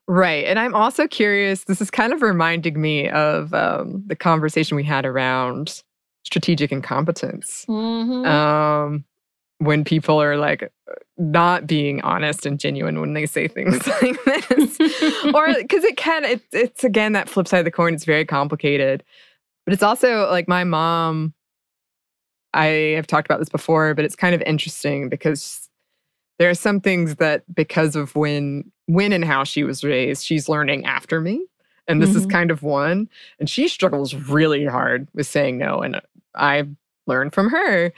right. 0.08 0.44
And 0.44 0.56
I'm 0.60 0.72
also 0.74 1.08
curious, 1.08 1.64
this 1.64 1.80
is 1.80 1.90
kind 1.90 2.12
of 2.12 2.22
reminding 2.22 2.80
me 2.80 3.08
of 3.08 3.52
um, 3.52 4.04
the 4.06 4.14
conversation 4.14 4.76
we 4.76 4.84
had 4.84 5.04
around 5.04 5.82
strategic 6.26 6.72
incompetence. 6.72 7.64
Mhm. 7.68 8.26
Um, 8.26 9.04
when 9.58 9.84
people 9.84 10.20
are 10.20 10.36
like 10.36 10.70
not 11.16 11.66
being 11.66 12.02
honest 12.02 12.44
and 12.44 12.58
genuine 12.60 13.00
when 13.00 13.14
they 13.14 13.24
say 13.26 13.48
things 13.48 13.86
like 14.02 14.22
this. 14.24 14.76
or 15.34 15.54
because 15.54 15.84
it 15.84 15.96
can 15.96 16.24
it, 16.26 16.42
it's 16.52 16.84
again 16.84 17.12
that 17.12 17.28
flip 17.30 17.48
side 17.48 17.60
of 17.60 17.64
the 17.64 17.70
coin 17.70 17.94
it's 17.94 18.04
very 18.04 18.26
complicated 18.26 19.02
but 19.64 19.72
it's 19.72 19.82
also 19.82 20.28
like 20.30 20.46
my 20.46 20.62
mom 20.62 21.32
i 22.52 22.66
have 22.96 23.06
talked 23.06 23.26
about 23.26 23.38
this 23.38 23.48
before 23.48 23.94
but 23.94 24.04
it's 24.04 24.14
kind 24.16 24.34
of 24.34 24.42
interesting 24.42 25.08
because 25.08 25.70
there 26.38 26.50
are 26.50 26.54
some 26.54 26.78
things 26.78 27.14
that 27.16 27.42
because 27.54 27.96
of 27.96 28.14
when 28.14 28.70
when 28.84 29.10
and 29.10 29.24
how 29.24 29.42
she 29.42 29.64
was 29.64 29.82
raised 29.82 30.22
she's 30.26 30.50
learning 30.50 30.84
after 30.84 31.18
me 31.22 31.42
and 31.88 32.02
this 32.02 32.14
is 32.14 32.26
Mhm. 32.26 32.30
kind 32.30 32.50
of 32.50 32.62
one 32.62 33.08
and 33.40 33.48
she 33.48 33.68
struggles 33.68 34.14
really 34.14 34.66
hard 34.66 35.08
with 35.14 35.26
saying 35.26 35.56
no 35.56 35.78
and 35.80 35.98
i 36.36 36.64
learned 37.06 37.32
from 37.32 37.50
her 37.50 37.92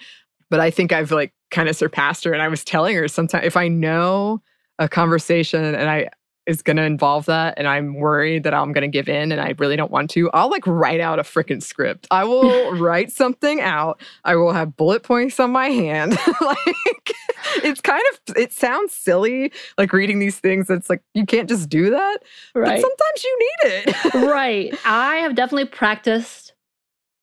but 0.50 0.60
I 0.60 0.70
think 0.70 0.92
I've 0.92 1.10
like 1.10 1.32
kind 1.50 1.68
of 1.68 1.76
surpassed 1.76 2.24
her. 2.24 2.32
And 2.32 2.42
I 2.42 2.48
was 2.48 2.64
telling 2.64 2.94
her 2.96 3.08
sometimes 3.08 3.46
if 3.46 3.56
I 3.56 3.68
know 3.68 4.42
a 4.78 4.88
conversation 4.88 5.64
and 5.64 5.88
I 5.88 6.08
is 6.46 6.62
going 6.62 6.78
to 6.78 6.82
involve 6.82 7.26
that 7.26 7.52
and 7.58 7.68
I'm 7.68 7.96
worried 7.96 8.44
that 8.44 8.54
I'm 8.54 8.72
going 8.72 8.82
to 8.82 8.88
give 8.88 9.06
in 9.06 9.32
and 9.32 9.40
I 9.40 9.54
really 9.58 9.76
don't 9.76 9.90
want 9.90 10.08
to, 10.12 10.30
I'll 10.30 10.48
like 10.48 10.66
write 10.66 10.98
out 10.98 11.18
a 11.18 11.22
freaking 11.22 11.62
script. 11.62 12.06
I 12.10 12.24
will 12.24 12.72
write 12.78 13.12
something 13.12 13.60
out. 13.60 14.00
I 14.24 14.36
will 14.36 14.52
have 14.52 14.74
bullet 14.74 15.02
points 15.02 15.38
on 15.38 15.50
my 15.50 15.68
hand. 15.68 16.12
like 16.40 17.12
it's 17.56 17.82
kind 17.82 18.02
of 18.12 18.36
it 18.36 18.52
sounds 18.52 18.94
silly 18.94 19.52
like 19.76 19.92
reading 19.92 20.18
these 20.18 20.38
things 20.38 20.68
it's 20.70 20.90
like 20.90 21.02
you 21.12 21.26
can't 21.26 21.50
just 21.50 21.68
do 21.68 21.90
that. 21.90 22.18
Right. 22.54 22.80
But 22.80 22.80
sometimes 22.80 23.24
you 23.24 23.38
need 23.38 23.56
it. 23.64 24.14
right. 24.30 24.78
I 24.86 25.16
have 25.16 25.34
definitely 25.34 25.66
practiced 25.66 26.47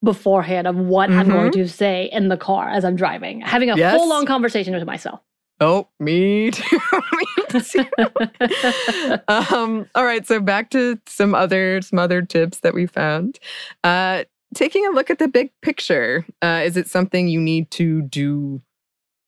beforehand 0.06 0.68
of 0.68 0.78
what 0.78 1.10
I'm 1.10 1.28
going 1.28 1.52
to 1.52 1.68
say 1.68 2.06
in 2.14 2.30
the 2.30 2.38
car 2.38 2.70
as 2.70 2.86
I'm 2.86 2.96
driving, 2.96 3.42
having 3.42 3.70
a 3.70 3.74
Mm-hmm. 3.74 3.80
Yes. 3.80 3.98
full 4.00 4.14
on 4.14 4.26
conversation 4.26 4.74
with 4.74 4.86
myself. 4.86 5.20
oh, 5.60 5.88
me 6.00 6.52
too. 6.52 6.80
me 7.18 7.60
too. 7.62 7.86
um, 9.28 9.88
all 9.96 10.06
right, 10.06 10.26
so 10.26 10.40
back 10.40 10.70
to 10.72 10.98
some 11.08 11.36
other 11.36 11.82
some 11.82 12.00
other 12.00 12.22
tips 12.22 12.60
that 12.60 12.74
we 12.74 12.86
found. 12.86 13.40
Uh, 13.84 14.24
taking 14.54 14.86
a 14.86 14.90
look 14.92 15.10
at 15.10 15.20
the 15.20 15.28
big 15.28 15.52
picture. 15.62 16.26
Uh, 16.42 16.62
is 16.64 16.78
it 16.78 16.88
something 16.88 17.28
you 17.28 17.42
need 17.42 17.70
to 17.72 18.02
do 18.04 18.62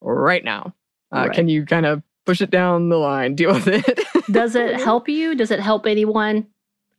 right 0.02 0.44
now? 0.44 0.74
Uh, 1.14 1.26
Right. 1.28 1.34
Can 1.34 1.48
you 1.50 1.66
kind 1.66 1.86
of 1.86 2.04
push 2.26 2.42
it 2.42 2.50
down 2.52 2.90
the 2.90 2.98
line, 2.98 3.36
deal 3.36 3.54
with 3.54 3.68
it? 3.68 4.00
Does 4.32 4.56
it 4.56 4.76
help 4.76 5.08
you? 5.10 5.36
Does 5.36 5.52
it 5.52 5.60
help 5.60 5.86
anyone? 5.86 6.48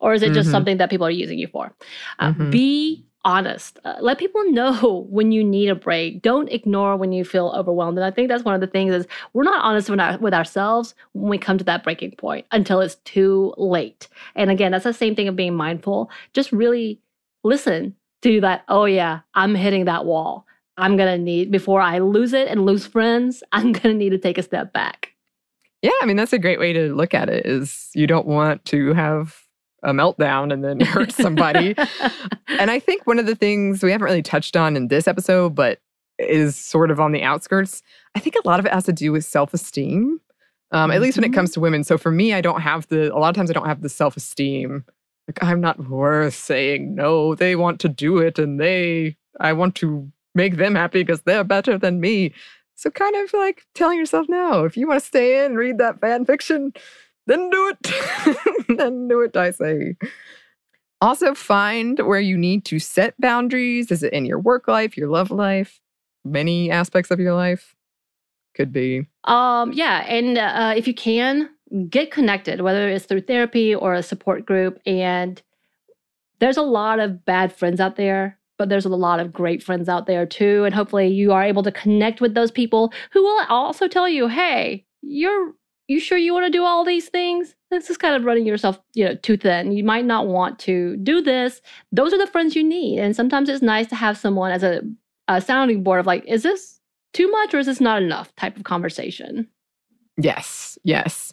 Or 0.00 0.14
is 0.14 0.22
it 0.22 0.32
just 0.32 0.48
Mhm. 0.48 0.52
something 0.52 0.76
that 0.78 0.90
people 0.90 1.06
are 1.06 1.10
using 1.10 1.38
you 1.38 1.48
for? 1.48 1.74
Uh, 2.18 2.32
Mhm. 2.32 2.50
Be 2.50 3.04
honest. 3.24 3.78
Uh, 3.84 3.96
let 4.00 4.18
people 4.18 4.42
know 4.50 5.06
when 5.10 5.32
you 5.32 5.44
need 5.44 5.68
a 5.68 5.74
break. 5.74 6.22
Don't 6.22 6.50
ignore 6.50 6.96
when 6.96 7.12
you 7.12 7.24
feel 7.24 7.52
overwhelmed. 7.54 7.98
And 7.98 8.04
I 8.04 8.10
think 8.10 8.28
that's 8.28 8.44
one 8.44 8.54
of 8.54 8.60
the 8.60 8.66
things 8.66 8.94
is 8.94 9.06
we're 9.32 9.44
not 9.44 9.64
honest 9.64 9.90
with, 9.90 10.00
our, 10.00 10.18
with 10.18 10.34
ourselves 10.34 10.94
when 11.12 11.30
we 11.30 11.38
come 11.38 11.58
to 11.58 11.64
that 11.64 11.84
breaking 11.84 12.12
point 12.12 12.46
until 12.52 12.80
it's 12.80 12.96
too 13.04 13.54
late. 13.56 14.08
And 14.34 14.50
again, 14.50 14.72
that's 14.72 14.84
the 14.84 14.92
same 14.92 15.14
thing 15.14 15.28
of 15.28 15.36
being 15.36 15.54
mindful. 15.54 16.10
Just 16.32 16.52
really 16.52 17.00
listen 17.44 17.94
to 18.22 18.40
that. 18.40 18.64
Oh 18.68 18.84
yeah, 18.84 19.20
I'm 19.34 19.54
hitting 19.54 19.84
that 19.86 20.04
wall. 20.04 20.46
I'm 20.76 20.96
gonna 20.96 21.18
need 21.18 21.50
before 21.50 21.80
I 21.80 21.98
lose 21.98 22.32
it 22.32 22.48
and 22.48 22.64
lose 22.64 22.86
friends. 22.86 23.42
I'm 23.52 23.72
gonna 23.72 23.94
need 23.94 24.10
to 24.10 24.18
take 24.18 24.38
a 24.38 24.42
step 24.42 24.72
back. 24.72 25.12
Yeah, 25.82 25.92
I 26.02 26.06
mean 26.06 26.16
that's 26.16 26.32
a 26.32 26.38
great 26.38 26.58
way 26.58 26.72
to 26.72 26.94
look 26.94 27.14
at 27.14 27.28
it. 27.28 27.46
Is 27.46 27.90
you 27.94 28.06
don't 28.06 28.26
want 28.26 28.64
to 28.66 28.94
have 28.94 29.47
a 29.82 29.92
meltdown 29.92 30.52
and 30.52 30.64
then 30.64 30.80
hurt 30.86 31.12
somebody. 31.12 31.74
and 32.58 32.70
I 32.70 32.78
think 32.78 33.06
one 33.06 33.18
of 33.18 33.26
the 33.26 33.34
things 33.36 33.82
we 33.82 33.92
haven't 33.92 34.04
really 34.06 34.22
touched 34.22 34.56
on 34.56 34.76
in 34.76 34.88
this 34.88 35.06
episode, 35.08 35.54
but 35.54 35.78
is 36.18 36.56
sort 36.56 36.90
of 36.90 36.98
on 36.98 37.12
the 37.12 37.22
outskirts. 37.22 37.82
I 38.14 38.18
think 38.20 38.34
a 38.36 38.46
lot 38.48 38.58
of 38.58 38.66
it 38.66 38.72
has 38.72 38.84
to 38.84 38.92
do 38.92 39.12
with 39.12 39.24
self 39.24 39.54
esteem. 39.54 40.20
Um, 40.70 40.90
At 40.90 41.00
least 41.00 41.16
when 41.16 41.24
it 41.24 41.30
Mhm. 41.30 41.34
comes 41.34 41.52
to 41.52 41.60
women. 41.60 41.82
So 41.84 41.96
for 41.96 42.10
me, 42.10 42.34
I 42.34 42.40
don't 42.40 42.60
have 42.60 42.86
the. 42.88 43.14
A 43.14 43.16
lot 43.18 43.30
of 43.30 43.36
times, 43.36 43.50
I 43.50 43.54
don't 43.54 43.66
have 43.66 43.80
the 43.82 43.88
self 43.88 44.16
esteem. 44.16 44.84
Like 45.28 45.42
I'm 45.42 45.60
not 45.60 45.88
worth 45.88 46.34
saying 46.34 46.94
no. 46.94 47.34
They 47.34 47.54
want 47.56 47.80
to 47.80 47.88
do 47.88 48.18
it, 48.18 48.38
and 48.38 48.58
they. 48.60 49.16
I 49.40 49.52
want 49.52 49.76
to 49.76 50.10
make 50.34 50.56
them 50.56 50.74
happy 50.74 51.02
because 51.04 51.22
they're 51.22 51.44
better 51.44 51.78
than 51.78 52.00
me. 52.00 52.32
So 52.74 52.90
kind 52.90 53.14
of 53.16 53.32
like 53.32 53.62
telling 53.74 53.98
yourself, 53.98 54.26
no, 54.28 54.64
if 54.64 54.76
you 54.76 54.86
want 54.88 55.00
to 55.00 55.06
stay 55.06 55.38
in 55.40 55.46
and 55.52 55.56
read 55.58 55.78
that 55.78 56.00
fan 56.00 56.24
fiction, 56.24 56.72
then 57.28 57.50
do 57.50 57.74
it. 57.74 58.68
then 58.78 59.06
do 59.06 59.20
it, 59.20 59.36
I 59.36 59.50
say. 59.52 59.96
Also, 61.00 61.34
find 61.34 62.00
where 62.00 62.20
you 62.20 62.36
need 62.36 62.64
to 62.64 62.78
set 62.78 63.14
boundaries. 63.20 63.92
Is 63.92 64.02
it 64.02 64.12
in 64.12 64.24
your 64.24 64.40
work 64.40 64.66
life, 64.66 64.96
your 64.96 65.08
love 65.08 65.30
life, 65.30 65.80
many 66.24 66.70
aspects 66.70 67.10
of 67.10 67.20
your 67.20 67.34
life? 67.34 67.76
Could 68.56 68.72
be. 68.72 69.06
Um, 69.24 69.72
yeah, 69.72 70.04
and 70.08 70.38
uh, 70.38 70.72
if 70.76 70.88
you 70.88 70.94
can, 70.94 71.50
get 71.88 72.10
connected, 72.10 72.62
whether 72.62 72.88
it's 72.88 73.04
through 73.04 73.20
therapy 73.20 73.74
or 73.74 73.94
a 73.94 74.02
support 74.02 74.46
group. 74.46 74.80
And 74.86 75.40
there's 76.40 76.56
a 76.56 76.62
lot 76.62 76.98
of 76.98 77.24
bad 77.24 77.52
friends 77.52 77.78
out 77.78 77.96
there, 77.96 78.38
but 78.56 78.68
there's 78.68 78.86
a 78.86 78.88
lot 78.88 79.20
of 79.20 79.32
great 79.32 79.62
friends 79.62 79.88
out 79.88 80.06
there 80.06 80.26
too. 80.26 80.64
And 80.64 80.74
hopefully, 80.74 81.08
you 81.08 81.32
are 81.32 81.44
able 81.44 81.62
to 81.62 81.70
connect 81.70 82.20
with 82.20 82.34
those 82.34 82.50
people 82.50 82.92
who 83.12 83.22
will 83.22 83.44
also 83.48 83.86
tell 83.86 84.08
you, 84.08 84.28
"Hey, 84.28 84.86
you're 85.02 85.54
you 85.88 86.00
sure 86.00 86.18
you 86.18 86.32
want 86.32 86.46
to 86.46 86.50
do 86.50 86.64
all 86.64 86.84
these 86.84 87.08
things? 87.08 87.54
This 87.70 87.90
is 87.90 87.96
kind 87.96 88.14
of 88.14 88.24
running 88.24 88.46
yourself, 88.46 88.78
you 88.94 89.04
know, 89.04 89.14
too 89.16 89.36
thin. 89.36 89.72
You 89.72 89.84
might 89.84 90.04
not 90.04 90.26
want 90.26 90.58
to 90.60 90.96
do 90.98 91.20
this." 91.20 91.60
Those 91.92 92.12
are 92.12 92.18
the 92.18 92.26
friends 92.26 92.54
you 92.54 92.64
need, 92.64 92.98
and 92.98 93.16
sometimes 93.16 93.48
it's 93.48 93.62
nice 93.62 93.88
to 93.88 93.96
have 93.96 94.16
someone 94.16 94.52
as 94.52 94.62
a, 94.62 94.82
a 95.26 95.40
sounding 95.40 95.82
board 95.82 96.00
of 96.00 96.06
like, 96.06 96.24
"Is 96.26 96.42
this?" 96.42 96.76
Too 97.14 97.30
much 97.30 97.54
or 97.54 97.58
is 97.58 97.66
this 97.66 97.80
not 97.80 98.02
enough 98.02 98.34
type 98.36 98.56
of 98.56 98.64
conversation? 98.64 99.48
Yes, 100.18 100.78
yes. 100.84 101.32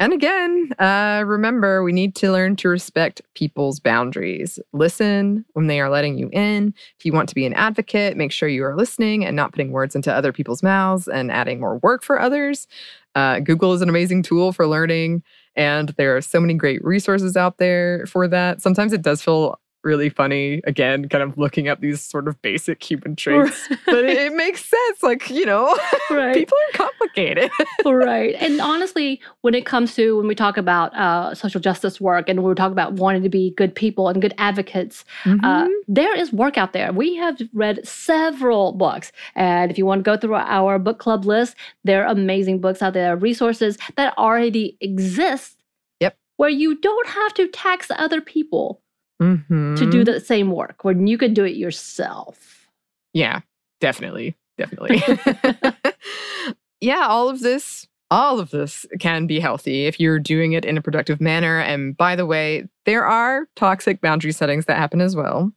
And 0.00 0.14
again, 0.14 0.72
uh, 0.78 1.24
remember, 1.26 1.82
we 1.82 1.92
need 1.92 2.16
to 2.16 2.32
learn 2.32 2.56
to 2.56 2.70
respect 2.70 3.20
people's 3.34 3.78
boundaries. 3.80 4.58
Listen 4.72 5.44
when 5.52 5.66
they 5.66 5.78
are 5.78 5.90
letting 5.90 6.16
you 6.16 6.30
in. 6.32 6.74
If 6.98 7.04
you 7.04 7.12
want 7.12 7.28
to 7.28 7.34
be 7.34 7.44
an 7.44 7.52
advocate, 7.52 8.16
make 8.16 8.32
sure 8.32 8.48
you 8.48 8.64
are 8.64 8.74
listening 8.74 9.26
and 9.26 9.36
not 9.36 9.52
putting 9.52 9.72
words 9.72 9.94
into 9.94 10.12
other 10.12 10.32
people's 10.32 10.62
mouths 10.62 11.06
and 11.06 11.30
adding 11.30 11.60
more 11.60 11.78
work 11.78 12.02
for 12.02 12.18
others. 12.18 12.66
Uh, 13.14 13.40
Google 13.40 13.72
is 13.72 13.82
an 13.82 13.88
amazing 13.88 14.22
tool 14.22 14.52
for 14.52 14.66
learning, 14.66 15.22
and 15.56 15.90
there 15.98 16.16
are 16.16 16.20
so 16.20 16.40
many 16.40 16.54
great 16.54 16.82
resources 16.84 17.36
out 17.36 17.58
there 17.58 18.06
for 18.06 18.28
that. 18.28 18.62
Sometimes 18.62 18.92
it 18.92 19.02
does 19.02 19.22
feel 19.22 19.60
really 19.82 20.08
funny, 20.10 20.60
again, 20.64 21.08
kind 21.08 21.22
of 21.22 21.38
looking 21.38 21.68
up 21.68 21.80
these 21.80 22.00
sort 22.02 22.28
of 22.28 22.40
basic 22.42 22.82
human 22.82 23.16
traits, 23.16 23.68
but 23.86 24.04
it, 24.04 24.16
it 24.18 24.34
makes 24.34 24.64
sense. 24.64 25.02
Like, 25.02 25.30
you 25.30 25.46
know, 25.46 25.76
right. 26.10 26.34
people 26.34 26.56
are 26.68 26.76
complicated. 26.76 27.50
right. 27.86 28.34
And 28.38 28.60
honestly, 28.60 29.20
when 29.40 29.54
it 29.54 29.64
comes 29.66 29.94
to 29.94 30.16
when 30.16 30.26
we 30.26 30.34
talk 30.34 30.56
about 30.56 30.94
uh, 30.94 31.34
social 31.34 31.60
justice 31.60 32.00
work 32.00 32.28
and 32.28 32.42
we 32.42 32.54
talk 32.54 32.72
about 32.72 32.94
wanting 32.94 33.22
to 33.22 33.28
be 33.28 33.52
good 33.56 33.74
people 33.74 34.08
and 34.08 34.20
good 34.20 34.34
advocates, 34.38 35.04
uh, 35.24 35.28
Mhm. 35.64 35.68
there 35.88 36.14
is 36.16 36.32
work 36.32 36.58
out 36.58 36.72
there. 36.72 36.92
We 36.92 37.16
have 37.16 37.40
read 37.54 37.86
several 37.86 38.72
books. 38.72 39.12
And 39.34 39.70
if 39.70 39.78
you 39.78 39.86
want 39.86 40.00
to 40.00 40.02
go 40.02 40.16
through 40.16 40.34
our 40.34 40.78
book 40.78 40.98
club 40.98 41.24
list, 41.24 41.54
there 41.84 42.04
are 42.04 42.10
amazing 42.10 42.60
books 42.60 42.82
out 42.82 42.92
there, 42.94 43.16
resources 43.16 43.78
that 43.96 44.16
already 44.18 44.76
exist. 44.80 45.56
Yep. 46.00 46.16
Where 46.36 46.50
you 46.50 46.76
don't 46.78 47.08
have 47.08 47.34
to 47.34 47.48
tax 47.48 47.90
other 47.96 48.20
people 48.20 48.82
to 49.20 49.26
Mhm. 49.50 49.90
do 49.90 50.02
the 50.04 50.18
same 50.20 50.50
work, 50.50 50.82
when 50.84 51.06
you 51.06 51.18
can 51.18 51.34
do 51.34 51.44
it 51.44 51.54
yourself. 51.56 52.66
Yeah, 53.12 53.40
definitely. 53.80 54.36
Definitely. 54.56 55.02
yeah, 56.80 57.06
all 57.06 57.28
of 57.28 57.40
this, 57.40 57.86
all 58.10 58.40
of 58.40 58.50
this 58.50 58.86
can 58.98 59.26
be 59.26 59.38
healthy 59.40 59.86
if 59.86 60.00
you're 60.00 60.18
doing 60.18 60.52
it 60.52 60.64
in 60.64 60.76
a 60.76 60.82
productive 60.82 61.20
manner. 61.20 61.60
And 61.60 61.96
by 61.96 62.16
the 62.16 62.26
way, 62.26 62.66
there 62.86 63.04
are 63.06 63.46
toxic 63.56 64.00
boundary 64.00 64.32
settings 64.32 64.66
that 64.66 64.76
happen 64.78 65.00
as 65.00 65.14
well. 65.14 65.52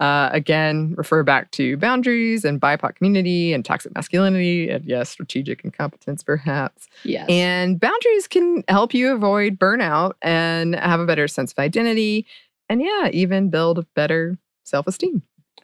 Uh, 0.00 0.28
again, 0.32 0.94
refer 0.96 1.22
back 1.22 1.52
to 1.52 1.76
boundaries 1.76 2.44
and 2.44 2.60
BIPOC 2.60 2.96
community 2.96 3.52
and 3.52 3.64
toxic 3.64 3.94
masculinity, 3.94 4.68
and 4.68 4.84
yes, 4.84 5.10
strategic 5.10 5.64
incompetence, 5.64 6.24
perhaps. 6.24 6.88
Yes. 7.04 7.26
And 7.28 7.78
boundaries 7.78 8.26
can 8.26 8.64
help 8.66 8.94
you 8.94 9.12
avoid 9.12 9.60
burnout 9.60 10.14
and 10.20 10.74
have 10.74 10.98
a 10.98 11.06
better 11.06 11.28
sense 11.28 11.52
of 11.52 11.58
identity. 11.60 12.26
And 12.72 12.80
yeah, 12.80 13.10
even 13.12 13.50
build 13.50 13.84
better 13.94 14.38
self 14.64 14.86
esteem. 14.86 15.20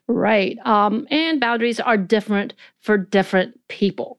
Right. 0.08 0.58
Um, 0.66 1.08
and 1.10 1.40
boundaries 1.40 1.80
are 1.80 1.96
different 1.96 2.52
for 2.80 2.98
different 2.98 3.58
people. 3.68 4.18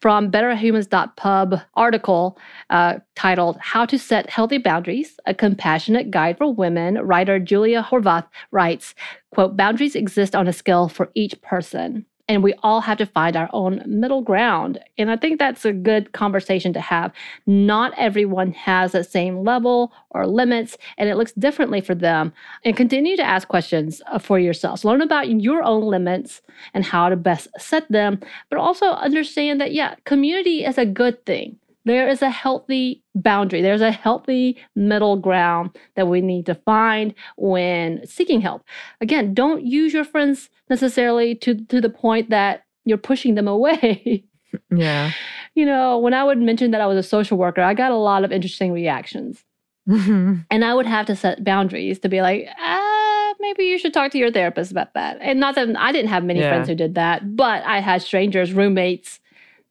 From 0.00 0.30
betterhumans.pub 0.30 1.60
article 1.74 2.38
uh, 2.70 3.00
titled 3.16 3.58
How 3.58 3.84
to 3.86 3.98
Set 3.98 4.30
Healthy 4.30 4.58
Boundaries, 4.58 5.18
a 5.26 5.34
compassionate 5.34 6.12
guide 6.12 6.38
for 6.38 6.54
women, 6.54 6.94
writer 6.98 7.40
Julia 7.40 7.82
Horvath 7.82 8.28
writes, 8.52 8.94
quote, 9.32 9.56
boundaries 9.56 9.96
exist 9.96 10.36
on 10.36 10.46
a 10.46 10.52
scale 10.52 10.88
for 10.88 11.10
each 11.16 11.42
person. 11.42 12.06
And 12.28 12.42
we 12.42 12.54
all 12.62 12.82
have 12.82 12.98
to 12.98 13.06
find 13.06 13.36
our 13.36 13.48
own 13.52 13.82
middle 13.86 14.20
ground. 14.20 14.78
And 14.98 15.10
I 15.10 15.16
think 15.16 15.38
that's 15.38 15.64
a 15.64 15.72
good 15.72 16.12
conversation 16.12 16.72
to 16.74 16.80
have. 16.80 17.12
Not 17.46 17.92
everyone 17.96 18.52
has 18.52 18.92
the 18.92 19.02
same 19.02 19.44
level 19.44 19.92
or 20.10 20.26
limits, 20.26 20.76
and 20.98 21.08
it 21.08 21.16
looks 21.16 21.32
differently 21.32 21.80
for 21.80 21.94
them. 21.94 22.32
And 22.64 22.76
continue 22.76 23.16
to 23.16 23.22
ask 23.22 23.48
questions 23.48 24.02
uh, 24.06 24.18
for 24.18 24.38
yourselves. 24.38 24.84
Learn 24.84 25.00
about 25.00 25.28
your 25.28 25.62
own 25.62 25.84
limits 25.84 26.42
and 26.74 26.84
how 26.84 27.08
to 27.08 27.16
best 27.16 27.48
set 27.58 27.90
them, 27.90 28.20
but 28.50 28.58
also 28.58 28.86
understand 28.86 29.60
that, 29.60 29.72
yeah, 29.72 29.94
community 30.04 30.64
is 30.64 30.76
a 30.76 30.86
good 30.86 31.24
thing. 31.24 31.58
There 31.88 32.08
is 32.08 32.22
a 32.22 32.30
healthy 32.30 33.02
boundary, 33.14 33.62
there's 33.62 33.80
a 33.80 33.90
healthy 33.90 34.58
middle 34.76 35.16
ground 35.16 35.70
that 35.96 36.06
we 36.06 36.20
need 36.20 36.46
to 36.46 36.54
find 36.54 37.14
when 37.36 38.06
seeking 38.06 38.40
help. 38.40 38.62
Again, 39.00 39.34
don't 39.34 39.64
use 39.64 39.92
your 39.92 40.04
friends 40.04 40.48
necessarily 40.70 41.34
to, 41.36 41.54
to 41.66 41.80
the 41.80 41.90
point 41.90 42.30
that 42.30 42.64
you're 42.84 42.98
pushing 42.98 43.34
them 43.34 43.48
away. 43.48 44.24
Yeah. 44.74 45.10
you 45.54 45.66
know, 45.66 45.98
when 45.98 46.14
I 46.14 46.24
would 46.24 46.38
mention 46.38 46.70
that 46.70 46.80
I 46.80 46.86
was 46.86 46.96
a 46.96 47.02
social 47.02 47.36
worker, 47.36 47.60
I 47.60 47.74
got 47.74 47.90
a 47.92 47.96
lot 47.96 48.24
of 48.24 48.32
interesting 48.32 48.72
reactions. 48.72 49.44
And 49.86 50.64
I 50.64 50.72
would 50.74 50.86
have 50.86 51.04
to 51.06 51.16
set 51.16 51.44
boundaries 51.44 51.98
to 52.00 52.08
be 52.08 52.22
like, 52.22 52.48
ah, 52.58 53.34
maybe 53.40 53.64
you 53.64 53.78
should 53.78 53.92
talk 53.92 54.10
to 54.12 54.18
your 54.18 54.30
therapist 54.30 54.70
about 54.70 54.94
that. 54.94 55.18
And 55.20 55.38
not 55.38 55.54
that 55.56 55.68
I 55.76 55.92
didn't 55.92 56.08
have 56.10 56.24
many 56.24 56.40
Yeah. 56.40 56.48
friends 56.50 56.68
who 56.68 56.74
did 56.74 56.94
that, 56.94 57.36
but 57.36 57.62
I 57.64 57.80
had 57.80 58.00
strangers, 58.02 58.52
roommates 58.54 59.20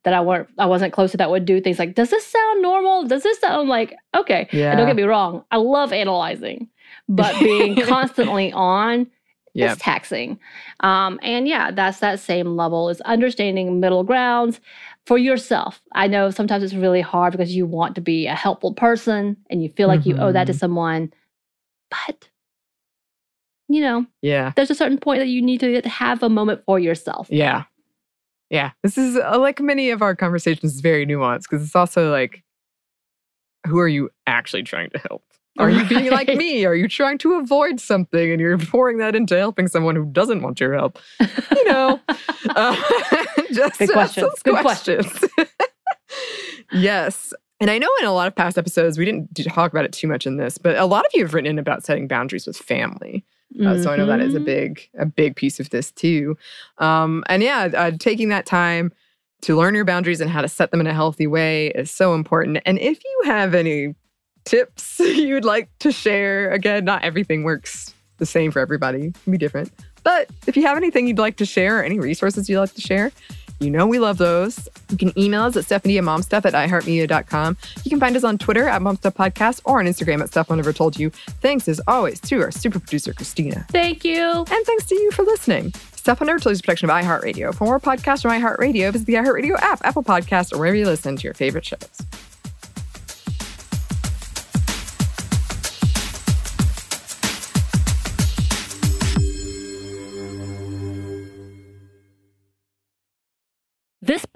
that 0.07 0.13
I 0.13 0.21
weren't 0.21 0.47
I 0.57 0.65
wasn't 0.67 0.93
close 0.93 1.11
to 1.11 1.17
that 1.17 1.29
would 1.29 1.43
do 1.43 1.59
things 1.59 1.79
like, 1.79 1.93
does 1.93 2.09
this 2.11 2.25
sound 2.25 2.61
normal? 2.61 3.03
Does 3.03 3.23
this 3.23 3.37
sound 3.41 3.67
like 3.67 3.93
okay? 4.15 4.47
Yeah. 4.53 4.69
And 4.71 4.77
don't 4.77 4.87
get 4.87 4.95
me 4.95 5.03
wrong, 5.03 5.43
I 5.51 5.57
love 5.57 5.91
analyzing, 5.91 6.69
but 7.09 7.37
being 7.43 7.75
constantly 7.85 8.53
on 8.53 9.07
Yeah. 9.53 9.73
is 9.73 9.77
taxing. 9.79 10.39
Um, 10.79 11.19
and 11.21 11.45
yeah, 11.45 11.71
that's 11.71 11.99
that 11.99 12.21
same 12.21 12.55
level 12.55 12.87
is 12.87 13.01
understanding 13.01 13.81
middle 13.81 14.05
grounds 14.05 14.61
for 15.05 15.17
yourself. 15.17 15.81
I 15.91 16.07
know 16.07 16.29
sometimes 16.29 16.63
it's 16.63 16.73
really 16.73 17.01
hard 17.01 17.33
because 17.33 17.53
you 17.53 17.65
want 17.65 17.95
to 17.95 18.01
be 18.01 18.27
a 18.27 18.33
helpful 18.35 18.73
person 18.73 19.35
and 19.49 19.61
you 19.61 19.67
feel 19.75 19.89
like 19.89 20.05
you 20.05 20.15
owe 20.15 20.31
that 20.31 20.47
to 20.47 20.53
Mhm. 20.53 20.59
someone, 20.59 21.13
but 21.91 22.29
you 23.67 23.81
know, 23.81 24.05
Yeah. 24.21 24.53
there's 24.55 24.71
a 24.71 24.75
certain 24.75 24.99
point 24.99 25.19
that 25.19 25.27
you 25.27 25.41
need 25.41 25.59
to 25.59 25.81
have 25.81 26.23
a 26.23 26.29
moment 26.29 26.61
for 26.65 26.79
yourself. 26.79 27.27
Yeah. 27.29 27.63
Yeah. 28.49 28.71
This 28.83 28.97
is 28.97 29.17
uh, 29.17 29.37
like 29.39 29.59
many 29.59 29.89
of 29.89 30.01
our 30.01 30.15
conversations, 30.15 30.75
is 30.75 30.81
very 30.81 31.05
nuanced 31.05 31.43
because 31.49 31.63
it's 31.63 31.75
also 31.75 32.11
like, 32.11 32.43
who 33.65 33.79
are 33.79 33.87
you 33.87 34.09
actually 34.25 34.63
trying 34.63 34.89
to 34.91 34.99
help? 34.99 35.23
Are 35.59 35.69
you 35.69 35.85
being 35.85 36.11
like 36.11 36.27
me? 36.27 36.65
Are 36.65 36.75
you 36.75 36.87
trying 36.87 37.17
to 37.19 37.33
avoid 37.33 37.79
something 37.79 38.31
and 38.31 38.39
you're 38.39 38.57
pouring 38.57 38.97
that 38.99 39.15
into 39.15 39.37
helping 39.37 39.67
someone 39.67 39.95
who 39.95 40.05
doesn't 40.05 40.41
want 40.41 40.59
your 40.59 40.73
help? 40.73 40.99
You 41.19 41.65
know, 41.65 41.99
uh, 42.49 42.75
just 43.51 43.79
Good 43.79 43.89
questions. 43.89 44.33
Good 44.43 44.61
questions. 44.61 45.07
yes. 46.71 47.33
And 47.59 47.71
I 47.71 47.79
know 47.79 47.89
in 47.99 48.05
a 48.05 48.13
lot 48.13 48.27
of 48.27 48.35
past 48.35 48.57
episodes, 48.57 48.99
we 48.99 49.05
didn't 49.05 49.33
talk 49.49 49.71
about 49.71 49.85
it 49.85 49.91
too 49.91 50.07
much 50.07 50.27
in 50.27 50.37
this, 50.37 50.59
but 50.59 50.77
a 50.77 50.85
lot 50.85 51.05
of 51.05 51.11
you 51.15 51.23
have 51.23 51.33
written 51.33 51.49
in 51.49 51.59
about 51.59 51.83
setting 51.83 52.07
boundaries 52.07 52.45
with 52.45 52.57
family. 52.57 53.25
Uh, 53.65 53.77
so 53.77 53.91
I 53.91 53.95
know 53.95 54.05
that 54.05 54.19
is 54.19 54.35
a 54.35 54.39
Mhm. 54.39 54.45
big 54.45 54.89
a 54.99 55.05
big 55.05 55.35
piece 55.35 55.59
of 55.59 55.69
this 55.69 55.91
too. 55.91 56.37
Um, 56.79 57.23
and 57.27 57.41
yeah, 57.41 57.69
uh, 57.75 57.91
taking 57.97 58.29
that 58.29 58.45
time 58.45 58.91
to 59.41 59.55
learn 59.55 59.73
your 59.75 59.85
boundaries 59.85 60.19
and 60.21 60.29
how 60.29 60.41
to 60.41 60.47
set 60.47 60.71
them 60.71 60.81
in 60.81 60.87
a 60.87 60.93
healthy 60.93 61.27
way 61.27 61.67
is 61.69 61.89
so 61.89 62.13
important. 62.13 62.59
And 62.65 62.77
if 62.79 62.99
you 63.03 63.21
have 63.25 63.53
any 63.55 63.95
tips 64.45 64.99
you'd 64.99 65.45
like 65.45 65.69
to 65.79 65.91
share, 65.91 66.51
again, 66.51 66.85
not 66.85 67.03
everything 67.03 67.43
works 67.43 67.93
the 68.17 68.25
same 68.25 68.51
for 68.51 68.59
everybody. 68.59 69.07
It 69.07 69.15
can 69.23 69.31
be 69.31 69.37
different. 69.37 69.71
But 70.03 70.29
if 70.47 70.55
you 70.57 70.63
have 70.65 70.77
anything 70.77 71.07
you'd 71.07 71.17
like 71.17 71.37
to 71.37 71.45
share 71.45 71.79
or 71.79 71.83
any 71.83 71.99
resources 71.99 72.49
you'd 72.49 72.59
like 72.59 72.73
to 72.75 72.81
share, 72.81 73.11
you 73.59 73.69
know 73.69 73.87
we 73.87 73.99
love 73.99 74.17
those. 74.17 74.67
You 74.89 74.97
can 74.97 75.17
email 75.17 75.43
us 75.43 75.55
at 75.55 75.65
Stephanie 75.65 75.97
at 75.97 76.03
momstuff 76.03 76.45
at 76.45 76.53
iheartmedia.com. 76.53 77.57
You 77.83 77.89
can 77.89 77.99
find 77.99 78.15
us 78.15 78.23
on 78.23 78.37
Twitter 78.37 78.67
at 78.67 78.81
Momstuff 78.81 79.15
Podcast 79.15 79.61
or 79.65 79.79
on 79.79 79.85
Instagram 79.85 80.21
at 80.21 80.29
Stuff 80.29 80.49
Never 80.49 80.73
Told 80.73 80.99
You. 80.99 81.09
Thanks 81.41 81.67
as 81.67 81.81
always 81.87 82.19
to 82.21 82.41
our 82.41 82.51
super 82.51 82.79
producer, 82.79 83.13
Christina. 83.13 83.65
Thank 83.69 84.03
you. 84.05 84.21
And 84.21 84.65
thanks 84.65 84.85
to 84.85 84.95
you 84.95 85.11
for 85.11 85.23
listening. 85.23 85.73
Stuff 85.95 86.21
Mom 86.21 86.27
Never 86.27 86.39
Told 86.39 86.51
You 86.51 86.53
is 86.53 86.59
a 86.59 86.63
production 86.63 86.89
of 86.89 86.95
iHeartRadio. 86.95 87.53
For 87.53 87.65
more 87.65 87.79
podcasts 87.79 88.21
from 88.21 88.31
iHeartRadio, 88.31 88.91
visit 88.91 89.07
the 89.07 89.15
iHeartRadio 89.15 89.59
app, 89.59 89.81
Apple 89.83 90.03
Podcasts, 90.03 90.53
or 90.53 90.59
wherever 90.59 90.75
you 90.75 90.85
listen 90.85 91.15
to 91.17 91.23
your 91.23 91.33
favorite 91.33 91.65
shows. 91.65 92.26